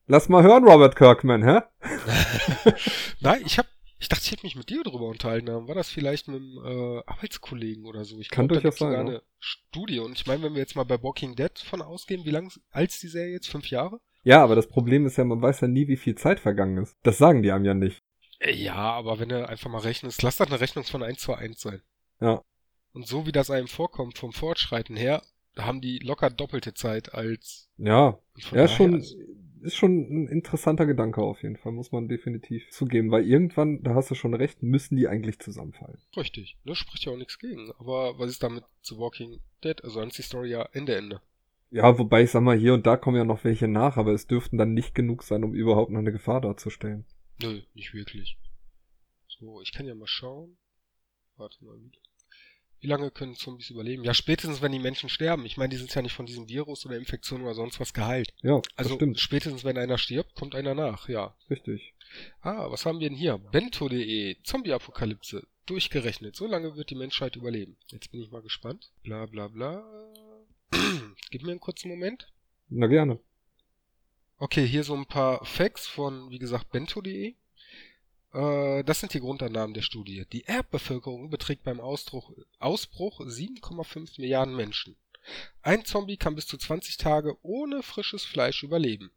Lass 0.07 0.29
mal 0.29 0.41
hören, 0.43 0.63
Robert 0.63 0.95
Kirkman, 0.95 1.43
hä? 1.43 1.59
Nein, 3.19 3.41
ich 3.45 3.57
hab, 3.57 3.65
ich 3.99 4.07
dachte, 4.07 4.23
ich 4.25 4.31
hätte 4.31 4.45
mich 4.45 4.55
mit 4.55 4.69
dir 4.69 4.83
drüber 4.83 5.07
unterhalten 5.07 5.49
haben. 5.49 5.67
War 5.67 5.75
das 5.75 5.89
vielleicht 5.89 6.27
mit 6.29 6.37
einem 6.41 6.57
äh, 6.65 7.03
Arbeitskollegen 7.05 7.85
oder 7.85 8.05
so? 8.05 8.17
Ich 8.19 8.29
Kann 8.29 8.47
glaub, 8.47 8.61
durchaus 8.61 8.77
gibt's 8.77 8.79
sogar 8.79 8.97
sein, 8.97 9.07
ja. 9.07 9.11
eine 9.15 9.21
Studie. 9.39 9.99
Und 9.99 10.13
ich 10.17 10.25
meine, 10.25 10.43
wenn 10.43 10.53
wir 10.53 10.61
jetzt 10.61 10.75
mal 10.77 10.85
bei 10.85 11.01
Walking 11.03 11.35
Dead 11.35 11.51
von 11.59 11.81
ausgehen, 11.81 12.23
wie 12.25 12.29
lang 12.31 12.49
als 12.71 12.99
die 13.01 13.09
Serie 13.09 13.33
jetzt? 13.33 13.49
Fünf 13.49 13.69
Jahre? 13.69 13.99
Ja, 14.23 14.41
aber 14.43 14.55
das 14.55 14.67
Problem 14.67 15.05
ist 15.05 15.17
ja, 15.17 15.25
man 15.25 15.41
weiß 15.41 15.61
ja 15.61 15.67
nie, 15.67 15.87
wie 15.89 15.97
viel 15.97 16.15
Zeit 16.15 16.39
vergangen 16.39 16.77
ist. 16.83 16.95
Das 17.03 17.17
sagen 17.17 17.43
die 17.43 17.51
einem 17.51 17.65
ja 17.65 17.73
nicht. 17.73 18.01
Äh, 18.39 18.53
Ja, 18.53 18.75
aber 18.75 19.19
wenn 19.19 19.29
du 19.29 19.47
einfach 19.47 19.69
mal 19.69 19.79
rechnest, 19.81 20.21
lass 20.23 20.37
das 20.37 20.47
eine 20.47 20.61
Rechnung 20.61 20.85
von 20.85 21.03
1 21.03 21.19
zu 21.19 21.33
1 21.33 21.59
sein. 21.59 21.81
Ja. 22.21 22.41
Und 22.93 23.07
so 23.07 23.25
wie 23.25 23.31
das 23.33 23.51
einem 23.51 23.67
vorkommt 23.67 24.17
vom 24.17 24.31
Fortschreiten 24.31 24.95
her, 24.95 25.21
haben 25.57 25.81
die 25.81 25.99
locker 25.99 26.29
doppelte 26.29 26.73
Zeit 26.73 27.13
als 27.13 27.67
Ja, 27.77 28.19
ja, 28.37 28.43
daher, 28.51 28.67
schon, 28.69 28.93
also- 28.93 29.15
ist 29.61 29.75
schon 29.75 29.97
ein 30.09 30.27
interessanter 30.27 30.85
Gedanke 30.85 31.21
auf 31.21 31.43
jeden 31.43 31.57
Fall, 31.57 31.71
muss 31.71 31.91
man 31.91 32.07
definitiv 32.07 32.69
zugeben, 32.69 33.11
weil 33.11 33.25
irgendwann, 33.25 33.81
da 33.83 33.95
hast 33.95 34.11
du 34.11 34.15
schon 34.15 34.33
recht, 34.33 34.63
müssen 34.63 34.95
die 34.95 35.07
eigentlich 35.07 35.39
zusammenfallen. 35.39 35.99
Richtig, 36.15 36.57
ne, 36.63 36.75
spricht 36.75 37.05
ja 37.05 37.11
auch 37.11 37.17
nichts 37.17 37.39
gegen. 37.39 37.71
Aber 37.79 38.17
was 38.19 38.31
ist 38.31 38.43
damit 38.43 38.63
zu 38.81 38.97
Walking 38.97 39.39
Dead? 39.63 39.83
Also 39.83 39.99
dann 39.99 40.09
ist 40.09 40.17
die 40.17 40.23
Story 40.23 40.51
ja 40.51 40.63
Ende, 40.73 40.95
Ende. 40.95 41.21
Ja, 41.69 41.97
wobei 41.99 42.23
ich 42.23 42.31
sag 42.31 42.41
mal, 42.41 42.57
hier 42.57 42.73
und 42.73 42.87
da 42.87 42.95
kommen 42.95 43.17
ja 43.17 43.25
noch 43.25 43.43
welche 43.43 43.67
nach, 43.67 43.97
aber 43.97 44.13
es 44.13 44.27
dürften 44.27 44.57
dann 44.57 44.73
nicht 44.73 44.95
genug 44.95 45.23
sein, 45.23 45.43
um 45.43 45.53
überhaupt 45.53 45.91
noch 45.91 45.99
eine 45.99 46.13
Gefahr 46.13 46.39
darzustellen. 46.39 47.05
Nö, 47.41 47.61
nicht 47.73 47.93
wirklich. 47.93 48.37
So, 49.27 49.61
ich 49.61 49.73
kann 49.73 49.85
ja 49.85 49.93
mal 49.93 50.07
schauen. 50.07 50.57
Warte 51.35 51.63
mal 51.63 51.79
wieder. 51.79 51.99
Wie 52.79 52.87
lange 52.87 53.09
können 53.11 53.35
Zombies 53.35 53.69
überleben? 53.71 54.03
Ja, 54.03 54.13
spätestens 54.13 54.61
wenn 54.61 54.71
die 54.71 54.79
Menschen 54.79 55.09
sterben. 55.09 55.45
Ich 55.45 55.57
meine, 55.57 55.69
die 55.69 55.77
sind 55.77 55.93
ja 55.93 56.01
nicht 56.01 56.13
von 56.13 56.25
diesem 56.27 56.47
Virus 56.47 56.85
oder 56.85 56.97
Infektion 56.97 57.41
oder 57.41 57.55
sonst 57.55 57.79
was 57.79 57.93
geheilt. 57.93 58.29
Ja, 58.43 58.61
Also 58.75 58.95
stimmt, 58.95 59.19
spätestens 59.19 59.63
wenn 59.63 59.77
einer 59.77 59.97
stirbt, 59.97 60.35
kommt 60.35 60.53
einer 60.55 60.75
nach, 60.75 61.09
ja. 61.09 61.35
richtig. 61.49 61.93
Ah, 62.41 62.69
was 62.69 62.85
haben 62.85 62.99
wir 62.99 63.09
denn 63.09 63.17
hier? 63.17 63.37
Bento.de, 63.37 64.37
Zombie-Apokalypse. 64.43 65.45
Durchgerechnet. 65.65 66.35
So 66.35 66.47
lange 66.47 66.75
wird 66.77 66.89
die 66.91 66.95
Menschheit 66.95 67.35
überleben. 67.35 67.75
Jetzt 67.87 68.11
bin 68.11 68.21
ich 68.21 68.31
mal 68.31 68.41
gespannt. 68.41 68.91
Bla 69.03 69.25
bla 69.25 69.47
bla. 69.49 69.83
Gib 71.31 71.43
mir 71.43 71.51
einen 71.51 71.59
kurzen 71.59 71.89
Moment. 71.89 72.31
Na 72.69 72.87
gerne. 72.87 73.19
Okay, 74.37 74.65
hier 74.65 74.83
so 74.83 74.93
ein 74.93 75.05
paar 75.07 75.43
Facts 75.45 75.87
von, 75.87 76.29
wie 76.29 76.39
gesagt, 76.39 76.71
bento.de. 76.71 77.33
Äh, 78.33 78.83
das 78.83 78.99
sind 78.99 79.13
die 79.13 79.19
Grundannahmen 79.19 79.73
der 79.73 79.81
Studie. 79.81 80.25
Die 80.31 80.43
Erdbevölkerung 80.43 81.29
beträgt 81.29 81.63
beim 81.63 81.79
Ausbruch, 81.79 82.31
Ausbruch 82.59 83.21
7,5 83.21 84.19
Milliarden 84.19 84.55
Menschen. 84.55 84.95
Ein 85.61 85.85
Zombie 85.85 86.17
kann 86.17 86.35
bis 86.35 86.47
zu 86.47 86.57
20 86.57 86.97
Tage 86.97 87.37
ohne 87.43 87.83
frisches 87.83 88.23
Fleisch 88.23 88.63
überleben. 88.63 89.11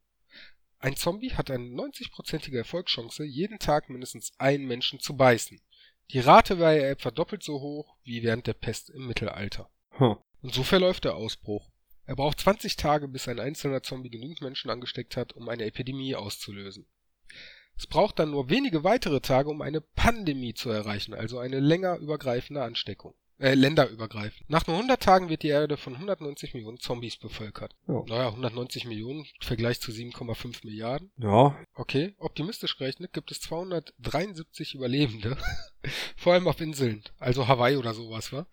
Ein 0.79 0.97
Zombie 0.97 1.33
hat 1.33 1.51
eine 1.51 1.65
90-prozentige 1.65 2.57
Erfolgschance, 2.57 3.25
jeden 3.25 3.59
Tag 3.59 3.91
mindestens 3.91 4.33
einen 4.39 4.67
Menschen 4.67 4.99
zu 4.99 5.17
beißen. 5.17 5.61
Die 6.11 6.21
Rate 6.21 6.59
war 6.59 6.73
ja 6.73 6.89
etwa 6.89 7.11
doppelt 7.11 7.43
so 7.43 7.61
hoch 7.61 7.97
wie 8.03 8.23
während 8.23 8.47
der 8.47 8.55
Pest 8.55 8.91
im 8.91 9.07
Mittelalter. 9.07 9.71
Huh. 9.99 10.17
Und 10.43 10.55
so 10.55 10.63
verläuft 10.63 11.05
der 11.05 11.15
Ausbruch. 11.15 11.71
Er 12.07 12.17
braucht 12.17 12.41
20 12.41 12.77
Tage, 12.77 13.07
bis 13.07 13.29
ein 13.29 13.39
einzelner 13.39 13.83
Zombie 13.83 14.11
genügend 14.11 14.41
Menschen 14.41 14.71
angesteckt 14.71 15.17
hat, 15.17 15.35
um 15.35 15.49
eine 15.49 15.67
Epidemie 15.67 16.17
auszulösen. 16.17 16.87
Es 17.81 17.87
braucht 17.87 18.19
dann 18.19 18.33
nur 18.33 18.51
wenige 18.51 18.85
weitere 18.85 19.21
Tage, 19.21 19.49
um 19.49 19.63
eine 19.63 19.81
Pandemie 19.81 20.53
zu 20.53 20.69
erreichen, 20.69 21.15
also 21.15 21.39
eine 21.39 21.61
länger 21.61 21.97
übergreifende 21.97 22.63
Ansteckung 22.63 23.15
äh, 23.39 23.55
länderübergreifend. 23.55 24.51
Nach 24.51 24.67
nur 24.67 24.77
100 24.77 25.03
Tagen 25.03 25.31
wird 25.31 25.43
die 25.43 25.49
Erde 25.49 25.79
von 25.79 25.95
190 25.95 26.53
Millionen 26.53 26.79
Zombies 26.79 27.17
bevölkert. 27.17 27.75
Ja. 27.89 28.03
Naja, 28.07 28.29
190 28.29 28.85
Millionen, 28.85 29.21
im 29.21 29.47
Vergleich 29.47 29.81
zu 29.81 29.93
7,5 29.93 30.67
Milliarden. 30.67 31.11
Ja, 31.17 31.59
Okay, 31.75 32.15
optimistisch 32.19 32.77
gerechnet 32.77 33.15
gibt 33.15 33.31
es 33.31 33.41
273 33.41 34.75
Überlebende, 34.75 35.39
vor 36.17 36.35
allem 36.35 36.49
auf 36.49 36.61
Inseln, 36.61 37.03
also 37.19 37.49
Hawaii 37.49 37.77
oder 37.77 37.95
sowas, 37.95 38.31
wa? 38.31 38.47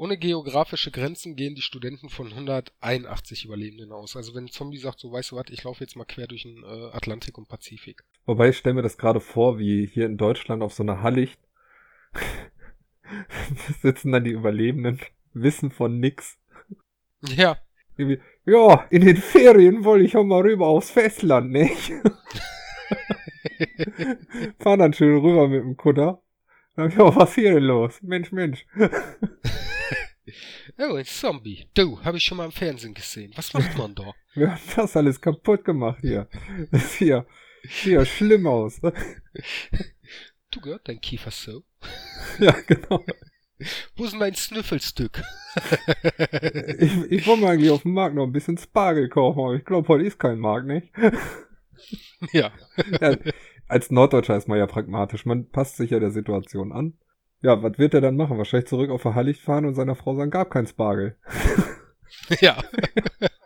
Ohne 0.00 0.16
geografische 0.16 0.90
Grenzen 0.90 1.36
gehen 1.36 1.54
die 1.54 1.60
Studenten 1.60 2.08
von 2.08 2.28
181 2.28 3.44
Überlebenden 3.44 3.92
aus. 3.92 4.16
Also 4.16 4.34
wenn 4.34 4.44
ein 4.44 4.50
Zombie 4.50 4.78
sagt, 4.78 4.98
so 4.98 5.12
weißt 5.12 5.32
du 5.32 5.36
was, 5.36 5.50
ich 5.50 5.62
laufe 5.62 5.84
jetzt 5.84 5.94
mal 5.94 6.06
quer 6.06 6.26
durch 6.26 6.44
den 6.44 6.62
äh, 6.62 6.96
Atlantik 6.96 7.36
und 7.36 7.48
Pazifik. 7.48 8.02
wobei 8.24 8.48
ich 8.48 8.56
stelle 8.56 8.76
mir 8.76 8.82
das 8.82 8.96
gerade 8.96 9.20
vor, 9.20 9.58
wie 9.58 9.84
hier 9.86 10.06
in 10.06 10.16
Deutschland 10.16 10.62
auf 10.62 10.72
so 10.72 10.82
einer 10.82 11.02
Hallicht 11.02 11.38
sitzen 13.82 14.12
dann 14.12 14.24
die 14.24 14.30
Überlebenden, 14.30 15.00
wissen 15.34 15.70
von 15.70 16.00
nix. 16.00 16.38
Ja, 17.20 17.58
Irgendwie, 17.98 18.22
ja, 18.46 18.86
in 18.88 19.04
den 19.04 19.18
Ferien 19.18 19.84
wollte 19.84 20.06
ich 20.06 20.16
auch 20.16 20.24
mal 20.24 20.40
rüber 20.40 20.68
aufs 20.68 20.92
Festland, 20.92 21.50
nicht? 21.50 21.92
Fahren 24.60 24.78
dann 24.78 24.94
schön 24.94 25.18
rüber 25.18 25.46
mit 25.46 25.62
dem 25.62 25.76
Kutter. 25.76 26.22
Dann, 26.74 26.90
ja, 26.90 27.14
was 27.14 27.34
hier 27.34 27.52
denn 27.52 27.64
los? 27.64 28.00
Mensch, 28.00 28.32
Mensch. 28.32 28.64
Oh, 30.80 30.94
ein 30.94 31.04
Zombie. 31.04 31.66
Du, 31.74 32.02
habe 32.02 32.16
ich 32.16 32.24
schon 32.24 32.38
mal 32.38 32.46
im 32.46 32.52
Fernsehen 32.52 32.94
gesehen. 32.94 33.32
Was 33.36 33.52
macht 33.52 33.76
man 33.76 33.94
da? 33.94 34.12
Wir 34.34 34.52
haben 34.52 34.60
das 34.76 34.96
alles 34.96 35.20
kaputt 35.20 35.64
gemacht 35.64 35.98
hier. 36.00 36.28
Das 36.70 36.94
hier, 36.94 37.26
sieht 37.62 37.92
ja 37.92 38.04
schlimm 38.04 38.46
aus. 38.46 38.80
Du 40.50 40.60
gehört 40.60 40.88
dein 40.88 41.00
Kiefer 41.00 41.30
so. 41.30 41.62
Ja, 42.38 42.54
genau. 42.66 43.04
Wo 43.96 44.04
ist 44.04 44.14
mein 44.14 44.34
Snüffelstück? 44.34 45.22
Ich, 46.78 47.10
ich 47.10 47.26
wollte 47.26 47.42
mir 47.42 47.48
eigentlich 47.48 47.70
auf 47.70 47.82
dem 47.82 47.92
Markt 47.92 48.14
noch 48.14 48.22
ein 48.22 48.30
bisschen 48.30 48.56
Spargel 48.56 49.08
kaufen, 49.08 49.40
aber 49.40 49.54
ich 49.54 49.64
glaube, 49.64 49.88
heute 49.88 50.04
ist 50.04 50.20
kein 50.20 50.38
Markt, 50.38 50.68
nicht? 50.68 50.92
ja. 52.32 52.52
Ja, 53.00 53.16
als 53.66 53.90
Norddeutscher 53.90 54.36
ist 54.36 54.46
man 54.46 54.58
ja 54.58 54.66
pragmatisch. 54.66 55.26
Man 55.26 55.48
passt 55.48 55.76
sich 55.76 55.90
ja 55.90 55.98
der 55.98 56.12
Situation 56.12 56.70
an. 56.72 56.96
Ja, 57.42 57.62
was 57.62 57.78
wird 57.78 57.94
er 57.94 58.00
dann 58.00 58.16
machen? 58.16 58.38
Wahrscheinlich 58.38 58.68
zurück 58.68 58.90
auf 58.90 59.02
der 59.02 59.34
fahren 59.36 59.64
und 59.64 59.74
seiner 59.74 59.94
Frau 59.94 60.14
sagen, 60.14 60.30
gab 60.30 60.50
kein 60.50 60.66
Spargel. 60.66 61.16
ja. 62.40 62.62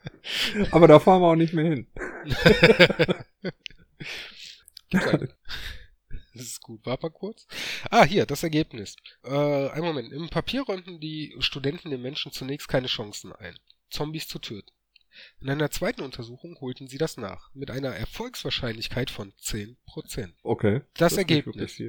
Aber 0.70 0.88
da 0.88 0.98
fahren 0.98 1.22
wir 1.22 1.28
auch 1.28 1.36
nicht 1.36 1.54
mehr 1.54 1.64
hin. 1.64 1.86
Das 6.34 6.46
ist 6.46 6.62
gut. 6.62 6.84
Warte 6.84 7.04
mal 7.04 7.10
kurz. 7.10 7.46
Ah, 7.90 8.04
hier, 8.04 8.26
das 8.26 8.42
Ergebnis. 8.42 8.96
Äh, 9.22 9.68
ein 9.68 9.82
Moment. 9.82 10.12
Im 10.12 10.28
Papier 10.28 10.62
räumten 10.62 10.98
die 10.98 11.34
Studenten 11.38 11.90
den 11.90 12.02
Menschen 12.02 12.32
zunächst 12.32 12.68
keine 12.68 12.88
Chancen 12.88 13.32
ein, 13.32 13.56
Zombies 13.88 14.26
zu 14.26 14.40
töten. 14.40 14.70
In 15.40 15.48
einer 15.48 15.70
zweiten 15.70 16.02
Untersuchung 16.02 16.58
holten 16.60 16.88
sie 16.88 16.98
das 16.98 17.16
nach, 17.16 17.54
mit 17.54 17.70
einer 17.70 17.94
Erfolgswahrscheinlichkeit 17.94 19.10
von 19.10 19.32
10%. 19.34 19.76
Okay. 20.42 20.82
Das 20.94 21.12
ist 21.12 21.18
nicht 21.18 21.30
Ergebnis. 21.30 21.80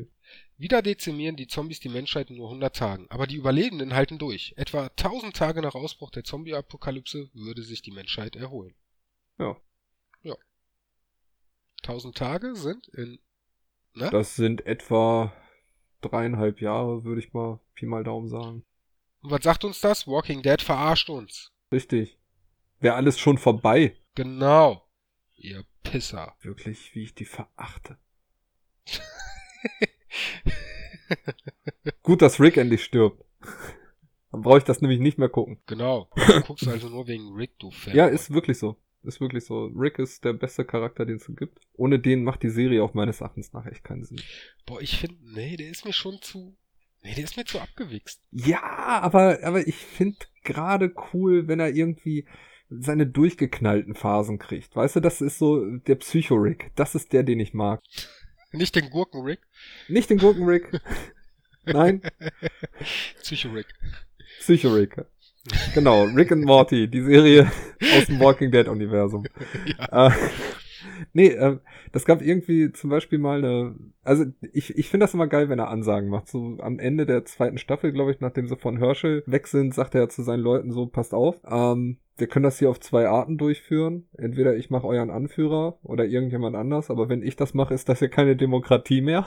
Wieder 0.57 0.81
dezimieren 0.81 1.35
die 1.35 1.47
Zombies 1.47 1.79
die 1.79 1.89
Menschheit 1.89 2.29
in 2.29 2.38
nur 2.38 2.47
100 2.47 2.75
Tagen, 2.75 3.07
aber 3.09 3.27
die 3.27 3.35
Überlebenden 3.35 3.93
halten 3.93 4.17
durch. 4.17 4.53
Etwa 4.55 4.88
1000 4.88 5.35
Tage 5.35 5.61
nach 5.61 5.75
Ausbruch 5.75 6.11
der 6.11 6.23
Zombie-Apokalypse 6.23 7.29
würde 7.33 7.61
sich 7.61 7.81
die 7.81 7.91
Menschheit 7.91 8.35
erholen. 8.35 8.73
Ja. 9.38 9.57
Ja. 10.23 10.35
1000 11.83 12.15
Tage 12.15 12.55
sind 12.55 12.88
in, 12.89 13.19
ne? 13.93 14.09
Das 14.11 14.35
sind 14.35 14.65
etwa 14.65 15.33
dreieinhalb 16.01 16.61
Jahre, 16.61 17.03
würde 17.03 17.19
ich 17.19 17.33
mal 17.33 17.59
Pi 17.73 17.85
mal 17.85 18.03
Daumen 18.03 18.29
sagen. 18.29 18.65
Und 19.21 19.31
was 19.31 19.43
sagt 19.43 19.65
uns 19.65 19.81
das? 19.81 20.07
Walking 20.07 20.41
Dead 20.41 20.61
verarscht 20.61 21.09
uns. 21.09 21.51
Richtig. 21.71 22.17
Wäre 22.79 22.95
alles 22.95 23.19
schon 23.19 23.38
vorbei. 23.38 23.97
Genau. 24.13 24.88
Ihr 25.35 25.65
Pisser. 25.83 26.35
Wirklich, 26.41 26.95
wie 26.95 27.03
ich 27.03 27.15
die 27.15 27.25
verachte. 27.25 27.97
Gut, 32.04 32.21
dass 32.21 32.39
Rick 32.39 32.58
endlich 32.58 32.84
stirbt. 32.84 33.23
Dann 34.32 34.41
brauche 34.41 34.58
ich 34.58 34.63
das 34.63 34.82
nämlich 34.82 34.99
nicht 34.99 35.17
mehr 35.17 35.30
gucken. 35.30 35.60
Genau. 35.65 36.10
Du 36.15 36.41
guckst 36.41 36.67
also 36.67 36.89
nur 36.89 37.08
wegen 37.08 37.34
Rick, 37.34 37.58
du 37.60 37.71
Fan. 37.71 37.95
Ja, 37.95 38.08
ist 38.08 38.34
wirklich 38.34 38.58
so. 38.58 38.75
Ist 39.04 39.21
wirklich 39.21 39.45
so. 39.45 39.65
Rick 39.67 39.99
ist 39.99 40.25
der 40.25 40.34
beste 40.34 40.65
Charakter, 40.65 41.06
den 41.06 41.17
es 41.17 41.32
gibt. 41.36 41.60
Ohne 41.73 41.99
den 41.99 42.23
macht 42.23 42.43
die 42.43 42.49
Serie 42.49 42.84
auch 42.84 42.93
meines 42.93 43.21
Erachtens 43.21 43.54
nach 43.54 43.65
echt 43.65 43.84
keinen 43.84 44.04
Sinn. 44.04 44.19
Boah, 44.65 44.82
ich 44.82 44.97
finde, 44.97 45.17
nee, 45.21 45.56
der 45.58 45.69
ist 45.69 45.86
mir 45.86 45.93
schon 45.93 46.21
zu. 46.21 46.58
Nee, 47.04 47.13
der 47.13 47.23
ist 47.23 47.38
mir 47.38 47.45
zu 47.45 47.60
abgewichst. 47.60 48.19
Ja, 48.32 48.63
aber, 48.63 49.39
aber 49.43 49.67
ich 49.67 49.75
finde 49.75 50.17
gerade 50.43 50.91
cool, 51.13 51.47
wenn 51.47 51.60
er 51.60 51.69
irgendwie 51.69 52.25
seine 52.69 53.06
durchgeknallten 53.06 53.93
Phasen 53.93 54.39
kriegt. 54.39 54.75
Weißt 54.75 54.95
du, 54.95 54.99
das 54.99 55.21
ist 55.21 55.38
so 55.38 55.63
der 55.78 55.95
Psycho-Rick. 55.95 56.71
Das 56.75 56.95
ist 56.95 57.13
der, 57.13 57.21
den 57.21 57.39
ich 57.39 57.54
mag. 57.54 57.82
Nicht 58.55 58.75
den 58.75 58.89
Gurken-Rick, 58.89 59.39
Nicht 59.87 60.09
den 60.09 60.17
Gurken-Rick. 60.17 60.79
Nein, 61.65 62.01
Psycho-Rick. 63.21 63.67
Psycho-Rick. 64.39 65.05
Genau, 65.73 66.03
Rick 66.05 66.31
and 66.31 66.43
Morty, 66.43 66.87
die 66.87 67.01
Serie 67.01 67.51
aus 67.97 68.05
dem 68.07 68.19
Walking 68.19 68.51
Dead-Universum. 68.51 69.25
Ja. 69.77 70.07
Äh, 70.07 70.11
nee, 71.13 71.27
äh, 71.27 71.57
das 71.91 72.05
gab 72.05 72.21
irgendwie 72.21 72.71
zum 72.71 72.89
Beispiel 72.89 73.19
mal 73.19 73.39
eine. 73.39 73.75
Also 74.03 74.25
ich, 74.53 74.77
ich 74.77 74.89
finde 74.89 75.05
das 75.05 75.13
immer 75.13 75.27
geil, 75.27 75.49
wenn 75.49 75.59
er 75.59 75.69
Ansagen 75.69 76.09
macht. 76.09 76.27
So 76.27 76.57
am 76.59 76.79
Ende 76.79 77.05
der 77.05 77.25
zweiten 77.25 77.57
Staffel, 77.57 77.91
glaube 77.91 78.11
ich, 78.11 78.19
nachdem 78.19 78.47
sie 78.47 78.57
von 78.57 78.77
Herschel 78.77 79.23
weg 79.25 79.47
sind, 79.47 79.73
sagt 79.73 79.95
er 79.95 80.09
zu 80.09 80.23
seinen 80.23 80.41
Leuten 80.41 80.71
so, 80.71 80.88
passt 80.88 81.13
auf, 81.13 81.41
ähm, 81.49 81.97
wir 82.17 82.27
können 82.27 82.43
das 82.43 82.59
hier 82.59 82.69
auf 82.69 82.79
zwei 82.79 83.07
Arten 83.07 83.38
durchführen. 83.38 84.07
Entweder 84.17 84.55
ich 84.55 84.69
mache 84.69 84.88
euren 84.88 85.09
Anführer 85.09 85.79
oder 85.83 86.05
irgendjemand 86.05 86.55
anders, 86.55 86.89
aber 86.89 87.09
wenn 87.09 87.23
ich 87.23 87.35
das 87.35 87.53
mache, 87.53 87.73
ist 87.73 87.89
das 87.89 87.99
ja 87.99 88.07
keine 88.07 88.35
Demokratie 88.35 89.01
mehr. 89.01 89.25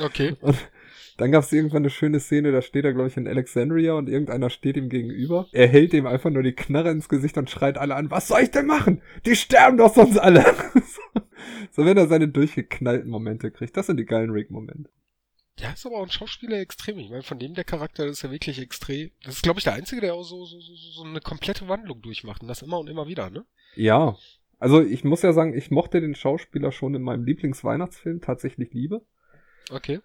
Okay. 0.00 0.36
Und 0.40 0.56
dann 1.16 1.32
gab 1.32 1.44
es 1.44 1.52
irgendwann 1.52 1.82
eine 1.82 1.90
schöne 1.90 2.20
Szene, 2.20 2.52
da 2.52 2.62
steht 2.62 2.84
er, 2.84 2.92
glaube 2.92 3.08
ich, 3.08 3.16
in 3.16 3.28
Alexandria 3.28 3.94
und 3.94 4.08
irgendeiner 4.08 4.50
steht 4.50 4.76
ihm 4.76 4.88
gegenüber. 4.88 5.46
Er 5.52 5.68
hält 5.68 5.92
ihm 5.94 6.06
einfach 6.06 6.30
nur 6.30 6.42
die 6.42 6.54
Knarre 6.54 6.90
ins 6.90 7.08
Gesicht 7.08 7.36
und 7.38 7.50
schreit 7.50 7.78
alle 7.78 7.94
an, 7.94 8.10
was 8.10 8.28
soll 8.28 8.42
ich 8.42 8.50
denn 8.50 8.66
machen? 8.66 9.02
Die 9.26 9.36
sterben 9.36 9.76
doch 9.76 9.94
sonst 9.94 10.18
alle. 10.18 10.44
so, 11.70 11.84
wenn 11.84 11.96
er 11.96 12.08
seine 12.08 12.28
durchgeknallten 12.28 13.10
Momente 13.10 13.50
kriegt. 13.50 13.76
Das 13.76 13.86
sind 13.86 13.98
die 13.98 14.06
geilen 14.06 14.30
Rick-Momente. 14.30 14.90
Ja, 15.58 15.70
ist 15.72 15.84
aber 15.84 15.98
auch 15.98 16.04
ein 16.04 16.10
Schauspieler 16.10 16.58
extrem. 16.58 16.98
Ich 16.98 17.10
meine, 17.10 17.22
von 17.22 17.38
dem 17.38 17.54
der 17.54 17.64
Charakter 17.64 18.06
ist 18.06 18.22
ja 18.22 18.30
wirklich 18.30 18.58
extrem. 18.58 19.10
Das 19.22 19.36
ist, 19.36 19.42
glaube 19.42 19.58
ich, 19.58 19.64
der 19.64 19.74
Einzige, 19.74 20.00
der 20.00 20.14
auch 20.14 20.24
so, 20.24 20.44
so, 20.46 20.58
so, 20.60 20.74
so 20.74 21.04
eine 21.04 21.20
komplette 21.20 21.68
Wandlung 21.68 22.00
durchmacht. 22.00 22.42
Und 22.42 22.48
das 22.48 22.62
immer 22.62 22.78
und 22.78 22.88
immer 22.88 23.06
wieder, 23.06 23.28
ne? 23.30 23.44
Ja. 23.74 24.16
Also 24.58 24.80
ich 24.80 25.04
muss 25.04 25.22
ja 25.22 25.32
sagen, 25.32 25.56
ich 25.56 25.70
mochte 25.70 26.00
den 26.00 26.14
Schauspieler 26.14 26.72
schon 26.72 26.94
in 26.94 27.02
meinem 27.02 27.24
Lieblingsweihnachtsfilm 27.24 28.20
tatsächlich 28.20 28.72
Liebe. 28.72 29.04
Okay. 29.70 30.00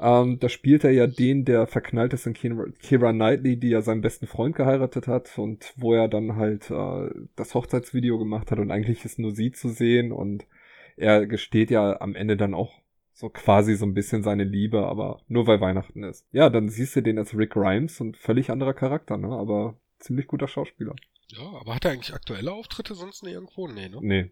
Ähm, 0.00 0.38
da 0.38 0.48
spielt 0.48 0.84
er 0.84 0.90
ja 0.90 1.06
den, 1.06 1.44
der 1.44 1.66
verknallt 1.66 2.14
ist 2.14 2.26
in 2.26 2.32
Kira, 2.32 3.12
Knightley, 3.12 3.58
die 3.58 3.68
ja 3.68 3.82
seinen 3.82 4.00
besten 4.00 4.26
Freund 4.26 4.56
geheiratet 4.56 5.06
hat 5.06 5.38
und 5.38 5.74
wo 5.76 5.92
er 5.94 6.08
dann 6.08 6.36
halt 6.36 6.70
äh, 6.70 7.10
das 7.36 7.54
Hochzeitsvideo 7.54 8.18
gemacht 8.18 8.50
hat 8.50 8.58
und 8.58 8.70
eigentlich 8.70 9.04
ist 9.04 9.18
nur 9.18 9.34
sie 9.34 9.52
zu 9.52 9.68
sehen 9.68 10.12
und 10.12 10.46
er 10.96 11.26
gesteht 11.26 11.70
ja 11.70 12.00
am 12.00 12.14
Ende 12.14 12.36
dann 12.36 12.54
auch 12.54 12.80
so 13.12 13.28
quasi 13.28 13.74
so 13.76 13.84
ein 13.84 13.94
bisschen 13.94 14.22
seine 14.22 14.44
Liebe, 14.44 14.86
aber 14.86 15.20
nur 15.28 15.46
weil 15.46 15.60
Weihnachten 15.60 16.02
ist. 16.02 16.26
Ja, 16.32 16.48
dann 16.48 16.68
siehst 16.68 16.96
du 16.96 17.02
den 17.02 17.18
als 17.18 17.36
Rick 17.36 17.50
Grimes 17.50 18.00
und 18.00 18.16
völlig 18.16 18.50
anderer 18.50 18.74
Charakter, 18.74 19.18
ne? 19.18 19.28
Aber 19.28 19.76
ziemlich 19.98 20.26
guter 20.26 20.48
Schauspieler. 20.48 20.96
Ja, 21.28 21.46
aber 21.60 21.74
hat 21.74 21.84
er 21.84 21.92
eigentlich 21.92 22.14
aktuelle 22.14 22.52
Auftritte 22.52 22.94
sonst 22.94 23.22
nicht 23.22 23.34
irgendwo? 23.34 23.68
Nee, 23.68 23.88
ne? 23.88 23.98
Nee. 24.00 24.30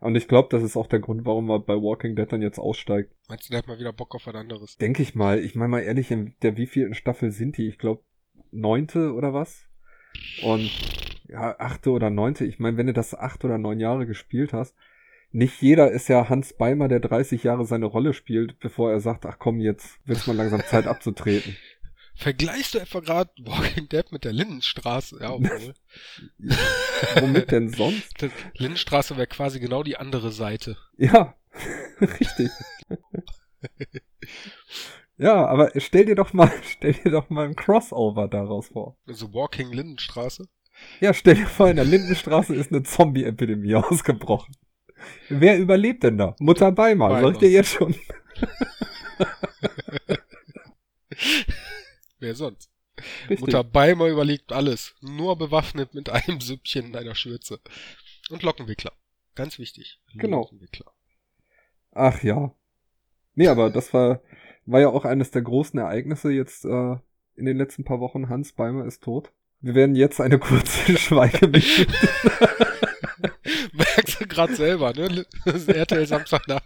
Und 0.00 0.16
ich 0.16 0.28
glaube, 0.28 0.48
das 0.50 0.62
ist 0.62 0.76
auch 0.76 0.86
der 0.86 0.98
Grund, 0.98 1.26
warum 1.26 1.50
er 1.50 1.60
bei 1.60 1.74
Walking 1.74 2.16
Dead 2.16 2.30
dann 2.30 2.40
jetzt 2.40 2.58
aussteigt. 2.58 3.12
Meinst 3.28 3.48
du, 3.48 3.50
der 3.50 3.58
hat 3.58 3.68
mal 3.68 3.78
wieder 3.78 3.92
Bock 3.92 4.14
auf 4.14 4.26
was 4.26 4.34
anderes? 4.34 4.78
Denke 4.78 5.02
ich 5.02 5.14
mal. 5.14 5.38
Ich 5.38 5.54
meine 5.54 5.68
mal 5.68 5.80
ehrlich, 5.80 6.10
in 6.10 6.34
der 6.42 6.56
wievielten 6.56 6.94
Staffel 6.94 7.30
sind 7.30 7.58
die? 7.58 7.68
Ich 7.68 7.78
glaube, 7.78 8.02
neunte 8.50 9.12
oder 9.12 9.34
was? 9.34 9.66
Und 10.42 10.70
ja, 11.28 11.54
achte 11.58 11.90
oder 11.90 12.08
neunte. 12.08 12.46
Ich 12.46 12.58
meine, 12.58 12.78
wenn 12.78 12.86
du 12.86 12.94
das 12.94 13.14
acht 13.14 13.44
oder 13.44 13.58
neun 13.58 13.78
Jahre 13.78 14.06
gespielt 14.06 14.54
hast, 14.54 14.74
nicht 15.32 15.60
jeder 15.62 15.90
ist 15.90 16.08
ja 16.08 16.28
Hans 16.28 16.54
Beimer, 16.54 16.88
der 16.88 17.00
30 17.00 17.44
Jahre 17.44 17.64
seine 17.64 17.86
Rolle 17.86 18.14
spielt, 18.14 18.58
bevor 18.58 18.90
er 18.90 19.00
sagt, 19.00 19.26
ach 19.26 19.38
komm, 19.38 19.60
jetzt 19.60 20.00
wird's 20.06 20.26
mal 20.26 20.34
langsam 20.34 20.60
Zeit 20.62 20.86
abzutreten. 20.86 21.56
Vergleichst 22.14 22.74
du 22.74 22.78
etwa 22.78 23.00
gerade 23.00 23.30
Walking 23.40 23.88
Dead 23.88 24.10
mit 24.12 24.24
der 24.24 24.32
Lindenstraße? 24.32 25.18
Ja, 25.20 25.32
obwohl. 25.32 25.74
Womit 27.20 27.50
denn 27.50 27.70
sonst? 27.70 28.22
Die 28.22 28.30
Lindenstraße 28.58 29.16
wäre 29.16 29.26
quasi 29.26 29.60
genau 29.60 29.82
die 29.82 29.96
andere 29.96 30.30
Seite. 30.32 30.76
Ja, 30.96 31.34
richtig. 32.00 32.50
ja, 35.16 35.46
aber 35.46 35.70
stell 35.76 36.06
dir 36.06 36.14
doch 36.14 36.32
mal, 36.32 36.52
stell 36.62 36.92
dir 36.92 37.10
doch 37.10 37.30
mal 37.30 37.46
ein 37.46 37.56
Crossover 37.56 38.28
daraus 38.28 38.68
vor. 38.68 38.96
Also 39.06 39.32
Walking 39.32 39.72
Lindenstraße? 39.72 40.46
Ja, 41.00 41.12
stell 41.12 41.34
dir 41.34 41.46
vor, 41.46 41.68
in 41.68 41.76
der 41.76 41.84
Lindenstraße 41.84 42.54
ist 42.54 42.72
eine 42.72 42.82
Zombie-Epidemie 42.82 43.74
ausgebrochen. 43.74 44.54
Wer 45.28 45.58
überlebt 45.58 46.02
denn 46.02 46.18
da? 46.18 46.36
Mutter 46.38 46.72
Beimer, 46.72 47.08
Beimer. 47.08 47.20
soll 47.22 47.32
ich 47.32 47.38
dir 47.38 47.50
jetzt 47.50 47.70
schon? 47.70 47.94
Wer 52.20 52.34
sonst? 52.34 52.70
Richtig. 53.22 53.40
Mutter 53.40 53.64
Beimer 53.64 54.06
überlegt 54.06 54.52
alles. 54.52 54.94
Nur 55.00 55.36
bewaffnet 55.36 55.94
mit 55.94 56.10
einem 56.10 56.40
Süppchen 56.40 56.86
in 56.88 56.96
einer 56.96 57.14
Schürze. 57.14 57.60
Und 58.30 58.42
Lockenwickler. 58.42 58.92
Ganz 59.34 59.58
wichtig. 59.58 59.98
Genau. 60.14 60.42
Lockenwickler. 60.42 60.92
Ach 61.92 62.22
ja. 62.22 62.54
Nee, 63.34 63.48
aber 63.48 63.70
das 63.70 63.92
war, 63.94 64.22
war 64.66 64.80
ja 64.80 64.88
auch 64.88 65.04
eines 65.04 65.30
der 65.30 65.42
großen 65.42 65.78
Ereignisse 65.78 66.30
jetzt 66.30 66.64
äh, 66.64 66.96
in 67.36 67.46
den 67.46 67.56
letzten 67.56 67.84
paar 67.84 68.00
Wochen. 68.00 68.28
Hans 68.28 68.52
Beimer 68.52 68.84
ist 68.84 69.02
tot. 69.02 69.32
Wir 69.60 69.74
werden 69.74 69.94
jetzt 69.94 70.20
eine 70.20 70.38
kurze 70.38 70.96
Schweigeminute. 70.98 71.86
Merkst 73.72 74.20
du 74.20 74.26
gerade 74.26 74.54
selber, 74.54 74.92
ne? 74.92 75.26
Das 75.44 75.54
ist 75.62 75.68
RTL 75.68 76.06
Samstagnacht. 76.06 76.64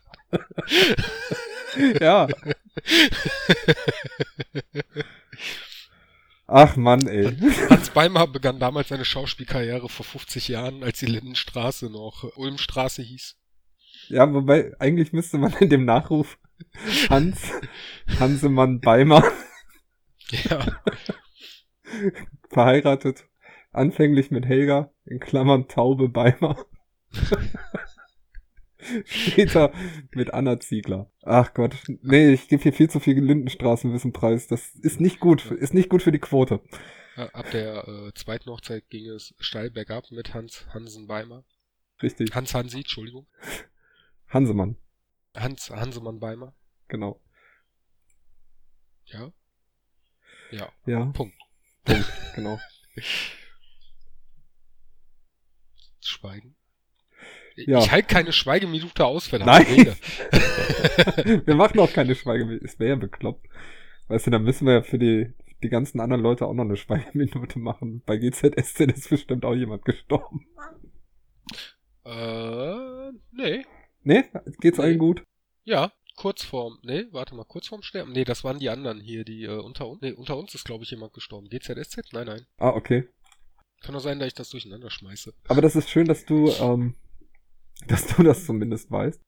Ja. 2.01 2.29
Ach 6.47 6.77
Mann, 6.77 7.07
ey. 7.07 7.35
Hans 7.70 7.91
Beimer 7.91 8.27
begann 8.27 8.59
damals 8.59 8.89
seine 8.89 9.05
Schauspielkarriere 9.05 9.89
vor 9.89 10.05
50 10.05 10.49
Jahren, 10.49 10.83
als 10.85 10.99
die 10.99 11.07
Lindenstraße 11.07 11.91
noch 11.91 12.25
Ulmstraße 12.37 13.03
hieß. 13.03 13.37
Ja, 14.09 14.33
wobei, 14.33 14.72
eigentlich 14.79 15.12
müsste 15.12 15.39
man 15.39 15.53
in 15.55 15.70
dem 15.70 15.85
Nachruf 15.85 16.39
Hans, 17.09 17.41
Hansemann 18.20 18.81
Beimer, 18.81 19.22
Ja. 20.31 20.66
verheiratet, 22.51 23.25
anfänglich 23.72 24.31
mit 24.31 24.47
Helga, 24.47 24.91
in 25.07 25.20
Klammern 25.20 25.68
Taube 25.68 26.09
Beimer. 26.09 26.64
Später 29.05 29.72
mit 30.12 30.32
Anna 30.35 30.61
Ziegler. 30.61 31.11
Ach 31.22 31.55
Gott, 31.55 31.76
nee, 32.03 32.32
ich 32.32 32.49
gebe 32.49 32.62
hier 32.62 32.72
viel 32.72 32.91
zu 32.91 33.01
viel 33.01 33.18
Lindenstraßenwissen 33.22 34.12
preis. 34.12 34.47
Das 34.47 34.74
ist 34.76 35.01
nicht 35.01 35.20
gut, 35.20 35.51
ist 35.51 35.74
nicht 35.74 35.89
gut 35.89 36.03
für 36.03 36.12
die 36.12 36.18
Quote. 36.18 36.61
Ab 37.16 37.51
der 37.53 37.87
äh, 37.87 38.12
zweiten 38.14 38.51
Hochzeit 38.51 38.89
ging 38.91 39.07
es 39.09 39.35
steil 39.39 39.70
bergab 39.70 40.11
mit 40.11 40.35
Hans 40.35 40.66
Hansen 40.74 41.07
Beimer. 41.07 41.45
Richtig. 42.03 42.35
Hans 42.35 42.53
Hansi, 42.55 42.78
Entschuldigung. 42.78 43.26
Hansemann, 44.28 44.76
Hans 45.37 45.70
Hansemann 45.70 46.18
Beimer. 46.18 46.55
genau. 46.89 47.20
Ja. 49.07 49.32
Ja. 50.51 50.72
Ja, 50.87 51.05
Punkt. 51.07 51.37
Punkt, 51.85 52.12
genau. 52.35 52.59
Schweigen. 56.01 56.57
Ja. 57.57 57.79
Ich 57.79 57.91
halte 57.91 58.09
keine 58.13 58.33
Schweigeminute 58.33 59.05
aus, 59.05 59.31
wenn 59.33 59.43
Nein. 59.43 59.67
wir 61.45 61.55
machen 61.55 61.79
auch 61.79 61.93
keine 61.93 62.15
Schweigeminute. 62.15 62.65
Es 62.65 62.79
wäre 62.79 62.91
ja 62.91 62.97
bekloppt. 62.97 63.47
Weißt 64.09 64.27
du, 64.27 64.31
dann 64.31 64.43
müssen 64.43 64.67
wir 64.67 64.75
ja 64.75 64.83
für 64.83 64.99
die, 64.99 65.33
die 65.63 65.69
ganzen 65.69 66.01
anderen 66.01 66.23
Leute 66.23 66.47
auch 66.47 66.55
noch 66.55 66.65
eine 66.65 66.77
Schweigeminute 66.77 67.59
machen. 67.59 68.03
Bei 68.07 68.17
GZSZ 68.17 68.81
ist 68.81 69.09
bestimmt 69.09 69.45
auch 69.45 69.55
jemand 69.55 69.85
gestorben. 69.85 70.47
Äh, 72.05 73.13
nee. 73.33 73.65
Nee? 74.03 74.25
Geht's 74.61 74.79
Nee. 74.79 74.85
allen 74.85 74.99
gut? 74.99 75.23
Ja, 75.65 75.93
kurz 76.17 76.45
vorm, 76.45 76.79
nee, 76.83 77.07
warte 77.11 77.35
mal, 77.35 77.45
kurz 77.45 77.69
vorm 77.69 77.83
Sterben. 77.83 78.13
Nee, 78.13 78.25
das 78.25 78.45
waren 78.45 78.59
die 78.59 78.69
anderen 78.69 79.01
hier, 79.01 79.25
die 79.25 79.45
äh, 79.45 79.59
unter 79.59 79.89
uns, 79.89 80.03
nee, 80.03 80.13
unter 80.13 80.37
uns 80.37 80.55
ist, 80.55 80.65
glaube 80.65 80.85
ich, 80.85 80.91
jemand 80.91 81.13
gestorben. 81.15 81.49
GZSZ? 81.49 82.13
Nein, 82.13 82.27
nein. 82.27 82.47
Ah, 82.59 82.71
okay. 82.71 83.09
Kann 83.81 83.95
doch 83.95 84.01
sein, 84.01 84.19
dass 84.19 84.29
ich 84.29 84.35
das 84.35 84.51
durcheinander 84.51 84.91
schmeiße. 84.91 85.33
Aber 85.49 85.63
das 85.63 85.77
ist 85.77 85.89
schön, 85.91 86.07
dass 86.07 86.25
du, 86.25 86.51
ähm, 86.61 86.95
dass 87.89 88.07
du 88.07 88.22
das 88.22 88.45
zumindest 88.47 88.91
weißt. 88.91 89.20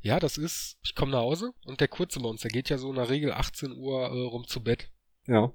Ja, 0.00 0.20
das 0.20 0.38
ist, 0.38 0.78
ich 0.82 0.94
komme 0.94 1.12
nach 1.12 1.20
Hause 1.20 1.52
und 1.64 1.80
der 1.80 1.88
Kurze 1.88 2.20
bei 2.20 2.28
uns, 2.28 2.42
der 2.42 2.50
geht 2.50 2.68
ja 2.68 2.78
so 2.78 2.88
in 2.90 2.96
der 2.96 3.10
Regel 3.10 3.32
18 3.32 3.72
Uhr 3.72 4.02
äh, 4.02 4.26
rum 4.28 4.46
zu 4.46 4.62
Bett. 4.62 4.90
Ja. 5.26 5.52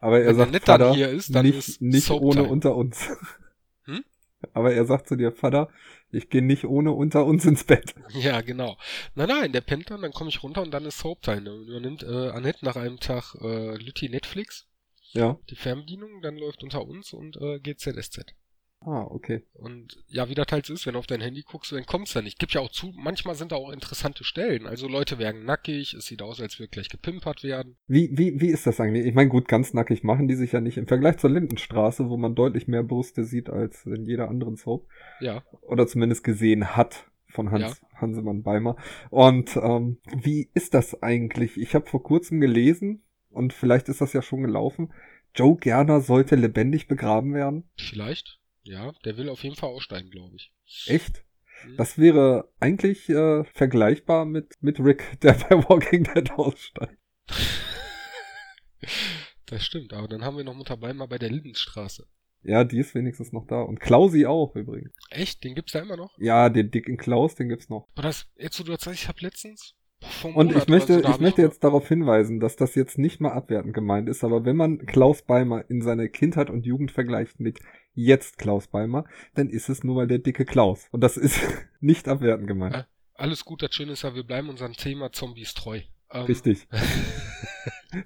Aber 0.00 0.20
er 0.20 0.28
Wenn 0.28 0.36
sagt, 0.36 0.52
nicht 0.52 0.64
Vater, 0.66 0.94
hier 0.94 1.08
ist, 1.10 1.34
dann 1.34 1.46
nicht, 1.46 1.58
ist 1.58 1.80
nicht 1.80 2.10
ohne 2.10 2.44
unter 2.44 2.74
uns. 2.76 3.08
Hm? 3.84 4.04
Aber 4.52 4.72
er 4.72 4.84
sagt 4.84 5.08
zu 5.08 5.16
dir, 5.16 5.32
Vater, 5.32 5.68
ich 6.10 6.28
gehe 6.30 6.42
nicht 6.42 6.64
ohne 6.64 6.92
unter 6.92 7.24
uns 7.26 7.44
ins 7.44 7.64
Bett. 7.64 7.94
Ja, 8.14 8.40
genau. 8.42 8.76
Nein, 9.14 9.28
nein, 9.28 9.52
der 9.52 9.60
pennt 9.60 9.90
dann, 9.90 10.02
dann 10.02 10.12
komme 10.12 10.30
ich 10.30 10.42
runter 10.42 10.62
und 10.62 10.70
dann 10.72 10.84
ist 10.84 10.98
Soap 10.98 11.22
Time. 11.22 11.42
Dann 11.42 11.62
übernimmt 11.62 12.02
äh, 12.04 12.28
Annette 12.30 12.64
nach 12.64 12.76
einem 12.76 13.00
Tag 13.00 13.34
äh, 13.40 13.74
Lütti 13.76 14.08
Netflix, 14.08 14.68
Ja. 15.12 15.38
die 15.50 15.56
Fernbedienung, 15.56 16.22
dann 16.22 16.36
läuft 16.36 16.62
unter 16.62 16.86
uns 16.86 17.12
und 17.12 17.36
äh, 17.40 17.58
GZSZ. 17.60 18.24
Ah, 18.84 19.06
okay. 19.08 19.42
Und 19.54 20.02
ja, 20.08 20.28
wie 20.28 20.34
das 20.34 20.46
halt 20.50 20.66
so 20.66 20.74
ist, 20.74 20.86
wenn 20.86 20.94
du 20.94 20.98
auf 20.98 21.06
dein 21.06 21.20
Handy 21.20 21.42
guckst, 21.42 21.72
dann 21.72 21.86
kommt's 21.86 22.12
da 22.12 22.22
nicht. 22.22 22.38
Gibt 22.38 22.52
ja 22.52 22.60
auch 22.60 22.70
zu, 22.70 22.92
manchmal 22.96 23.34
sind 23.34 23.52
da 23.52 23.56
auch 23.56 23.70
interessante 23.70 24.24
Stellen. 24.24 24.66
Also 24.66 24.88
Leute 24.88 25.18
werden 25.18 25.44
nackig, 25.44 25.94
es 25.94 26.06
sieht 26.06 26.22
aus, 26.22 26.40
als 26.40 26.58
würde 26.58 26.70
gleich 26.70 26.88
gepimpert 26.88 27.44
werden. 27.44 27.76
Wie, 27.86 28.10
wie, 28.12 28.40
wie 28.40 28.48
ist 28.48 28.66
das 28.66 28.80
eigentlich? 28.80 29.06
Ich 29.06 29.14
meine, 29.14 29.28
gut, 29.28 29.46
ganz 29.46 29.72
nackig 29.72 30.02
machen 30.02 30.26
die 30.26 30.34
sich 30.34 30.52
ja 30.52 30.60
nicht 30.60 30.78
im 30.78 30.86
Vergleich 30.86 31.18
zur 31.18 31.30
Lindenstraße, 31.30 32.08
wo 32.08 32.16
man 32.16 32.34
deutlich 32.34 32.66
mehr 32.66 32.82
Brüste 32.82 33.24
sieht 33.24 33.50
als 33.50 33.86
in 33.86 34.04
jeder 34.04 34.28
anderen 34.28 34.56
Soap. 34.56 34.88
Ja, 35.20 35.42
Oder 35.60 35.86
zumindest 35.86 36.24
gesehen 36.24 36.76
hat 36.76 37.06
von 37.28 37.50
Hans 37.50 37.80
Hansemann 37.94 38.42
Beimer. 38.42 38.76
Und 39.10 39.56
ähm, 39.56 39.98
wie 40.14 40.50
ist 40.54 40.74
das 40.74 41.02
eigentlich? 41.02 41.56
Ich 41.56 41.74
habe 41.74 41.86
vor 41.86 42.02
kurzem 42.02 42.40
gelesen, 42.40 43.02
und 43.30 43.52
vielleicht 43.52 43.88
ist 43.88 44.00
das 44.00 44.12
ja 44.12 44.22
schon 44.22 44.42
gelaufen, 44.42 44.92
Joe 45.34 45.56
Gerner 45.56 46.00
sollte 46.00 46.36
lebendig 46.36 46.88
begraben 46.88 47.32
werden. 47.32 47.64
vielleicht. 47.76 48.41
Ja, 48.64 48.92
der 49.04 49.16
will 49.16 49.28
auf 49.28 49.42
jeden 49.42 49.56
Fall 49.56 49.70
aussteigen, 49.70 50.10
glaube 50.10 50.36
ich. 50.36 50.52
Echt? 50.86 51.24
Das 51.76 51.98
wäre 51.98 52.50
eigentlich 52.60 53.08
äh, 53.08 53.44
vergleichbar 53.44 54.24
mit, 54.24 54.56
mit 54.60 54.80
Rick, 54.80 55.20
der 55.22 55.34
bei 55.34 55.56
Walking 55.68 56.04
Dead 56.04 56.30
aussteigt. 56.32 56.98
Das 59.46 59.66
stimmt, 59.66 59.92
aber 59.92 60.08
dann 60.08 60.24
haben 60.24 60.38
wir 60.38 60.44
noch 60.44 60.54
Mutter 60.54 60.78
Beimer 60.78 61.06
bei 61.06 61.18
der 61.18 61.30
Lindenstraße. 61.30 62.08
Ja, 62.42 62.64
die 62.64 62.78
ist 62.78 62.94
wenigstens 62.94 63.32
noch 63.32 63.46
da. 63.46 63.60
Und 63.60 63.80
Klausi 63.80 64.24
auch 64.24 64.56
übrigens. 64.56 64.94
Echt? 65.10 65.44
Den 65.44 65.54
gibt's 65.54 65.72
da 65.72 65.80
immer 65.80 65.98
noch? 65.98 66.16
Ja, 66.18 66.48
den 66.48 66.70
dicken 66.70 66.96
Klaus, 66.96 67.34
den 67.34 67.50
gibt's 67.50 67.68
noch. 67.68 67.86
Aber 67.94 68.02
das, 68.02 68.26
jetzt 68.36 68.58
wo 68.58 68.64
du 68.64 68.72
das 68.72 68.82
sagst, 68.82 69.02
ich 69.02 69.08
habe 69.08 69.20
letztens 69.20 69.74
Und 70.34 70.54
ich 70.54 70.68
möchte, 70.68 70.94
oder 70.94 71.02
so, 71.02 71.08
da 71.08 71.14
ich 71.14 71.20
möchte 71.20 71.42
jetzt 71.42 71.64
darauf 71.64 71.88
hinweisen, 71.88 72.40
dass 72.40 72.56
das 72.56 72.74
jetzt 72.74 72.98
nicht 72.98 73.20
mal 73.20 73.32
abwertend 73.32 73.74
gemeint 73.74 74.08
ist, 74.08 74.24
aber 74.24 74.44
wenn 74.44 74.56
man 74.56 74.78
Klaus 74.86 75.22
Beimer 75.22 75.64
in 75.68 75.82
seiner 75.82 76.08
Kindheit 76.08 76.50
und 76.50 76.66
Jugend 76.66 76.90
vergleicht 76.90 77.40
mit 77.40 77.60
jetzt 77.94 78.38
Klaus 78.38 78.68
Beimer, 78.68 79.04
dann 79.34 79.48
ist 79.48 79.68
es 79.68 79.84
nur 79.84 79.94
mal 79.94 80.06
der 80.06 80.18
dicke 80.18 80.44
Klaus. 80.44 80.88
Und 80.90 81.02
das 81.02 81.16
ist 81.16 81.40
nicht 81.80 82.08
abwertend 82.08 82.46
gemeint. 82.46 82.74
Ah, 82.74 82.86
Alles 83.14 83.44
gut, 83.44 83.62
das 83.62 83.74
Schöne 83.74 83.92
ist 83.92 84.02
ja, 84.02 84.14
wir 84.14 84.24
bleiben 84.24 84.48
unserem 84.48 84.72
Thema 84.72 85.12
Zombies 85.12 85.54
treu. 85.54 85.80
Ähm, 86.10 86.24
Richtig. 86.24 86.66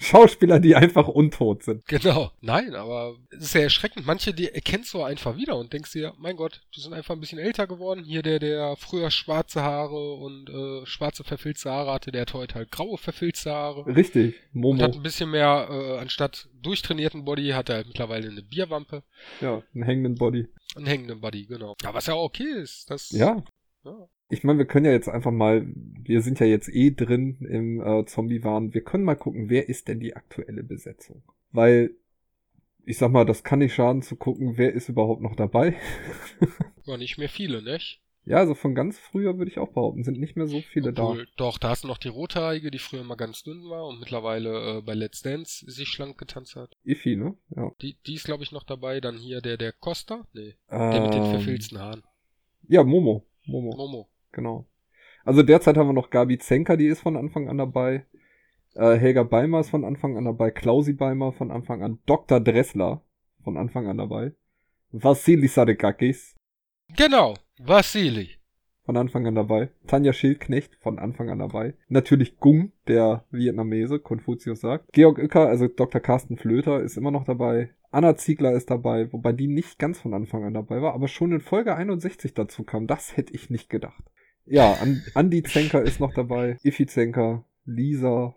Schauspieler, 0.01 0.61
die 0.61 0.75
einfach 0.77 1.09
untot 1.09 1.63
sind. 1.63 1.85
Genau. 1.87 2.31
Nein, 2.41 2.75
aber 2.75 3.17
es 3.31 3.45
ist 3.45 3.55
ja 3.55 3.63
erschreckend. 3.63 4.07
Manche, 4.07 4.35
die 4.35 4.49
erkennst 4.49 4.93
du 4.95 5.03
einfach 5.03 5.37
wieder 5.37 5.57
und 5.57 5.73
denkst 5.73 5.93
dir, 5.93 6.13
mein 6.19 6.37
Gott, 6.37 6.63
die 6.75 6.81
sind 6.81 6.93
einfach 6.93 7.15
ein 7.15 7.21
bisschen 7.21 7.39
älter 7.39 7.67
geworden. 7.67 8.05
Hier 8.05 8.23
der, 8.23 8.39
der 8.39 8.77
früher 8.77 9.11
schwarze 9.11 9.63
Haare 9.63 10.15
und 10.15 10.49
äh, 10.51 10.87
schwarze 10.87 11.25
verfilzte 11.25 11.71
Haare 11.71 11.93
hatte, 11.93 12.13
der 12.13 12.23
hat 12.23 12.35
heute 12.35 12.55
halt 12.57 12.71
graue 12.71 12.99
verfilzte 12.99 13.51
Haare. 13.53 13.87
Richtig. 13.87 14.35
Und 14.55 14.81
hat 14.83 14.91
Momo. 14.91 14.99
ein 14.99 15.03
bisschen 15.03 15.31
mehr, 15.31 15.69
äh, 15.71 15.99
anstatt 15.99 16.49
durchtrainierten 16.63 17.25
Body, 17.25 17.51
hat 17.51 17.69
er 17.69 17.77
halt 17.77 17.87
mittlerweile 17.87 18.29
eine 18.29 18.43
Bierwampe. 18.43 19.03
Ja, 19.41 19.63
einen 19.75 19.85
hängenden 19.85 20.15
Body. 20.17 20.49
Einen 20.75 20.87
hängenden 20.87 21.21
Body, 21.21 21.47
genau. 21.47 21.75
Ja, 21.83 21.95
was 21.95 22.07
ja 22.07 22.15
auch 22.15 22.25
okay 22.25 22.61
ist. 22.63 22.91
Das, 22.91 23.11
Ja. 23.11 23.43
ja. 23.85 24.09
Ich 24.29 24.43
meine, 24.43 24.59
wir 24.59 24.67
können 24.67 24.87
ja 24.87 24.93
jetzt 24.93 25.09
einfach 25.09 25.31
mal, 25.31 25.67
wir 25.75 26.21
sind 26.21 26.41
ja 26.41 26.47
jetzt 26.47 26.69
eh 26.69 26.91
drin 26.91 27.37
im 27.49 27.81
äh, 27.81 28.05
Zombie-Wahn, 28.07 28.75
wir 28.75 28.83
können 28.83 29.05
mal 29.05 29.15
gucken, 29.15 29.49
wer 29.51 29.69
ist 29.69 29.87
denn 29.89 30.01
die 30.01 30.17
aktuelle 30.17 30.65
Besetzung? 30.65 31.23
Weil, 31.53 31.93
ich 32.85 32.99
sag 32.99 33.11
mal, 33.13 33.25
das 33.25 33.45
kann 33.45 33.61
nicht 33.61 33.75
schaden 33.75 34.03
zu 34.03 34.17
gucken, 34.17 34.57
wer 34.57 34.73
ist 34.73 34.89
überhaupt 34.89 35.23
noch 35.23 35.37
dabei. 35.37 35.77
Ja, 36.85 36.97
nicht 36.97 37.19
mehr 37.19 37.29
viele, 37.29 37.63
nicht? 37.63 38.01
ja, 38.27 38.37
also 38.39 38.55
von 38.55 38.75
ganz 38.75 38.97
früher 38.99 39.39
würde 39.39 39.51
ich 39.51 39.59
auch 39.59 39.73
behaupten, 39.73 40.05
sind 40.05 40.21
nicht 40.21 40.37
mehr 40.37 40.47
so 40.47 40.61
viele 40.61 40.91
Obwohl, 40.91 41.27
Doch, 41.37 41.59
da 41.59 41.71
hast 41.71 41.83
du 41.85 41.89
noch 41.89 41.99
die 41.99 42.09
Rothaarige, 42.09 42.71
die 42.71 42.79
früher 42.79 43.03
mal 43.05 43.17
ganz 43.17 43.43
dünn 43.43 43.69
war 43.69 43.87
und 43.87 43.99
mittlerweile 44.01 44.79
äh, 44.79 44.83
bei 44.83 44.95
Let's 44.95 45.23
Dance 45.23 45.69
sich 45.69 45.89
schlank 45.89 46.17
getanzt 46.19 46.55
hat. 46.55 46.77
da. 46.85 46.91
Ifi, 46.91 47.17
ne? 47.17 47.37
Ja. 47.55 47.73
Die, 47.83 47.97
die 48.07 48.15
ist, 48.15 48.25
glaube 48.25 48.45
ich, 48.45 48.53
noch 48.53 48.65
dabei. 48.65 49.01
Dann 49.01 49.17
hier 49.17 49.41
der, 49.41 49.57
der 49.57 49.73
Costa. 49.73 50.27
Nee, 50.33 50.55
der 50.71 51.01
mit 51.01 51.15
den 51.15 51.25
Ähm, 51.25 51.31
verfilzten 51.31 51.79
Haaren. 51.79 52.03
Ja, 52.69 52.83
Momo. 52.85 53.25
Momo, 53.47 53.77
Momo. 53.77 54.09
Genau. 54.37 54.67
Also 55.25 55.43
derzeit 55.43 55.77
haben 55.77 55.89
wir 55.89 55.93
noch 55.93 56.11
Gabi 56.11 56.39
Zenker, 56.39 56.77
die 56.77 56.87
ist 56.87 57.01
von 57.01 57.17
Anfang 57.17 57.49
an 57.49 57.59
dabei. 57.59 58.07
Äh, 58.75 58.95
Helga 58.97 59.25
Beimer 59.25 59.59
ist 59.61 59.71
von 59.71 59.85
Anfang 59.85 60.17
an 60.17 60.25
dabei, 60.27 60.53
Klausi 60.53 60.93
Beimer 60.93 61.33
von 61.33 61.51
Anfang 61.51 61.83
an, 61.83 61.99
Dr. 62.07 62.39
Dressler 62.39 63.03
von 63.43 63.57
Anfang 63.57 63.89
an 63.89 63.99
dabei, 63.99 64.33
Vassili 64.93 65.49
Sadekakis 65.49 66.37
Genau, 66.97 67.35
Vassili. 67.59 68.37
von 68.85 68.97
Anfang 68.97 69.27
an 69.27 69.35
dabei, 69.35 69.71
Tanja 69.89 70.13
Schildknecht 70.13 70.77
von 70.77 70.99
Anfang 71.01 71.31
an 71.31 71.41
dabei, 71.41 71.75
natürlich 71.89 72.39
Gung, 72.39 72.71
der 72.87 73.25
Vietnamese, 73.31 73.99
Konfuzius 73.99 74.61
sagt, 74.61 74.93
Georg 74.93 75.19
Uecker, 75.19 75.49
also 75.49 75.67
Dr. 75.67 76.01
Carsten 76.01 76.37
Flöter 76.37 76.81
ist 76.81 76.97
immer 76.97 77.11
noch 77.11 77.25
dabei, 77.25 77.71
Anna 77.91 78.17
Ziegler 78.17 78.53
ist 78.53 78.71
dabei, 78.71 79.13
wobei 79.13 79.33
die 79.33 79.49
nicht 79.49 79.79
ganz 79.79 79.99
von 79.99 80.13
Anfang 80.15 80.45
an 80.45 80.55
dabei 80.55 80.83
war, 80.83 80.93
aber 80.95 81.09
schon 81.09 81.33
in 81.33 81.41
Folge 81.41 81.75
61 81.75 82.35
dazu 82.35 82.63
kam. 82.63 82.87
Das 82.87 83.17
hätte 83.17 83.33
ich 83.33 83.49
nicht 83.49 83.71
gedacht. 83.71 84.05
Ja, 84.47 84.75
An 84.75 85.03
Andi 85.15 85.43
Zenker 85.43 85.83
ist 85.83 86.01
noch 86.01 86.15
dabei, 86.15 86.59
Iffi 86.63 86.87
Zenker, 86.87 87.45
Lisa, 87.65 88.37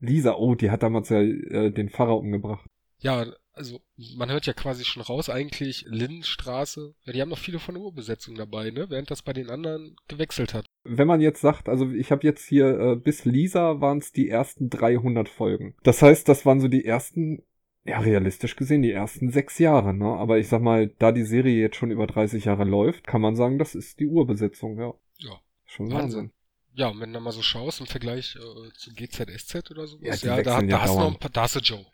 Lisa, 0.00 0.34
oh, 0.34 0.54
die 0.54 0.70
hat 0.70 0.82
damals 0.82 1.08
ja 1.08 1.20
äh, 1.20 1.70
den 1.70 1.88
Pfarrer 1.88 2.18
umgebracht. 2.18 2.68
Ja, 2.98 3.26
also 3.52 3.80
man 4.16 4.30
hört 4.30 4.46
ja 4.46 4.52
quasi 4.52 4.84
schon 4.84 5.02
raus, 5.02 5.30
eigentlich 5.30 5.86
Lindenstraße. 5.88 6.94
Ja, 7.04 7.12
die 7.12 7.22
haben 7.22 7.30
noch 7.30 7.38
viele 7.38 7.58
von 7.58 7.74
der 7.74 7.82
Urbesetzung 7.82 8.34
dabei, 8.34 8.70
ne? 8.70 8.90
Während 8.90 9.10
das 9.10 9.22
bei 9.22 9.32
den 9.32 9.48
anderen 9.48 9.96
gewechselt 10.08 10.52
hat. 10.52 10.66
Wenn 10.84 11.08
man 11.08 11.22
jetzt 11.22 11.40
sagt, 11.40 11.68
also 11.68 11.90
ich 11.90 12.12
habe 12.12 12.26
jetzt 12.26 12.46
hier 12.46 12.78
äh, 12.78 12.96
bis 12.96 13.24
Lisa 13.24 13.80
waren 13.80 13.98
es 13.98 14.12
die 14.12 14.28
ersten 14.28 14.68
300 14.68 15.28
Folgen. 15.28 15.74
Das 15.82 16.02
heißt, 16.02 16.28
das 16.28 16.44
waren 16.44 16.60
so 16.60 16.68
die 16.68 16.84
ersten, 16.84 17.42
ja 17.84 17.98
realistisch 17.98 18.56
gesehen, 18.56 18.82
die 18.82 18.92
ersten 18.92 19.30
sechs 19.30 19.58
Jahre, 19.58 19.94
ne? 19.94 20.06
Aber 20.06 20.38
ich 20.38 20.48
sag 20.48 20.60
mal, 20.60 20.88
da 20.98 21.12
die 21.12 21.24
Serie 21.24 21.60
jetzt 21.60 21.76
schon 21.76 21.90
über 21.90 22.06
30 22.06 22.44
Jahre 22.44 22.64
läuft, 22.64 23.06
kann 23.06 23.22
man 23.22 23.36
sagen, 23.36 23.58
das 23.58 23.74
ist 23.74 24.00
die 24.00 24.06
Urbesetzung, 24.06 24.78
ja. 24.78 24.92
Ja. 25.18 25.40
Schon 25.66 25.90
Wahnsinn. 25.90 26.00
Wahnsinn. 26.00 26.32
Ja, 26.74 26.88
und 26.88 27.00
wenn 27.00 27.12
du 27.12 27.20
mal 27.20 27.32
so 27.32 27.42
schaust 27.42 27.80
im 27.80 27.86
Vergleich 27.86 28.36
äh, 28.36 28.72
zu 28.74 28.92
GZSZ 28.92 29.70
oder 29.70 29.86
so, 29.86 29.98
Ja, 30.02 30.14
ja, 30.14 30.42
da, 30.42 30.60
da 30.60 30.66
ja 30.66 30.82
hast 30.82 30.94
du 30.94 30.98
noch 31.00 31.12
ein 31.12 31.18
paar, 31.18 31.30
da 31.30 31.42
hast 31.42 31.56
du 31.56 31.60
Joe. 31.60 31.86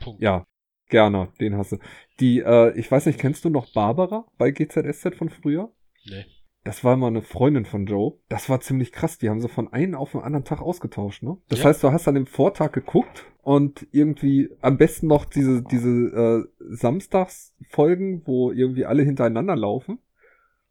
Punkt. 0.00 0.22
Ja, 0.22 0.46
gerne, 0.88 1.32
den 1.40 1.56
hast 1.56 1.72
du. 1.72 1.78
Die, 2.20 2.38
äh, 2.40 2.78
ich 2.78 2.90
weiß 2.90 3.06
nicht, 3.06 3.18
kennst 3.18 3.44
du 3.44 3.50
noch 3.50 3.72
Barbara 3.72 4.26
bei 4.38 4.50
GZSZ 4.52 5.16
von 5.16 5.28
früher? 5.28 5.72
Nee. 6.04 6.24
Das 6.64 6.84
war 6.84 6.94
immer 6.94 7.06
eine 7.08 7.22
Freundin 7.22 7.64
von 7.64 7.86
Joe. 7.86 8.18
Das 8.28 8.48
war 8.48 8.60
ziemlich 8.60 8.92
krass. 8.92 9.18
Die 9.18 9.28
haben 9.30 9.40
sie 9.40 9.48
von 9.48 9.72
einem 9.72 9.94
auf 9.94 10.12
den 10.12 10.20
anderen 10.20 10.44
Tag 10.44 10.60
ausgetauscht, 10.60 11.22
ne? 11.22 11.38
Das 11.48 11.60
Ja. 11.60 11.66
heißt, 11.66 11.82
du 11.82 11.90
hast 11.92 12.06
an 12.08 12.14
dem 12.14 12.26
Vortag 12.26 12.72
geguckt 12.72 13.24
und 13.42 13.86
irgendwie 13.90 14.50
am 14.60 14.76
besten 14.76 15.06
noch 15.06 15.24
diese, 15.24 15.62
diese 15.62 15.88
äh, 15.88 16.44
Samstagsfolgen, 16.58 18.22
wo 18.26 18.52
irgendwie 18.52 18.84
alle 18.84 19.02
hintereinander 19.02 19.56
laufen. 19.56 19.98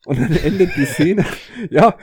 Und 0.06 0.20
dann 0.20 0.32
endet 0.38 0.76
die 0.76 0.86
Szene, 0.86 1.26
ja, 1.70 1.98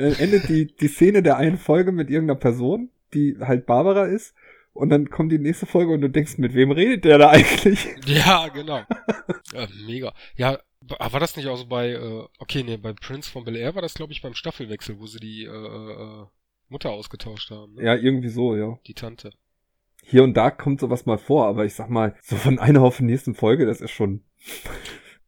dann 0.00 0.14
endet 0.14 0.48
die, 0.48 0.66
die 0.66 0.88
Szene 0.88 1.22
der 1.22 1.36
einen 1.36 1.58
Folge 1.58 1.92
mit 1.92 2.10
irgendeiner 2.10 2.38
Person, 2.38 2.90
die 3.14 3.36
halt 3.40 3.66
Barbara 3.66 4.06
ist. 4.06 4.34
Und 4.72 4.90
dann 4.90 5.10
kommt 5.10 5.32
die 5.32 5.38
nächste 5.38 5.66
Folge 5.66 5.92
und 5.92 6.00
du 6.00 6.08
denkst, 6.08 6.38
mit 6.38 6.54
wem 6.54 6.70
redet 6.70 7.04
der 7.04 7.18
da 7.18 7.30
eigentlich? 7.30 7.88
Ja, 8.06 8.48
genau. 8.48 8.84
ja, 9.52 9.68
mega. 9.86 10.14
Ja, 10.36 10.58
war 10.80 11.12
war 11.12 11.20
das 11.20 11.36
nicht 11.36 11.48
auch 11.48 11.56
so 11.56 11.66
bei, 11.66 11.90
äh, 11.90 12.24
okay, 12.38 12.62
nee, 12.62 12.76
bei 12.76 12.92
Prince 12.92 13.30
von 13.30 13.44
Bel 13.44 13.56
Air 13.56 13.74
war 13.74 13.82
das, 13.82 13.94
glaube 13.94 14.12
ich, 14.12 14.22
beim 14.22 14.34
Staffelwechsel, 14.34 15.00
wo 15.00 15.06
sie 15.06 15.18
die 15.18 15.44
äh, 15.44 15.50
äh, 15.50 16.26
Mutter 16.68 16.90
ausgetauscht 16.90 17.50
haben. 17.50 17.74
Ne? 17.74 17.84
Ja, 17.84 17.94
irgendwie 17.96 18.28
so, 18.28 18.56
ja. 18.56 18.78
Die 18.86 18.94
Tante. 18.94 19.32
Hier 20.04 20.22
und 20.22 20.34
da 20.34 20.50
kommt 20.50 20.80
sowas 20.80 21.04
mal 21.04 21.18
vor, 21.18 21.46
aber 21.46 21.64
ich 21.64 21.74
sag 21.74 21.90
mal, 21.90 22.16
so 22.22 22.36
von 22.36 22.58
einer 22.58 22.82
auf 22.82 22.98
die 22.98 23.04
nächsten 23.04 23.34
Folge, 23.34 23.66
das 23.66 23.80
ist 23.80 23.90
schon 23.90 24.24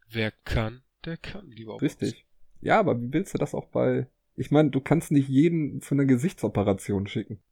Wer 0.08 0.30
kann, 0.44 0.82
der 1.04 1.16
kann, 1.16 1.50
lieber 1.50 1.80
richtig. 1.80 2.26
Ja, 2.60 2.78
aber 2.78 3.00
wie 3.00 3.12
willst 3.12 3.34
du 3.34 3.38
das 3.38 3.54
auch 3.54 3.66
bei. 3.66 4.06
Ich 4.34 4.50
meine, 4.50 4.70
du 4.70 4.80
kannst 4.80 5.10
nicht 5.10 5.28
jeden 5.28 5.80
zu 5.82 5.94
einer 5.94 6.04
Gesichtsoperation 6.04 7.06
schicken. 7.06 7.42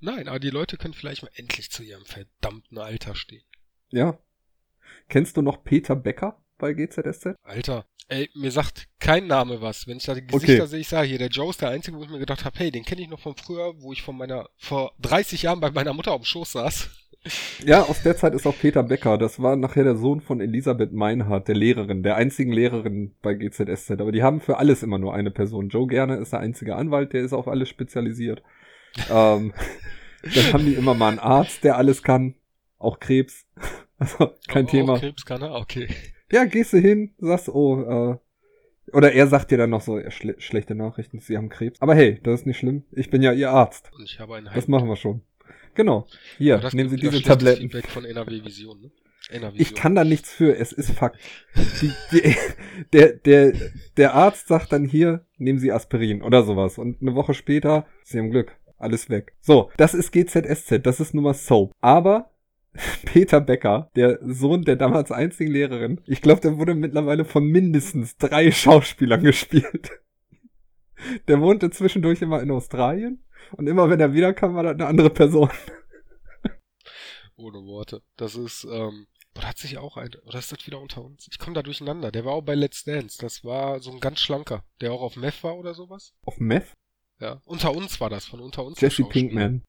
Nein, 0.00 0.28
aber 0.28 0.40
die 0.40 0.50
Leute 0.50 0.76
können 0.76 0.94
vielleicht 0.94 1.22
mal 1.22 1.30
endlich 1.34 1.70
zu 1.70 1.82
ihrem 1.82 2.04
verdammten 2.04 2.78
Alter 2.78 3.14
stehen. 3.14 3.44
Ja. 3.90 4.18
Kennst 5.08 5.36
du 5.36 5.42
noch 5.42 5.64
Peter 5.64 5.96
Becker 5.96 6.42
bei 6.58 6.72
GZSZ? 6.72 7.36
Alter, 7.42 7.86
ey, 8.08 8.30
mir 8.34 8.50
sagt 8.50 8.88
kein 8.98 9.26
Name 9.26 9.60
was. 9.60 9.86
Wenn 9.86 9.98
ich 9.98 10.04
da 10.04 10.14
die 10.14 10.26
Gesichter 10.26 10.54
Okay. 10.62 10.66
sehe, 10.66 10.80
ich 10.80 10.88
sage 10.88 11.08
hier, 11.08 11.18
der 11.18 11.28
Joe 11.28 11.50
ist 11.50 11.60
der 11.60 11.70
Einzige, 11.70 11.96
wo 11.96 12.04
ich 12.04 12.10
mir 12.10 12.18
gedacht 12.18 12.44
habe, 12.44 12.58
hey, 12.58 12.70
den 12.70 12.84
kenne 12.84 13.02
ich 13.02 13.08
noch 13.08 13.20
von 13.20 13.36
früher, 13.36 13.80
wo 13.80 13.92
ich 13.92 14.02
von 14.02 14.16
meiner, 14.16 14.48
vor 14.56 14.94
30 15.00 15.42
Jahren 15.42 15.60
bei 15.60 15.70
meiner 15.70 15.92
Mutter 15.92 16.12
auf 16.12 16.22
dem 16.22 16.26
Schoß 16.26 16.52
saß. 16.52 16.90
Ja, 17.64 17.82
aus 17.84 18.02
der 18.02 18.16
Zeit 18.16 18.34
ist 18.34 18.46
auch 18.46 18.56
Peter 18.58 18.82
Becker. 18.82 19.16
Das 19.16 19.40
war 19.40 19.56
nachher 19.56 19.84
der 19.84 19.96
Sohn 19.96 20.20
von 20.20 20.40
Elisabeth 20.40 20.92
Meinhardt, 20.92 21.48
der 21.48 21.54
Lehrerin, 21.54 22.02
der 22.02 22.16
einzigen 22.16 22.52
Lehrerin 22.52 23.14
bei 23.22 23.34
GZSZ. 23.34 23.92
Aber 23.92 24.12
die 24.12 24.22
haben 24.22 24.40
für 24.40 24.58
alles 24.58 24.82
immer 24.82 24.98
nur 24.98 25.14
eine 25.14 25.30
Person. 25.30 25.70
Joe 25.70 25.86
Gerne 25.86 26.16
ist 26.16 26.32
der 26.32 26.40
einzige 26.40 26.76
Anwalt, 26.76 27.12
der 27.14 27.22
ist 27.22 27.32
auf 27.32 27.48
alles 27.48 27.68
spezialisiert. 27.70 28.42
ähm, 29.10 29.54
dann 30.22 30.52
haben 30.52 30.66
die 30.66 30.74
immer 30.74 30.94
mal 30.94 31.08
einen 31.08 31.18
Arzt, 31.18 31.64
der 31.64 31.76
alles 31.78 32.02
kann. 32.02 32.34
Auch 32.78 33.00
Krebs. 33.00 33.46
Also 33.96 34.32
kein 34.48 34.64
Oh, 34.66 34.70
Thema. 34.70 34.98
Krebs 34.98 35.24
kann 35.24 35.40
er? 35.40 35.54
Okay. 35.54 35.86
Ja, 36.32 36.44
gehst 36.46 36.72
du 36.72 36.78
hin, 36.78 37.14
sagst, 37.18 37.48
oh, 37.48 37.80
äh, 38.12 38.92
oder 38.92 39.12
er 39.12 39.28
sagt 39.28 39.52
dir 39.52 39.56
dann 39.56 39.70
noch 39.70 39.82
so, 39.82 40.00
schle 40.10 40.34
schlechte 40.38 40.74
Nachrichten, 40.74 41.20
sie 41.20 41.36
haben 41.36 41.48
Krebs. 41.48 41.80
Aber 41.80 41.94
hey, 41.94 42.20
das 42.24 42.40
ist 42.40 42.46
nicht 42.46 42.58
schlimm. 42.58 42.82
Ich 42.90 43.08
bin 43.08 43.22
ja 43.22 43.32
ihr 43.32 43.50
Arzt. 43.50 43.92
Und 43.96 44.02
ich 44.02 44.18
habe 44.18 44.34
einen 44.34 44.50
Das 44.52 44.66
machen 44.66 44.88
wir 44.88 44.96
schon. 44.96 45.22
Genau. 45.74 46.06
Hier, 46.38 46.58
das 46.58 46.74
nehmen 46.74 46.90
Sie 46.90 46.96
diese 46.96 47.22
Tabletten. 47.22 47.62
Feedback 47.62 47.88
von 47.88 48.04
NRW 48.04 48.44
Vision, 48.44 48.80
ne? 48.80 48.90
NRW 49.30 49.56
Ich 49.58 49.74
kann 49.74 49.94
da 49.94 50.04
nichts 50.04 50.32
für, 50.32 50.56
es 50.56 50.72
ist 50.72 50.90
Fakt. 50.90 51.18
Die, 51.80 51.90
die, 52.12 52.36
der, 52.92 53.14
der, 53.14 53.52
der 53.96 54.14
Arzt 54.14 54.48
sagt 54.48 54.72
dann 54.72 54.84
hier, 54.84 55.24
nehmen 55.38 55.58
Sie 55.58 55.72
Aspirin 55.72 56.22
oder 56.22 56.42
sowas. 56.44 56.78
Und 56.78 57.00
eine 57.00 57.14
Woche 57.14 57.32
später, 57.32 57.86
Sie 58.02 58.18
haben 58.18 58.30
Glück, 58.30 58.52
alles 58.76 59.08
weg. 59.08 59.32
So, 59.40 59.70
das 59.76 59.94
ist 59.94 60.12
GZSZ, 60.12 60.80
das 60.82 61.00
ist 61.00 61.14
Nummer 61.14 61.34
Soap. 61.34 61.72
Aber 61.80 62.30
Peter 63.04 63.40
Becker, 63.40 63.90
der 63.96 64.18
Sohn 64.22 64.62
der 64.62 64.76
damals 64.76 65.10
einzigen 65.10 65.50
Lehrerin, 65.50 66.00
ich 66.06 66.20
glaube, 66.20 66.40
der 66.40 66.58
wurde 66.58 66.74
mittlerweile 66.74 67.24
von 67.24 67.46
mindestens 67.46 68.16
drei 68.16 68.50
Schauspielern 68.50 69.22
gespielt. 69.24 69.90
Der 71.28 71.40
wohnte 71.40 71.70
zwischendurch 71.70 72.22
immer 72.22 72.42
in 72.42 72.50
Australien 72.50 73.24
und 73.52 73.66
immer 73.66 73.88
wenn 73.90 74.00
er 74.00 74.12
wiederkam, 74.12 74.54
war 74.54 74.62
das 74.62 74.74
eine 74.74 74.86
andere 74.86 75.10
Person. 75.10 75.50
Ohne 77.36 77.64
Worte. 77.64 78.02
Das 78.16 78.36
ist, 78.36 78.64
ähm, 78.64 79.06
oder 79.36 79.48
hat 79.48 79.58
sich 79.58 79.78
auch 79.78 79.96
ein, 79.96 80.10
oder 80.24 80.38
ist 80.38 80.52
das 80.52 80.66
wieder 80.66 80.80
unter 80.80 81.02
uns? 81.02 81.28
Ich 81.30 81.38
komme 81.38 81.54
da 81.54 81.62
durcheinander. 81.62 82.12
Der 82.12 82.24
war 82.24 82.32
auch 82.32 82.42
bei 82.42 82.54
Let's 82.54 82.84
Dance. 82.84 83.18
Das 83.20 83.44
war 83.44 83.80
so 83.80 83.90
ein 83.90 84.00
ganz 84.00 84.20
schlanker, 84.20 84.64
der 84.80 84.92
auch 84.92 85.02
auf 85.02 85.16
Meth 85.16 85.42
war 85.42 85.56
oder 85.56 85.74
sowas. 85.74 86.14
Auf 86.24 86.38
Meth? 86.38 86.72
Ja. 87.20 87.40
Unter 87.44 87.74
uns 87.74 88.00
war 88.00 88.10
das, 88.10 88.26
von 88.26 88.40
unter 88.40 88.64
uns. 88.64 88.80
Jesse. 88.80 89.04
Pinkman. 89.04 89.64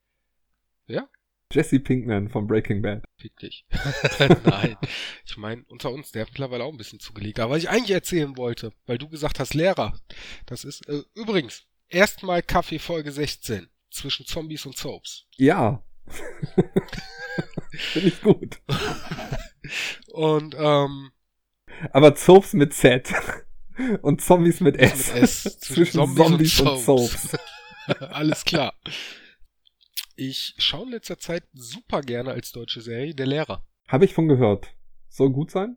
Ja? 0.86 1.08
Jesse 1.52 1.78
Pinkman 1.78 2.28
von 2.28 2.46
Breaking 2.46 2.82
Bad. 2.82 3.04
Fick 3.18 3.36
dich. 3.38 3.66
Nein. 4.44 4.76
Ich 5.24 5.36
meine, 5.36 5.64
unter 5.68 5.90
uns, 5.92 6.10
der 6.10 6.22
hat 6.22 6.30
mittlerweile 6.30 6.64
auch 6.64 6.72
ein 6.72 6.76
bisschen 6.76 7.00
zugelegt. 7.00 7.38
Aber 7.38 7.54
was 7.54 7.62
ich 7.62 7.70
eigentlich 7.70 7.92
erzählen 7.92 8.36
wollte, 8.36 8.72
weil 8.86 8.98
du 8.98 9.08
gesagt 9.08 9.38
hast, 9.38 9.54
Lehrer. 9.54 9.98
Das 10.46 10.64
ist, 10.64 10.88
äh, 10.88 11.02
übrigens, 11.14 11.64
erstmal 11.88 12.42
Kaffee 12.42 12.78
Folge 12.78 13.12
16. 13.12 13.68
Zwischen 13.90 14.26
Zombies 14.26 14.66
und 14.66 14.76
Soaps. 14.76 15.26
Ja. 15.36 15.82
Finde 17.70 18.08
ich 18.08 18.20
gut. 18.20 18.60
Und, 20.08 20.54
ähm, 20.58 21.12
Aber 21.92 22.14
Soaps 22.16 22.52
mit 22.52 22.74
Z. 22.74 23.12
Und 24.02 24.20
Zombies 24.20 24.60
mit 24.60 24.76
S. 24.76 25.12
mit 25.14 25.22
S. 25.22 25.58
Zwischen 25.60 26.16
Zombies, 26.16 26.60
und 26.60 26.78
Soaps. 26.78 27.36
Alles 28.00 28.44
klar. 28.44 28.74
Ich 30.16 30.54
schaue 30.56 30.86
in 30.86 30.92
letzter 30.92 31.18
Zeit 31.18 31.44
super 31.52 32.00
gerne 32.00 32.32
als 32.32 32.50
deutsche 32.50 32.80
Serie 32.80 33.14
Der 33.14 33.26
Lehrer. 33.26 33.64
Habe 33.86 34.06
ich 34.06 34.14
von 34.14 34.28
gehört. 34.28 34.68
Soll 35.08 35.30
gut 35.30 35.50
sein? 35.50 35.76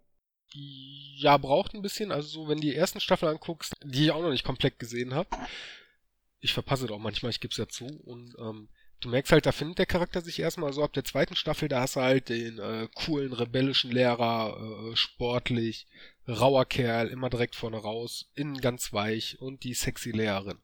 Ja, 0.54 1.38
braucht 1.38 1.74
ein 1.74 1.82
bisschen. 1.82 2.12
Also 2.12 2.30
so, 2.30 2.48
wenn 2.48 2.62
die 2.62 2.74
ersten 2.74 3.02
Staffeln 3.02 3.34
anguckst, 3.34 3.74
die 3.84 4.06
ich 4.06 4.12
auch 4.12 4.22
noch 4.22 4.32
nicht 4.32 4.46
komplett 4.46 4.80
gesehen 4.80 5.14
habe. 5.14 5.30
Ich 6.40 6.54
verpasse 6.54 6.90
auch 6.90 7.00
manchmal, 7.00 7.32
ich 7.32 7.42
gebe 7.42 7.52
es 7.52 7.58
ja 7.58 7.68
zu. 7.68 7.86
Und 7.86 8.34
ähm, 8.40 8.70
du 9.02 9.10
merkst 9.10 9.34
halt, 9.34 9.46
da 9.46 9.52
findet 9.52 9.80
der 9.80 9.86
Charakter 9.86 10.22
sich 10.22 10.40
erstmal 10.40 10.72
so 10.72 10.84
ab 10.84 10.94
der 10.94 11.04
zweiten 11.04 11.36
Staffel, 11.36 11.68
da 11.68 11.82
hast 11.82 11.98
du 11.98 12.02
halt 12.02 12.30
den 12.30 12.60
äh, 12.60 12.88
coolen, 12.96 13.34
rebellischen 13.34 13.92
Lehrer, 13.92 14.58
äh, 14.92 14.96
sportlich, 14.96 15.88
rauer 16.28 16.66
Kerl, 16.66 17.10
immer 17.10 17.30
direkt 17.30 17.56
vorne 17.56 17.78
raus, 17.78 18.32
innen 18.36 18.62
ganz 18.62 18.94
weich 18.94 19.40
und 19.42 19.64
die 19.64 19.74
sexy 19.74 20.12
Lehrerin. 20.12 20.60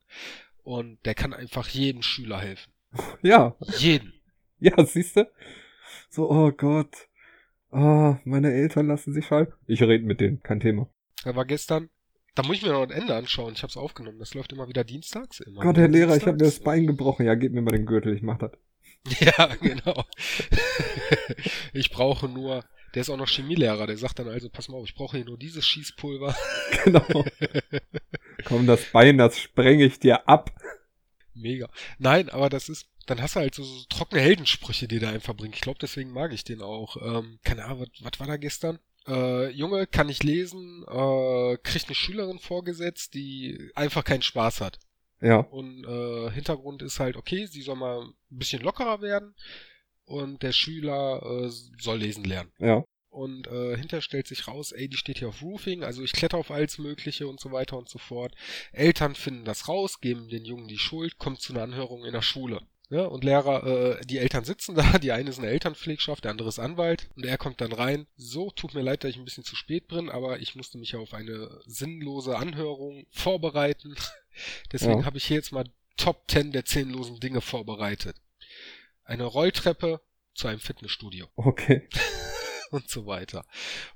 Und 0.63 1.05
der 1.05 1.13
kann 1.13 1.33
einfach 1.33 1.67
jedem 1.67 2.01
Schüler 2.01 2.39
helfen. 2.39 2.71
Ja. 3.21 3.55
Jeden. 3.77 4.13
Ja, 4.59 4.85
siehst 4.85 5.17
du? 5.17 5.29
So, 6.09 6.29
oh 6.29 6.51
Gott. 6.51 7.09
Ah, 7.71 8.19
meine 8.23 8.53
Eltern 8.53 8.87
lassen 8.87 9.13
sich 9.13 9.25
fallen. 9.25 9.47
Ich 9.67 9.81
rede 9.81 10.05
mit 10.05 10.21
denen, 10.21 10.41
kein 10.41 10.59
Thema. 10.59 10.87
Da 11.23 11.35
war 11.35 11.45
gestern, 11.45 11.89
da 12.35 12.43
muss 12.43 12.57
ich 12.57 12.63
mir 12.63 12.71
noch 12.71 12.83
ein 12.83 12.91
Ende 12.91 13.15
anschauen. 13.15 13.53
Ich 13.53 13.63
habe 13.63 13.71
es 13.71 13.77
aufgenommen. 13.77 14.19
Das 14.19 14.33
läuft 14.33 14.53
immer 14.53 14.67
wieder 14.67 14.83
dienstags. 14.83 15.39
Immer 15.39 15.61
Gott, 15.61 15.77
Herr 15.77 15.87
Lehrer, 15.87 16.15
ich 16.15 16.23
habe 16.23 16.33
mir 16.33 16.37
das 16.37 16.55
dienstags. 16.55 16.63
Bein 16.63 16.87
gebrochen. 16.87 17.25
Ja, 17.25 17.35
gib 17.35 17.53
mir 17.53 17.61
mal 17.61 17.71
den 17.71 17.85
Gürtel, 17.85 18.15
ich 18.15 18.21
mach 18.21 18.37
das. 18.37 18.51
Ja, 19.19 19.47
genau. 19.61 20.03
ich 21.73 21.91
brauche 21.91 22.27
nur, 22.27 22.63
der 22.95 23.01
ist 23.01 23.09
auch 23.09 23.17
noch 23.17 23.27
Chemielehrer, 23.29 23.85
der 23.85 23.97
sagt 23.97 24.19
dann 24.19 24.29
also, 24.29 24.49
pass 24.49 24.67
mal 24.67 24.77
auf, 24.77 24.85
ich 24.85 24.95
brauche 24.95 25.17
hier 25.17 25.25
nur 25.25 25.37
dieses 25.37 25.65
Schießpulver. 25.65 26.35
Genau. 26.83 27.25
Komm, 28.45 28.67
das 28.67 28.85
Bein, 28.91 29.17
das 29.17 29.39
spreng 29.39 29.79
ich 29.79 29.99
dir 29.99 30.27
ab. 30.27 30.51
Mega. 31.35 31.69
Nein, 31.99 32.29
aber 32.29 32.49
das 32.49 32.69
ist, 32.69 32.87
dann 33.05 33.21
hast 33.21 33.35
du 33.35 33.41
halt 33.41 33.55
so, 33.55 33.63
so 33.63 33.85
trockene 33.89 34.21
Heldensprüche, 34.21 34.87
die 34.87 34.99
der 34.99 35.09
einfach 35.09 35.35
bringt. 35.35 35.55
Ich 35.55 35.61
glaube, 35.61 35.79
deswegen 35.81 36.11
mag 36.11 36.33
ich 36.33 36.43
den 36.43 36.61
auch. 36.61 36.97
Ähm, 37.01 37.39
keine 37.43 37.65
Ahnung, 37.65 37.81
was, 37.81 37.89
was 38.03 38.19
war 38.19 38.27
da 38.27 38.37
gestern? 38.37 38.79
Äh, 39.07 39.49
Junge, 39.49 39.85
kann 39.85 40.07
nicht 40.07 40.23
lesen, 40.23 40.83
äh, 40.87 41.57
kriegt 41.57 41.87
eine 41.87 41.95
Schülerin 41.95 42.39
vorgesetzt, 42.39 43.13
die 43.13 43.69
einfach 43.75 44.03
keinen 44.03 44.23
Spaß 44.23 44.61
hat. 44.61 44.79
Ja. 45.21 45.37
Und 45.37 45.85
äh, 45.85 46.31
Hintergrund 46.31 46.81
ist 46.81 46.99
halt, 46.99 47.15
okay, 47.15 47.45
sie 47.45 47.61
soll 47.61 47.75
mal 47.75 48.01
ein 48.01 48.13
bisschen 48.29 48.63
lockerer 48.63 49.01
werden 49.01 49.35
und 50.05 50.41
der 50.43 50.51
Schüler 50.51 51.21
äh, 51.23 51.49
soll 51.79 51.99
lesen 51.99 52.23
lernen. 52.23 52.51
Ja. 52.59 52.83
Und 53.15 53.47
äh, 53.47 53.77
hinter 53.77 54.01
stellt 54.01 54.27
sich 54.27 54.47
raus, 54.47 54.73
ey, 54.73 54.89
die 54.89 54.97
steht 54.97 55.19
hier 55.19 55.29
auf 55.29 55.41
Roofing, 55.41 55.83
also 55.83 56.03
ich 56.03 56.11
kletter 56.11 56.37
auf 56.37 56.51
alles 56.51 56.77
Mögliche 56.79 57.27
und 57.27 57.39
so 57.39 57.51
weiter 57.53 57.77
und 57.77 57.87
so 57.89 57.97
fort. 57.97 58.35
Eltern 58.73 59.15
finden 59.15 59.45
das 59.45 59.69
raus, 59.69 60.01
geben 60.01 60.27
den 60.27 60.43
Jungen 60.43 60.67
die 60.67 60.77
Schuld, 60.77 61.17
kommt 61.17 61.39
zu 61.41 61.53
einer 61.53 61.63
Anhörung 61.63 62.03
in 62.03 62.11
der 62.11 62.21
Schule. 62.21 62.59
Ja, 62.89 63.05
und 63.05 63.23
Lehrer, 63.23 63.97
äh, 63.99 64.05
die 64.05 64.17
Eltern 64.19 64.43
sitzen 64.43 64.75
da, 64.75 64.83
die 64.99 65.11
eine 65.13 65.29
ist 65.29 65.39
eine 65.39 65.47
Elternpflegschaft, 65.47 66.23
der 66.25 66.31
andere 66.31 66.49
ist 66.49 66.59
Anwalt 66.59 67.09
und 67.15 67.25
er 67.25 67.37
kommt 67.37 67.61
dann 67.61 67.71
rein. 67.71 68.05
So, 68.17 68.51
tut 68.51 68.73
mir 68.73 68.81
leid, 68.83 69.03
dass 69.03 69.11
ich 69.11 69.17
ein 69.17 69.25
bisschen 69.25 69.45
zu 69.45 69.55
spät 69.55 69.87
bin, 69.87 70.09
aber 70.09 70.39
ich 70.39 70.55
musste 70.55 70.77
mich 70.77 70.95
auf 70.95 71.13
eine 71.13 71.61
sinnlose 71.65 72.37
Anhörung 72.37 73.07
vorbereiten. 73.11 73.95
Deswegen 74.73 74.99
Ja. 74.99 75.05
habe 75.05 75.17
ich 75.17 75.25
hier 75.25 75.37
jetzt 75.37 75.51
mal 75.53 75.65
Top 75.97 76.25
10 76.29 76.51
der 76.51 76.63
sinnlosen 76.65 77.19
Dinge 77.21 77.39
vorbereitet. 77.39 78.17
Eine 79.05 79.23
Rolltreppe 79.23 80.01
zu 80.33 80.47
einem 80.49 80.59
Fitnessstudio 80.59 81.27
Okay. 81.37 81.87
und 82.81 82.89
so 82.89 83.05
weiter. 83.05 83.45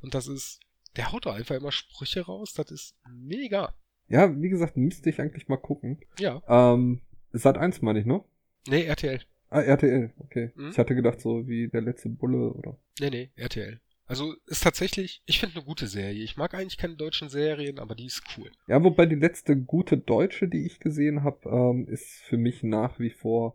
Und 0.02 0.14
das 0.16 0.28
ist, 0.28 0.60
der 0.96 1.12
haut 1.12 1.26
doch 1.26 1.36
einfach 1.36 1.56
immer 1.56 1.72
Sprüche 1.72 2.22
raus, 2.22 2.54
das 2.54 2.72
ist 2.72 2.96
mega. 3.10 3.74
Ja, 4.08 4.42
wie 4.42 4.50
gesagt, 4.50 4.76
müsste 4.76 5.10
ich 5.10 5.22
eigentlich 5.22 5.48
mal 5.48 5.58
gucken. 5.58 6.00
Ja, 6.20 6.42
Ähm, 6.48 7.02
Sat 7.32 7.58
1 7.60 7.82
meine 7.84 8.00
ich, 8.00 8.06
ne? 8.06 8.24
nee, 8.68 8.84
RTL. 8.84 9.22
Ah, 9.52 9.62
RTL, 9.62 10.12
okay. 10.20 10.52
Mhm. 10.56 10.70
Ich 10.72 10.78
hatte 10.78 10.96
gedacht, 10.96 11.22
so 11.22 11.48
wie 11.48 11.68
der 11.70 11.82
letzte 11.82 12.10
Bulle 12.10 12.52
oder. 12.54 12.78
Nee, 13.00 13.10
nee, 13.10 13.30
RTL. 13.36 13.80
Also 14.06 14.34
ist 14.48 14.64
tatsächlich, 14.64 15.22
ich 15.28 15.40
finde 15.40 15.58
eine 15.58 15.66
gute 15.66 15.86
Serie. 15.86 16.24
Ich 16.24 16.36
mag 16.38 16.56
eigentlich 16.56 16.80
keine 16.80 16.96
deutschen 16.96 17.30
Serien, 17.30 17.78
aber 17.78 17.94
die 17.94 18.08
ist 18.08 18.24
cool. 18.36 18.50
Ja, 18.68 18.84
wobei 18.84 19.06
die 19.06 19.16
letzte 19.16 19.56
gute 19.56 20.00
deutsche, 20.00 20.48
die 20.48 20.66
ich 20.66 20.80
gesehen 20.80 21.24
habe, 21.24 21.48
ähm, 21.48 21.88
ist 21.88 22.22
für 22.24 22.38
mich 22.38 22.64
nach 22.64 23.00
wie 23.00 23.12
vor 23.12 23.54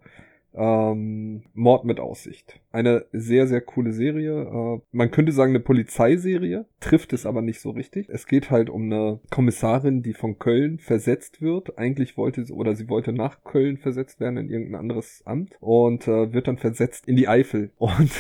ähm, 0.54 1.42
Mord 1.52 1.84
mit 1.84 2.00
Aussicht. 2.00 2.60
Eine 2.70 3.06
sehr, 3.12 3.46
sehr 3.46 3.60
coole 3.60 3.92
Serie. 3.92 4.42
Äh, 4.42 4.80
man 4.92 5.10
könnte 5.10 5.32
sagen 5.32 5.52
eine 5.52 5.60
Polizeiserie, 5.60 6.66
trifft 6.80 7.12
es 7.12 7.26
aber 7.26 7.42
nicht 7.42 7.60
so 7.60 7.70
richtig. 7.70 8.08
Es 8.08 8.26
geht 8.26 8.50
halt 8.50 8.70
um 8.70 8.84
eine 8.84 9.20
Kommissarin, 9.30 10.02
die 10.02 10.14
von 10.14 10.38
Köln 10.38 10.78
versetzt 10.78 11.42
wird. 11.42 11.78
Eigentlich 11.78 12.16
wollte 12.16 12.44
sie, 12.44 12.52
oder 12.52 12.74
sie 12.76 12.88
wollte 12.88 13.12
nach 13.12 13.42
Köln 13.44 13.76
versetzt 13.76 14.20
werden 14.20 14.36
in 14.38 14.48
irgendein 14.48 14.80
anderes 14.80 15.22
Amt 15.24 15.56
und 15.60 16.06
äh, 16.06 16.32
wird 16.32 16.48
dann 16.48 16.58
versetzt 16.58 17.08
in 17.08 17.16
die 17.16 17.28
Eifel 17.28 17.70
und 17.78 18.10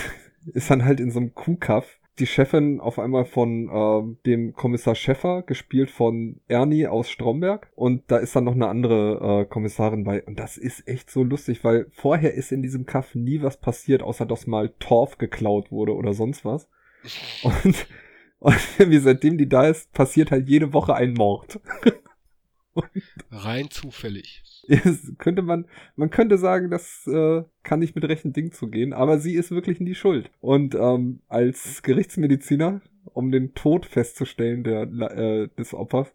ist 0.52 0.70
dann 0.70 0.84
halt 0.84 1.00
in 1.00 1.10
so 1.10 1.20
einem 1.20 1.34
Kuhkaff 1.34 1.98
die 2.18 2.26
Chefin 2.26 2.80
auf 2.80 2.98
einmal 2.98 3.24
von 3.24 3.68
ähm, 3.72 4.18
dem 4.24 4.54
Kommissar 4.54 4.94
Schäffer, 4.94 5.42
gespielt 5.42 5.90
von 5.90 6.40
Ernie 6.48 6.86
aus 6.86 7.10
Stromberg. 7.10 7.70
Und 7.74 8.02
da 8.08 8.18
ist 8.18 8.36
dann 8.36 8.44
noch 8.44 8.54
eine 8.54 8.68
andere 8.68 9.42
äh, 9.42 9.44
Kommissarin 9.46 10.04
bei. 10.04 10.22
Und 10.22 10.38
das 10.38 10.56
ist 10.56 10.86
echt 10.86 11.10
so 11.10 11.24
lustig, 11.24 11.64
weil 11.64 11.86
vorher 11.90 12.34
ist 12.34 12.52
in 12.52 12.62
diesem 12.62 12.86
Kaff 12.86 13.14
nie 13.14 13.42
was 13.42 13.60
passiert, 13.60 14.02
außer 14.02 14.26
dass 14.26 14.46
mal 14.46 14.70
Torf 14.78 15.18
geklaut 15.18 15.72
wurde 15.72 15.94
oder 15.94 16.14
sonst 16.14 16.44
was. 16.44 16.68
Und, 17.42 17.86
und 18.38 18.56
wie 18.90 18.98
seitdem 18.98 19.36
die 19.36 19.48
da 19.48 19.66
ist, 19.66 19.92
passiert 19.92 20.30
halt 20.30 20.48
jede 20.48 20.72
Woche 20.72 20.94
ein 20.94 21.12
Mord. 21.12 21.60
Rein 23.30 23.70
zufällig. 23.70 24.42
Könnte 25.18 25.42
man, 25.42 25.66
man 25.96 26.10
könnte 26.10 26.38
sagen, 26.38 26.70
das 26.70 27.06
äh, 27.06 27.44
kann 27.62 27.80
nicht 27.80 27.94
mit 27.94 28.04
rechten 28.04 28.32
Dingen 28.32 28.52
zugehen, 28.52 28.92
aber 28.92 29.18
sie 29.18 29.34
ist 29.34 29.50
wirklich 29.50 29.80
in 29.80 29.86
die 29.86 29.94
Schuld. 29.94 30.30
Und 30.40 30.74
ähm, 30.74 31.20
als 31.28 31.82
Gerichtsmediziner, 31.82 32.80
um 33.04 33.30
den 33.30 33.54
Tod 33.54 33.86
festzustellen 33.86 34.64
der, 34.64 34.82
äh, 34.82 35.48
des 35.58 35.74
Opfers, 35.74 36.12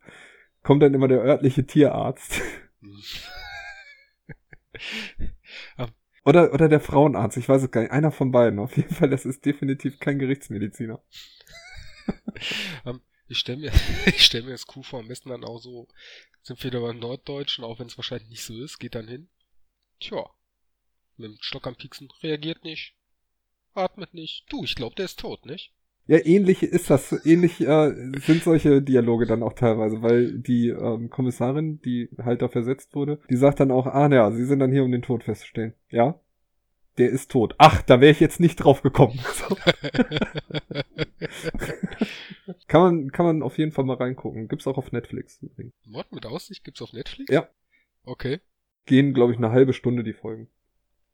kommt 0.63 0.83
dann 0.83 0.93
immer 0.93 1.07
der 1.07 1.21
örtliche 1.21 1.65
Tierarzt. 1.65 2.41
Oder, 6.25 6.53
oder 6.53 6.67
der 6.67 6.79
Frauenarzt, 6.79 7.37
ich 7.37 7.49
weiß 7.49 7.63
es 7.63 7.71
gar 7.71 7.81
nicht. 7.81 7.91
Einer 7.91 8.11
von 8.11 8.31
beiden. 8.31 8.59
Auf 8.59 8.77
jeden 8.77 8.93
Fall, 8.93 9.09
das 9.09 9.25
ist 9.25 9.45
definitiv 9.45 9.99
kein 9.99 10.19
Gerichtsmediziner. 10.19 11.01
Ähm, 12.85 13.01
ich 13.29 13.39
stelle 13.39 13.59
mir, 13.59 13.71
ich 14.07 14.25
stell 14.25 14.43
mir 14.43 14.51
das 14.51 14.65
cool 14.75 14.83
vor, 14.83 14.99
am 14.99 15.07
besten 15.07 15.29
dann 15.29 15.45
auch 15.45 15.59
so, 15.59 15.87
sind 16.41 16.61
wir 16.63 16.71
da 16.71 16.79
beim 16.79 16.99
Norddeutschen, 16.99 17.63
auch 17.63 17.79
wenn 17.79 17.87
es 17.87 17.97
wahrscheinlich 17.97 18.29
nicht 18.29 18.43
so 18.43 18.61
ist, 18.61 18.79
geht 18.79 18.95
dann 18.95 19.07
hin. 19.07 19.29
Tja, 19.99 20.29
mit 21.17 21.31
dem 21.31 21.37
Stock 21.39 21.67
am 21.67 21.75
Pieksen, 21.75 22.09
reagiert 22.23 22.63
nicht, 22.63 22.95
atmet 23.73 24.13
nicht. 24.13 24.45
Du, 24.49 24.63
ich 24.63 24.75
glaube, 24.75 24.95
der 24.95 25.05
ist 25.05 25.19
tot, 25.19 25.45
nicht? 25.45 25.73
Ja, 26.07 26.17
ähnlich 26.25 26.63
ist 26.63 26.89
das. 26.89 27.23
Ähnlich 27.23 27.61
äh, 27.61 27.91
sind 28.19 28.43
solche 28.43 28.81
Dialoge 28.81 29.27
dann 29.27 29.43
auch 29.43 29.53
teilweise, 29.53 30.01
weil 30.01 30.39
die 30.39 30.69
ähm, 30.69 31.11
Kommissarin, 31.11 31.81
die 31.81 32.09
halt 32.17 32.41
da 32.41 32.47
versetzt 32.47 32.95
wurde, 32.95 33.19
die 33.29 33.35
sagt 33.35 33.59
dann 33.59 33.69
auch, 33.69 33.85
ah 33.85 34.11
ja, 34.11 34.31
sie 34.31 34.45
sind 34.45 34.57
dann 34.57 34.71
hier, 34.71 34.83
um 34.83 34.91
den 34.91 35.03
Tod 35.03 35.23
festzustellen. 35.23 35.75
Ja, 35.91 36.19
der 36.99 37.09
ist 37.09 37.31
tot. 37.31 37.55
Ach, 37.57 37.81
da 37.81 38.01
wäre 38.01 38.11
ich 38.11 38.19
jetzt 38.19 38.39
nicht 38.39 38.57
drauf 38.57 38.81
gekommen. 38.81 39.19
So. 39.39 39.55
kann 42.67 42.81
man, 42.81 43.11
kann 43.11 43.25
man 43.25 43.43
auf 43.43 43.57
jeden 43.57 43.71
Fall 43.71 43.85
mal 43.85 43.95
reingucken. 43.95 44.47
Gibt's 44.47 44.67
auch 44.67 44.77
auf 44.77 44.91
Netflix. 44.91 45.39
Mord 45.85 46.11
mit 46.11 46.25
Aussicht 46.25 46.63
gibt's 46.63 46.81
auf 46.81 46.93
Netflix? 46.93 47.31
Ja. 47.31 47.49
Okay. 48.03 48.41
Gehen, 48.85 49.13
glaube 49.13 49.31
ich, 49.31 49.37
eine 49.37 49.51
halbe 49.51 49.73
Stunde 49.73 50.03
die 50.03 50.13
Folgen. 50.13 50.49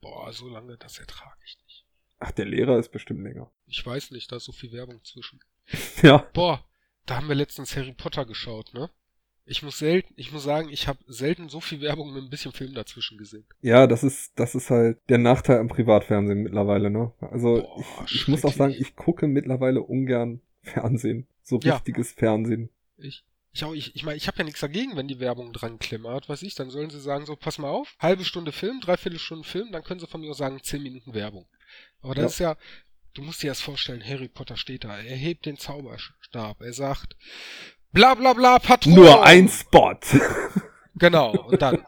Boah, 0.02 0.32
so 0.34 0.48
lange, 0.48 0.78
das 0.78 0.98
ertrage 0.98 1.40
ich 1.46 1.58
nicht. 1.64 1.86
Ach, 2.20 2.32
der 2.32 2.46
Lehrer 2.46 2.80
ist 2.80 2.92
bestimmt 2.92 3.22
länger. 3.22 3.52
Ich 3.68 3.86
weiß 3.86 4.12
nicht, 4.12 4.32
da 4.32 4.38
ist 4.38 4.46
so 4.46 4.52
viel 4.52 4.72
Werbung 4.72 5.04
zwischen. 5.04 5.40
Ja. 6.02 6.28
Boah, 6.34 6.66
da 7.06 7.18
haben 7.18 7.28
wir 7.28 7.36
letztens 7.36 7.76
Harry 7.76 7.94
Potter 7.94 8.26
geschaut, 8.26 8.74
ne? 8.74 8.90
Ich 9.48 9.62
muss 9.62 9.78
selten, 9.78 10.14
ich 10.18 10.32
muss 10.32 10.44
sagen, 10.44 10.70
ich 10.70 10.88
habe 10.88 11.00
selten 11.08 11.50
so 11.50 11.60
viel 11.60 11.80
Werbung 11.82 12.14
mit 12.14 12.24
ein 12.24 12.30
bisschen 12.30 12.52
Film 12.52 12.74
dazwischen 12.74 13.18
gesehen. 13.18 13.46
Ja, 13.62 13.86
das 13.86 14.04
ist, 14.04 14.32
das 14.40 14.56
ist 14.56 14.72
halt 14.72 14.98
der 15.10 15.20
Nachteil 15.20 15.60
am 15.60 15.68
Privatfernsehen 15.68 16.42
mittlerweile, 16.42 16.90
ne? 16.90 17.12
Also 17.22 17.62
Boah, 17.62 18.06
ich, 18.08 18.16
ich 18.16 18.28
muss 18.28 18.44
auch 18.44 18.54
sagen, 18.54 18.74
ich 18.78 18.96
gucke 18.96 19.28
mittlerweile 19.28 19.82
ungern 19.84 20.42
Fernsehen. 20.64 21.28
So 21.44 21.60
Ja. 21.60 21.76
richtiges 21.76 22.12
Fernsehen. 22.14 22.70
Ich, 22.98 23.24
ich 23.54 23.64
auch, 23.64 23.74
ich, 23.74 23.96
ich 23.96 24.04
meine, 24.04 24.18
ich 24.18 24.28
habe 24.28 24.40
ja 24.40 24.44
nichts 24.46 24.62
dagegen, 24.62 24.96
wenn 24.96 25.08
die 25.08 25.20
Werbung 25.20 25.54
dran 25.54 25.78
klimmert, 25.78 26.28
was 26.28 26.42
ich, 26.42 26.56
dann 26.56 26.72
sollen 26.72 26.90
sie 26.90 27.00
sagen, 27.00 27.28
so, 27.28 27.36
pass 27.36 27.60
mal 27.60 27.70
auf, 27.70 27.96
halbe 28.00 28.26
Stunde 28.26 28.52
Film, 28.52 28.82
dreiviertel 28.82 29.20
Stunde 29.20 29.48
Film, 29.48 29.72
dann 29.72 29.84
können 29.84 30.00
sie 30.00 30.08
von 30.08 30.22
mir 30.22 30.32
aus 30.32 30.38
sagen, 30.40 30.60
zehn 30.64 30.82
Minuten 30.82 31.14
Werbung. 31.14 31.48
Aber 32.02 32.16
das 32.16 32.24
Ja. 32.24 32.28
ist 32.28 32.40
ja, 32.40 32.64
du 33.14 33.22
musst 33.22 33.44
dir 33.44 33.52
das 33.52 33.62
vorstellen, 33.62 34.04
Harry 34.04 34.28
Potter 34.28 34.58
steht 34.58 34.84
da, 34.86 34.98
er 34.98 35.16
hebt 35.16 35.46
den 35.46 35.58
Zauberstab, 35.58 36.62
er 36.62 36.74
sagt, 36.74 37.16
bla 37.96 38.14
bla 38.14 38.34
bla, 38.34 38.60
Patron. 38.60 38.94
Nur 38.94 39.26
ein 39.26 39.50
Spot. 39.50 39.98
Genau, 40.98 41.32
und 41.48 41.62
dann 41.62 41.86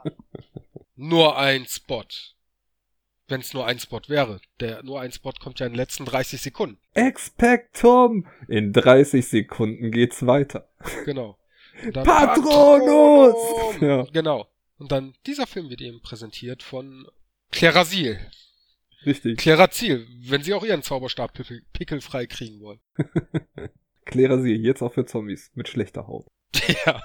nur 0.98 1.38
ein 1.38 1.66
Spot. 1.66 2.04
Wenn 3.30 3.40
es 3.40 3.54
nur 3.54 3.66
ein 3.66 3.80
Spot 3.80 4.02
wäre. 4.08 4.42
Der 4.60 4.84
nur 4.84 5.00
ein 5.00 5.14
Spot 5.14 5.32
kommt 5.32 5.62
ja 5.62 5.66
in 5.66 5.72
den 5.72 5.78
letzten 5.78 6.04
30 6.04 6.42
Sekunden. 6.42 6.78
Expectum. 6.94 8.28
In 8.50 8.74
30 8.74 9.26
Sekunden 9.26 9.92
geht's 9.92 10.26
weiter. 10.26 10.68
Genau. 11.06 11.38
Patronus! 11.94 13.34
Patronum! 13.80 13.82
Ja. 13.82 14.04
Genau. 14.12 14.50
Und 14.78 14.92
dann, 14.92 15.14
dieser 15.26 15.48
Film 15.48 15.70
wird 15.70 15.80
eben 15.80 16.02
präsentiert 16.02 16.64
von 16.64 17.08
Clarasil. 17.52 18.20
Richtig. 19.06 19.38
Clarazil, 19.40 20.06
wenn 20.24 20.44
sie 20.44 20.54
auch 20.54 20.66
ihren 20.66 20.84
Zauberstab 20.84 21.34
pickel, 21.34 21.62
pickelfrei 21.72 22.26
kriegen 22.26 22.60
wollen. 22.60 22.82
Klerasil, 24.08 24.64
jetzt 24.66 24.82
auch 24.82 24.94
für 24.94 25.06
Zombies 25.06 25.52
mit 25.54 25.68
schlechter 25.68 26.08
Haut. 26.08 26.28
ja. 26.86 27.02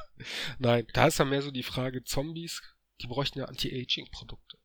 Nein, 0.59 0.87
da 0.95 1.09
ist 1.09 1.21
dann 1.21 1.31
mehr 1.31 1.43
so 1.43 1.51
die 1.51 1.63
Frage, 1.63 2.05
Zombies, 2.05 2.63
die 3.01 3.09
bräuchten 3.09 3.41
ja 3.41 3.47
Anti-Aging-Produkte. 3.47 4.59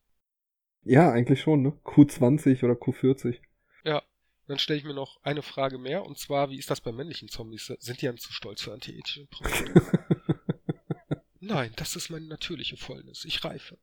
Ja, 0.84 1.10
eigentlich 1.10 1.40
schon, 1.40 1.62
ne? 1.62 1.78
Q20 1.84 2.64
oder 2.64 2.74
Q40. 2.74 3.38
Ja. 3.84 4.02
Dann 4.46 4.58
stelle 4.58 4.78
ich 4.78 4.84
mir 4.84 4.94
noch 4.94 5.18
eine 5.22 5.42
Frage 5.42 5.76
mehr, 5.76 6.06
und 6.06 6.16
zwar, 6.16 6.48
wie 6.48 6.58
ist 6.58 6.70
das 6.70 6.80
bei 6.80 6.90
männlichen 6.90 7.28
Zombies? 7.28 7.66
Sind 7.78 8.00
die 8.00 8.06
dann 8.06 8.16
zu 8.16 8.32
stolz 8.32 8.62
für 8.62 8.72
Anti-Aging-Produkte? 8.72 9.98
Nein, 11.40 11.72
das 11.76 11.96
ist 11.96 12.08
meine 12.08 12.26
natürliche 12.26 12.76
Fäulnis. 12.76 13.24
Ich 13.26 13.44
reife. 13.44 13.78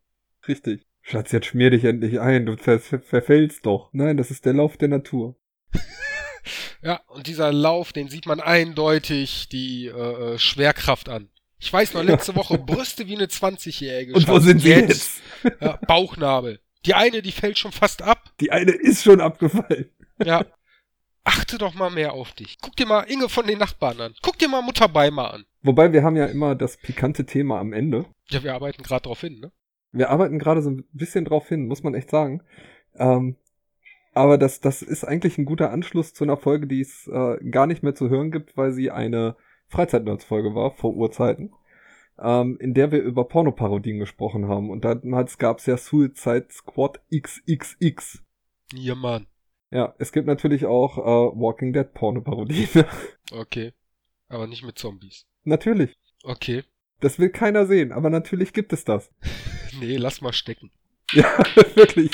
Richtig. 0.47 0.85
Schatz, 1.01 1.31
jetzt 1.31 1.45
schmier 1.45 1.69
dich 1.69 1.83
endlich 1.83 2.19
ein, 2.19 2.47
du 2.47 2.57
ver 2.57 2.79
ver 2.79 2.99
verfällst 2.99 3.65
doch. 3.65 3.89
Nein, 3.93 4.17
das 4.17 4.31
ist 4.31 4.45
der 4.45 4.53
Lauf 4.53 4.77
der 4.77 4.87
Natur. 4.87 5.37
Ja, 6.81 7.01
und 7.07 7.27
dieser 7.27 7.51
Lauf, 7.51 7.93
den 7.93 8.09
sieht 8.09 8.25
man 8.25 8.39
eindeutig 8.39 9.49
die 9.49 9.87
äh, 9.87 10.33
äh, 10.33 10.37
Schwerkraft 10.37 11.09
an. 11.09 11.29
Ich 11.59 11.71
weiß 11.71 11.93
noch, 11.93 12.03
letzte 12.03 12.35
Woche 12.35 12.57
Brüste 12.57 13.07
wie 13.07 13.15
eine 13.15 13.25
20-Jährige. 13.25 14.13
Und 14.13 14.27
wo 14.27 14.39
sind 14.39 14.61
sie 14.61 14.69
jetzt? 14.69 15.21
Ja, 15.61 15.77
Bauchnabel. 15.87 16.59
Die 16.87 16.95
eine, 16.95 17.21
die 17.21 17.31
fällt 17.31 17.59
schon 17.59 17.71
fast 17.71 18.01
ab. 18.01 18.31
Die 18.39 18.51
eine 18.51 18.71
ist 18.71 19.03
schon 19.03 19.21
abgefallen. 19.21 19.91
Ja. 20.23 20.43
Achte 21.23 21.57
doch 21.57 21.75
mal 21.75 21.91
mehr 21.91 22.13
auf 22.13 22.31
dich. 22.33 22.57
Guck 22.61 22.75
dir 22.75 22.87
mal 22.87 23.01
Inge 23.01 23.29
von 23.29 23.45
den 23.45 23.59
Nachbarn 23.59 24.01
an. 24.01 24.15
Guck 24.23 24.39
dir 24.39 24.47
mal 24.47 24.61
Mutter 24.61 24.87
Beimer 24.87 25.33
an. 25.33 25.45
Wobei 25.61 25.91
wir 25.93 26.03
haben 26.03 26.15
ja 26.15 26.25
immer 26.25 26.55
das 26.55 26.77
pikante 26.77 27.25
Thema 27.25 27.59
am 27.59 27.73
Ende. 27.73 28.05
Ja, 28.29 28.43
wir 28.43 28.53
arbeiten 28.53 28.83
gerade 28.83 29.03
drauf 29.03 29.21
hin, 29.21 29.39
ne? 29.39 29.51
Wir 29.91 30.09
arbeiten 30.09 30.39
gerade 30.39 30.61
so 30.61 30.69
ein 30.69 30.83
bisschen 30.91 31.25
drauf 31.25 31.47
hin, 31.47 31.67
muss 31.67 31.83
man 31.83 31.95
echt 31.95 32.09
sagen. 32.09 32.43
Ähm, 32.95 33.37
aber 34.15 34.37
das, 34.37 34.59
das 34.61 34.81
ist 34.81 35.03
eigentlich 35.03 35.37
ein 35.37 35.45
guter 35.45 35.71
Anschluss 35.71 36.13
zu 36.13 36.23
einer 36.23 36.37
Folge, 36.37 36.67
die 36.67 36.81
es 36.81 37.07
äh, 37.07 37.37
gar 37.51 37.67
nicht 37.67 37.83
mehr 37.83 37.93
zu 37.93 38.09
hören 38.09 38.31
gibt, 38.31 38.57
weil 38.57 38.71
sie 38.71 38.89
eine 38.89 39.35
Freizeitnerds-Folge 39.67 40.55
war, 40.55 40.71
vor 40.71 40.95
Urzeiten, 40.95 41.51
ähm, 42.19 42.57
in 42.59 42.73
der 42.73 42.91
wir 42.91 43.01
über 43.01 43.25
Pornoparodien 43.27 43.99
gesprochen 43.99 44.47
haben. 44.47 44.69
Und 44.69 44.85
damals 44.85 45.37
gab 45.37 45.59
es 45.59 45.65
ja 45.65 45.77
Suicide 45.77 46.47
Squad 46.49 47.01
XXX. 47.13 48.23
Ja, 48.73 48.95
Mann. 48.95 49.27
Ja, 49.71 49.93
es 49.97 50.11
gibt 50.11 50.27
natürlich 50.27 50.65
auch 50.65 50.97
äh, 50.97 51.01
Walking 51.39 51.73
Dead 51.73 51.93
Pornoparodien. 51.93 52.85
Okay. 53.31 53.73
Aber 54.27 54.47
nicht 54.47 54.63
mit 54.63 54.77
Zombies. 54.77 55.25
natürlich. 55.43 55.95
Okay. 56.23 56.63
Das 57.01 57.19
will 57.19 57.29
keiner 57.29 57.65
sehen, 57.65 57.91
aber 57.91 58.09
natürlich 58.09 58.53
gibt 58.53 58.71
es 58.73 58.85
das. 58.85 59.11
Nee, 59.79 59.97
lass 59.97 60.21
mal 60.21 60.31
stecken. 60.31 60.71
Ja, 61.13 61.37
wirklich. 61.75 62.11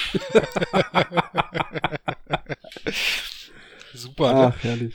Super, 3.93 4.33
ne? 4.33 4.53
Ach, 4.55 4.63
herrlich. 4.63 4.93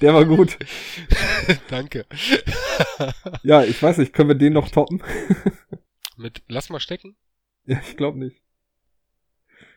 Der 0.00 0.14
war 0.14 0.24
gut. 0.24 0.58
Danke. 1.68 2.06
Ja, 3.42 3.64
ich 3.64 3.82
weiß 3.82 3.98
nicht, 3.98 4.12
können 4.12 4.30
wir 4.30 4.34
den 4.34 4.54
noch 4.54 4.70
toppen? 4.70 5.02
Mit 6.16 6.42
lass 6.48 6.70
mal 6.70 6.80
stecken? 6.80 7.16
Ja, 7.66 7.80
ich 7.86 7.96
glaube 7.96 8.18
nicht. 8.18 8.42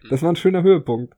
Das 0.09 0.21
war 0.21 0.31
ein 0.31 0.35
schöner 0.35 0.63
Höhepunkt. 0.63 1.15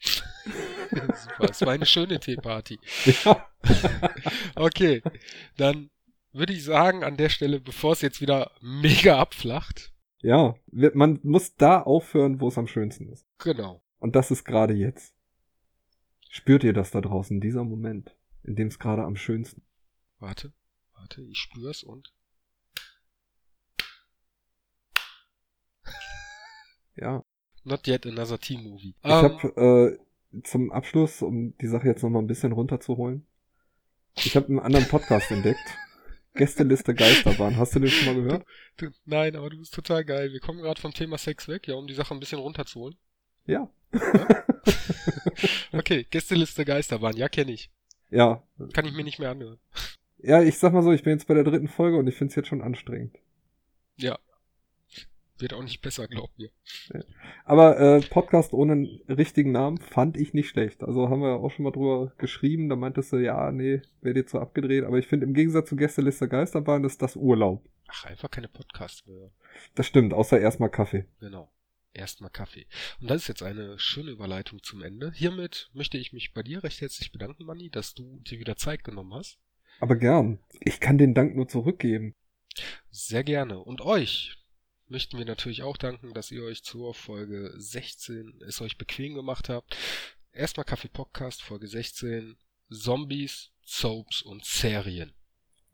Super, 0.00 1.50
es 1.50 1.60
war 1.62 1.72
eine 1.72 1.86
schöne 1.86 2.18
Teeparty. 2.18 2.78
Ja. 3.24 3.48
Okay, 4.54 5.02
dann 5.56 5.90
würde 6.32 6.52
ich 6.52 6.64
sagen, 6.64 7.04
an 7.04 7.16
der 7.16 7.28
Stelle, 7.28 7.60
bevor 7.60 7.92
es 7.92 8.00
jetzt 8.00 8.20
wieder 8.20 8.52
mega 8.60 9.18
abflacht, 9.18 9.92
Ja, 10.20 10.54
man 10.72 11.20
muss 11.22 11.54
da 11.54 11.80
aufhören, 11.82 12.40
wo 12.40 12.48
es 12.48 12.58
am 12.58 12.66
schönsten 12.66 13.08
ist. 13.08 13.26
genau. 13.38 13.82
Und 14.00 14.14
das 14.16 14.30
ist 14.30 14.44
gerade 14.44 14.74
jetzt. 14.74 15.14
Spürt 16.30 16.62
ihr 16.64 16.72
das 16.72 16.90
da 16.92 17.00
draußen, 17.00 17.40
dieser 17.40 17.64
Moment, 17.64 18.16
in 18.42 18.54
dem 18.54 18.68
es 18.68 18.78
gerade 18.78 19.02
am 19.04 19.16
schönsten 19.16 19.62
Warte, 20.20 20.52
warte, 20.94 21.22
ich 21.22 21.38
spür's 21.38 21.82
und 21.82 22.12
Ja. 26.96 27.24
not 27.64 27.86
yet 27.86 28.06
another 28.06 28.38
Team-Movie. 28.38 28.94
Ich 29.02 29.04
Ähm, 29.04 29.10
habe 29.12 29.98
äh, 30.32 30.40
zum 30.42 30.70
Abschluss, 30.72 31.22
um 31.22 31.56
die 31.58 31.68
Sache 31.68 31.86
jetzt 31.86 32.02
nochmal 32.02 32.22
ein 32.22 32.26
bisschen 32.28 32.52
runterzuholen, 32.52 33.26
ich 34.16 34.34
habe 34.36 34.46
einen 34.48 34.58
anderen 34.60 34.86
Podcast 34.86 35.30
entdeckt. 35.32 35.58
Gästeliste 36.34 36.94
Geisterbahn. 36.94 37.56
Hast 37.56 37.74
du 37.74 37.80
den 37.80 37.90
schon 37.90 38.14
mal 38.14 38.22
gehört? 38.22 38.46
du, 38.76 38.90
nein, 39.04 39.34
aber 39.36 39.50
du 39.50 39.58
bist 39.58 39.74
total 39.74 40.04
geil. 40.04 40.32
Wir 40.32 40.40
kommen 40.40 40.60
gerade 40.60 40.80
vom 40.80 40.92
Thema 40.92 41.18
Sex 41.18 41.48
weg, 41.48 41.66
ja, 41.66 41.74
um 41.74 41.86
die 41.86 41.94
Sache 41.94 42.14
ein 42.14 42.20
bisschen 42.20 42.38
runterzuholen. 42.38 42.96
Ja. 43.46 43.68
Okay, 45.72 46.06
Gästeliste 46.10 46.64
Geisterbahn, 46.64 47.16
ja, 47.16 47.28
kenne 47.28 47.52
ich. 47.52 47.70
Ja. 48.10 48.42
Kann 48.72 48.86
ich 48.86 48.92
mir 48.94 49.04
nicht 49.04 49.18
mehr 49.18 49.30
anhören. 49.30 49.58
Ja, 50.18 50.42
ich 50.42 50.58
sag 50.58 50.72
mal 50.72 50.82
so, 50.82 50.92
ich 50.92 51.02
bin 51.02 51.12
jetzt 51.12 51.28
bei 51.28 51.34
der 51.34 51.44
dritten 51.44 51.68
Folge 51.68 51.96
und 51.96 52.06
ich 52.06 52.16
find's 52.16 52.34
jetzt 52.34 52.48
schon 52.48 52.62
anstrengend. 52.62 53.16
Ja. 53.96 54.18
Wird 55.38 55.52
auch 55.52 55.62
nicht 55.62 55.80
besser, 55.82 56.08
glaub 56.08 56.30
mir. 56.36 56.50
Aber 57.44 57.78
äh, 57.78 58.00
Podcast 58.00 58.52
ohne 58.52 59.00
richtigen 59.08 59.52
Namen 59.52 59.78
fand 59.78 60.16
ich 60.16 60.34
nicht 60.34 60.48
schlecht. 60.48 60.82
Also 60.82 61.08
haben 61.08 61.22
wir 61.22 61.36
auch 61.36 61.50
schon 61.50 61.64
mal 61.64 61.70
drüber 61.70 62.12
geschrieben. 62.18 62.68
Da 62.68 62.76
meintest 62.76 63.12
du, 63.12 63.18
ja, 63.18 63.52
nee, 63.52 63.82
wäre 64.00 64.14
dir 64.14 64.26
zu 64.26 64.40
abgedreht. 64.40 64.84
Aber 64.84 64.98
ich 64.98 65.06
finde 65.06 65.26
im 65.26 65.34
Gegensatz 65.34 65.68
zu 65.68 65.76
Gästeliste 65.76 66.28
Geisterbahn 66.28 66.84
ist 66.84 67.02
das 67.02 67.14
Urlaub. 67.14 67.64
Ach, 67.86 68.04
einfach 68.06 68.30
keine 68.30 68.48
Podcast 68.48 69.06
mehr. 69.06 69.30
Das 69.74 69.86
stimmt, 69.86 70.12
außer 70.12 70.40
erstmal 70.40 70.70
Kaffee. 70.70 71.06
Genau. 71.20 71.50
Erstmal 71.94 72.30
Kaffee. 72.30 72.66
Und 73.00 73.08
das 73.10 73.22
ist 73.22 73.28
jetzt 73.28 73.42
eine 73.42 73.78
schöne 73.78 74.10
Überleitung 74.10 74.62
zum 74.62 74.82
Ende. 74.82 75.12
Hiermit 75.14 75.70
möchte 75.72 75.98
ich 75.98 76.12
mich 76.12 76.32
bei 76.32 76.42
dir 76.42 76.62
recht 76.62 76.80
herzlich 76.80 77.12
bedanken, 77.12 77.44
Manni, 77.44 77.70
dass 77.70 77.94
du 77.94 78.20
dir 78.20 78.38
wieder 78.38 78.56
Zeit 78.56 78.84
genommen 78.84 79.14
hast. 79.14 79.38
Aber 79.80 79.96
gern. 79.96 80.38
Ich 80.60 80.80
kann 80.80 80.98
den 80.98 81.14
Dank 81.14 81.34
nur 81.34 81.48
zurückgeben. 81.48 82.14
Sehr 82.90 83.24
gerne. 83.24 83.58
Und 83.60 83.80
euch 83.80 84.37
möchten 84.88 85.18
wir 85.18 85.24
natürlich 85.24 85.62
auch 85.62 85.76
danken, 85.76 86.12
dass 86.14 86.30
ihr 86.30 86.42
euch 86.44 86.62
zur 86.62 86.94
Folge 86.94 87.52
16 87.56 88.40
es 88.46 88.60
euch 88.60 88.78
bequem 88.78 89.14
gemacht 89.14 89.48
habt. 89.48 89.76
Erstmal 90.32 90.64
Kaffee 90.64 90.88
Podcast, 90.88 91.42
Folge 91.42 91.66
16. 91.66 92.36
Zombies, 92.70 93.50
Soaps 93.64 94.22
und 94.22 94.44
Serien. 94.44 95.12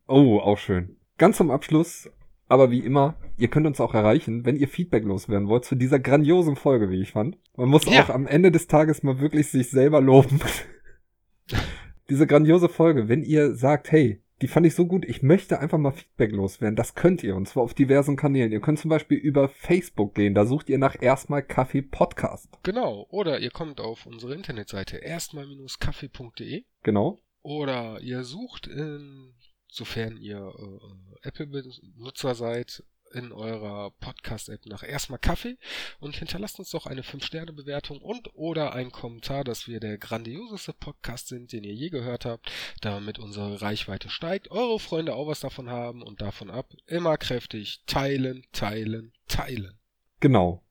Oh, 0.07 0.39
auch 0.39 0.59
schön. 0.59 0.97
Ganz 1.19 1.37
zum 1.37 1.51
Abschluss, 1.51 2.09
aber 2.47 2.71
wie 2.71 2.81
immer, 2.81 3.17
ihr 3.37 3.49
könnt 3.49 3.67
uns 3.67 3.81
auch 3.81 3.95
erreichen, 3.95 4.45
wenn 4.45 4.57
ihr 4.57 4.69
Feedback 4.69 5.05
loswerden 5.05 5.49
wollt 5.49 5.65
zu 5.65 5.75
dieser 5.75 5.99
grandiosen 5.99 6.57
Folge, 6.57 6.91
wie 6.91 7.01
ich 7.01 7.13
fand. 7.13 7.37
Man 7.57 7.69
muss 7.69 7.85
Ja. 7.85 8.05
auch 8.05 8.11
am 8.11 8.27
Ende 8.27 8.51
des 8.53 8.67
Tages 8.67 9.03
mal 9.03 9.21
wirklich 9.21 9.51
sich 9.51 9.71
selber 9.71 10.01
loben. 10.01 10.41
Diese 12.11 12.27
grandiose 12.27 12.69
Folge, 12.69 13.09
wenn 13.09 13.23
ihr 13.23 13.55
sagt, 13.55 13.91
hey, 13.91 14.23
die 14.45 14.49
fand 14.49 14.67
ich 14.67 14.75
so 14.75 14.85
gut, 14.85 15.07
ich 15.07 15.23
möchte 15.23 15.59
einfach 15.59 15.79
mal 15.79 15.93
Feedback 15.93 16.31
loswerden, 16.31 16.77
das 16.77 16.95
könnt 16.95 17.23
ihr, 17.23 17.35
und 17.35 17.49
zwar 17.49 17.63
auf 17.63 17.73
diversen 17.73 18.15
Kanälen. 18.15 18.53
Ihr 18.53 18.61
könnt 18.61 18.79
zum 18.79 18.91
Beispiel 18.91 19.17
über 19.17 19.49
Facebook 19.49 20.15
gehen, 20.15 20.35
da 20.35 20.45
sucht 20.45 20.69
ihr 20.69 20.77
nach 20.77 21.01
erstmal 21.01 21.43
Kaffee 21.43 21.81
Podcast. 21.81 22.51
Genau. 22.63 23.07
Oder 23.09 23.41
ihr 23.41 23.51
kommt 23.51 23.81
auf 23.81 24.05
unsere 24.05 24.35
Internetseite 24.35 24.99
erstmal-kaffee.de 24.99 26.65
Genau. 26.83 27.19
oder 27.41 28.03
ihr 28.03 28.23
sucht 28.23 28.67
in, 28.67 29.33
sofern 29.67 30.19
ihr 30.19 30.53
äh, 30.59 31.27
Apple-Benutzer 31.27 32.35
seid, 32.35 32.85
in 33.15 33.33
eurer 33.33 33.93
Podcast-App 34.01 34.67
nach 34.67 34.83
erstmal 34.83 35.19
Kaffee 35.19 35.57
und 36.01 36.17
hinterlasst 36.17 36.59
uns 36.59 36.71
doch 36.71 36.87
eine 36.87 37.03
5-Sterne-Bewertung 37.03 38.01
und 38.01 38.31
oder 38.35 38.75
einen 38.75 38.93
Kommentar, 38.93 39.45
dass 39.45 39.69
wir 39.69 39.81
der 39.81 39.99
grandioseste 39.99 40.73
Podcast 40.73 41.29
sind, 41.29 41.53
den 41.53 41.65
ihr 41.65 41.75
je 41.75 41.91
gehört 41.91 42.25
habt, 42.25 42.51
damit 42.81 43.19
unsere 43.19 43.63
Reichweite 43.63 44.09
steigt, 44.09 44.51
eure 44.51 44.79
Freunde 44.79 45.15
auch 45.15 45.29
was 45.29 45.41
davon 45.41 45.71
haben 45.71 46.03
und 46.03 46.21
davon 46.21 46.51
ab 46.51 46.67
immer 46.87 47.17
kräftig 47.17 47.83
teilen, 47.87 48.45
teilen, 48.53 49.13
teilen. 49.29 49.79
Genau. 50.21 50.63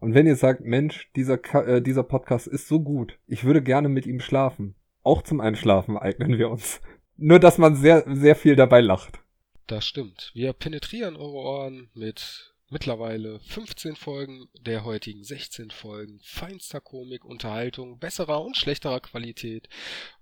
Und 0.00 0.14
wenn 0.14 0.26
ihr 0.26 0.36
sagt, 0.36 0.62
Mensch, 0.62 1.10
dieser, 1.14 1.38
äh, 1.66 1.80
dieser 1.80 2.02
Podcast 2.02 2.48
ist 2.48 2.66
so 2.66 2.80
gut, 2.80 3.18
ich 3.26 3.44
würde 3.44 3.62
gerne 3.62 3.88
mit 3.88 4.06
ihm 4.06 4.20
schlafen. 4.20 4.74
Auch 5.04 5.22
zum 5.22 5.40
Einschlafen 5.40 5.96
eignen 5.96 6.38
wir 6.38 6.50
uns. 6.50 6.80
Nur, 7.16 7.38
dass 7.38 7.58
man 7.58 7.76
sehr, 7.76 8.04
sehr 8.08 8.34
viel 8.34 8.56
dabei 8.56 8.80
lacht. 8.80 9.21
Das 9.66 9.84
stimmt. 9.86 10.30
Wir 10.34 10.52
penetrieren 10.52 11.16
eure 11.16 11.32
Ohren 11.32 11.90
mit 11.94 12.52
mittlerweile 12.72 13.38
15 13.40 13.96
Folgen 13.96 14.48
der 14.60 14.84
heutigen 14.84 15.24
16 15.24 15.70
Folgen 15.70 16.20
feinster 16.22 16.80
Komik, 16.80 17.24
Unterhaltung, 17.24 17.98
besserer 17.98 18.42
und 18.42 18.56
schlechterer 18.56 19.00
Qualität. 19.00 19.68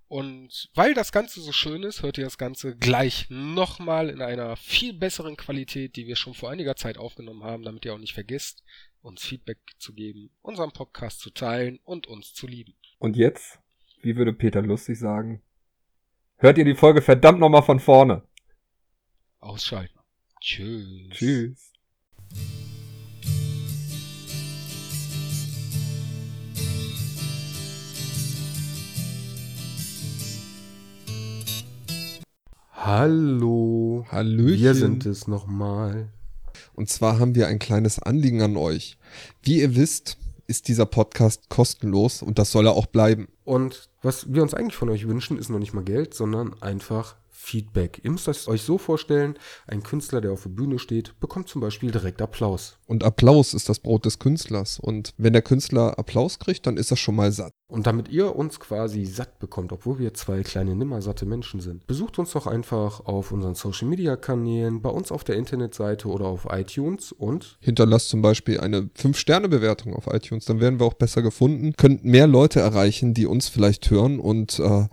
Und 0.08 0.68
weil 0.74 0.92
das 0.92 1.12
Ganze 1.12 1.40
so 1.40 1.52
schön 1.52 1.84
ist, 1.84 2.02
hört 2.02 2.18
ihr 2.18 2.24
das 2.24 2.36
Ganze 2.36 2.76
gleich 2.76 3.26
nochmal 3.30 4.10
in 4.10 4.20
einer 4.20 4.56
viel 4.56 4.92
besseren 4.92 5.36
Qualität, 5.36 5.94
die 5.94 6.08
wir 6.08 6.16
schon 6.16 6.34
vor 6.34 6.50
einiger 6.50 6.74
Zeit 6.74 6.98
aufgenommen 6.98 7.44
haben, 7.44 7.62
damit 7.62 7.84
ihr 7.84 7.94
auch 7.94 7.98
nicht 7.98 8.14
vergisst, 8.14 8.64
uns 9.02 9.24
Feedback 9.24 9.58
zu 9.78 9.92
geben, 9.92 10.30
unseren 10.42 10.72
Podcast 10.72 11.20
zu 11.20 11.30
teilen 11.30 11.78
und 11.84 12.08
uns 12.08 12.34
zu 12.34 12.48
lieben. 12.48 12.74
Und 12.98 13.16
jetzt, 13.16 13.60
wie 14.02 14.16
würde 14.16 14.32
Peter 14.32 14.62
lustig 14.62 14.98
sagen, 14.98 15.42
hört 16.38 16.58
ihr 16.58 16.64
die 16.64 16.74
Folge 16.74 17.02
verdammt 17.02 17.38
nochmal 17.38 17.62
von 17.62 17.78
vorne. 17.78 18.24
Ausschalten. 19.42 19.98
Tschüss. 20.42 21.10
Tschüss. 21.12 21.72
Hallo. 32.72 34.04
Hallöchen. 34.10 34.60
Wir 34.60 34.74
sind 34.74 35.06
es 35.06 35.26
nochmal. 35.26 36.10
Und 36.74 36.90
zwar 36.90 37.18
haben 37.18 37.34
wir 37.34 37.48
ein 37.48 37.58
kleines 37.58 37.98
Anliegen 37.98 38.42
an 38.42 38.58
euch. 38.58 38.98
Wie 39.42 39.60
ihr 39.60 39.74
wisst, 39.74 40.18
ist 40.48 40.68
dieser 40.68 40.84
Podcast 40.84 41.48
kostenlos 41.48 42.20
und 42.20 42.38
das 42.38 42.52
soll 42.52 42.66
er 42.66 42.72
auch 42.72 42.86
bleiben. 42.86 43.28
Und 43.44 43.88
was 44.02 44.30
wir 44.34 44.42
uns 44.42 44.52
eigentlich 44.52 44.76
von 44.76 44.90
euch 44.90 45.08
wünschen, 45.08 45.38
ist 45.38 45.48
noch 45.48 45.58
nicht 45.58 45.72
mal 45.72 45.84
Geld, 45.84 46.12
sondern 46.12 46.60
einfach 46.62 47.16
Feedback. 47.50 48.00
Ihr 48.04 48.12
müsst 48.12 48.28
es 48.28 48.46
euch 48.46 48.62
so 48.62 48.78
vorstellen, 48.78 49.34
ein 49.66 49.82
Künstler, 49.82 50.20
der 50.20 50.30
auf 50.30 50.44
der 50.44 50.50
Bühne 50.50 50.78
steht, 50.78 51.18
bekommt 51.18 51.48
zum 51.48 51.60
Beispiel 51.60 51.90
direkt 51.90 52.22
Applaus. 52.22 52.78
Und 52.86 53.02
Applaus 53.02 53.54
ist 53.54 53.68
das 53.68 53.80
Brot 53.80 54.04
des 54.04 54.20
Künstlers. 54.20 54.78
Und 54.78 55.14
wenn 55.16 55.32
der 55.32 55.42
Künstler 55.42 55.98
Applaus 55.98 56.38
kriegt, 56.38 56.66
dann 56.66 56.76
ist 56.76 56.92
er 56.92 56.96
schon 56.96 57.16
mal 57.16 57.32
satt. 57.32 57.52
Und 57.66 57.86
damit 57.86 58.08
ihr 58.08 58.36
uns 58.36 58.60
quasi 58.60 59.04
satt 59.04 59.40
bekommt, 59.40 59.72
obwohl 59.72 59.98
wir 59.98 60.14
zwei 60.14 60.42
kleine 60.42 60.76
nimmersatte 60.76 61.26
Menschen 61.26 61.60
sind, 61.60 61.86
besucht 61.88 62.18
uns 62.20 62.32
doch 62.32 62.46
einfach 62.46 63.00
auf 63.06 63.32
unseren 63.32 63.54
Social 63.54 63.88
Media 63.88 64.16
Kanälen, 64.16 64.80
bei 64.80 64.90
uns 64.90 65.10
auf 65.10 65.24
der 65.24 65.36
Internetseite 65.36 66.08
oder 66.08 66.26
auf 66.26 66.46
iTunes 66.50 67.12
und 67.12 67.58
Hinterlasst 67.60 68.10
zum 68.10 68.22
Beispiel 68.22 68.60
eine 68.60 68.90
5-Sterne-Bewertung 68.96 69.94
auf 69.94 70.06
iTunes, 70.06 70.44
dann 70.44 70.60
werden 70.60 70.80
wir 70.80 70.86
auch 70.86 70.94
besser 70.94 71.22
gefunden, 71.22 71.74
könnt 71.76 72.04
mehr 72.04 72.26
Leute 72.26 72.60
erreichen, 72.60 73.14
die 73.14 73.26
uns 73.26 73.48
vielleicht 73.48 73.90
hören. 73.90 74.20
Und 74.20 74.58
äh, 74.60 74.86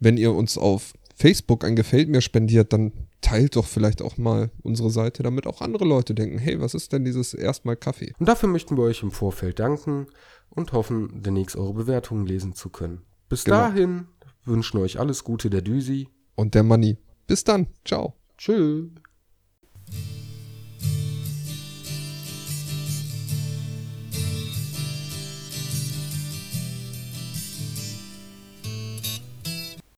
wenn 0.00 0.16
ihr 0.16 0.32
uns 0.32 0.56
auf 0.56 0.94
Facebook 1.20 1.64
ein 1.64 1.76
Gefällt 1.76 2.08
mir 2.08 2.22
spendiert, 2.22 2.72
dann 2.72 2.92
teilt 3.20 3.56
doch 3.56 3.66
vielleicht 3.66 4.00
auch 4.00 4.16
mal 4.16 4.50
unsere 4.62 4.88
Seite, 4.90 5.22
damit 5.22 5.46
auch 5.46 5.60
andere 5.60 5.84
Leute 5.84 6.14
denken, 6.14 6.38
hey, 6.38 6.60
was 6.60 6.72
ist 6.72 6.92
denn 6.94 7.04
dieses 7.04 7.34
erstmal 7.34 7.76
Kaffee? 7.76 8.14
Und 8.18 8.26
dafür 8.26 8.48
möchten 8.48 8.76
wir 8.78 8.84
euch 8.84 9.02
im 9.02 9.10
Vorfeld 9.10 9.58
danken 9.58 10.06
und 10.48 10.72
hoffen, 10.72 11.22
demnächst 11.22 11.56
eure 11.56 11.74
Bewertungen 11.74 12.26
lesen 12.26 12.54
zu 12.54 12.70
können. 12.70 13.02
Bis 13.28 13.44
Genau. 13.44 13.58
dahin 13.58 14.06
wünschen 14.44 14.78
euch 14.78 14.98
alles 14.98 15.22
Gute 15.22 15.50
der 15.50 15.60
Düsi. 15.60 16.08
Und 16.36 16.54
der 16.54 16.62
Money. 16.62 16.96
Bis 17.26 17.44
dann. 17.44 17.66
Ciao. 17.84 18.14
Tschüss. 18.38 18.86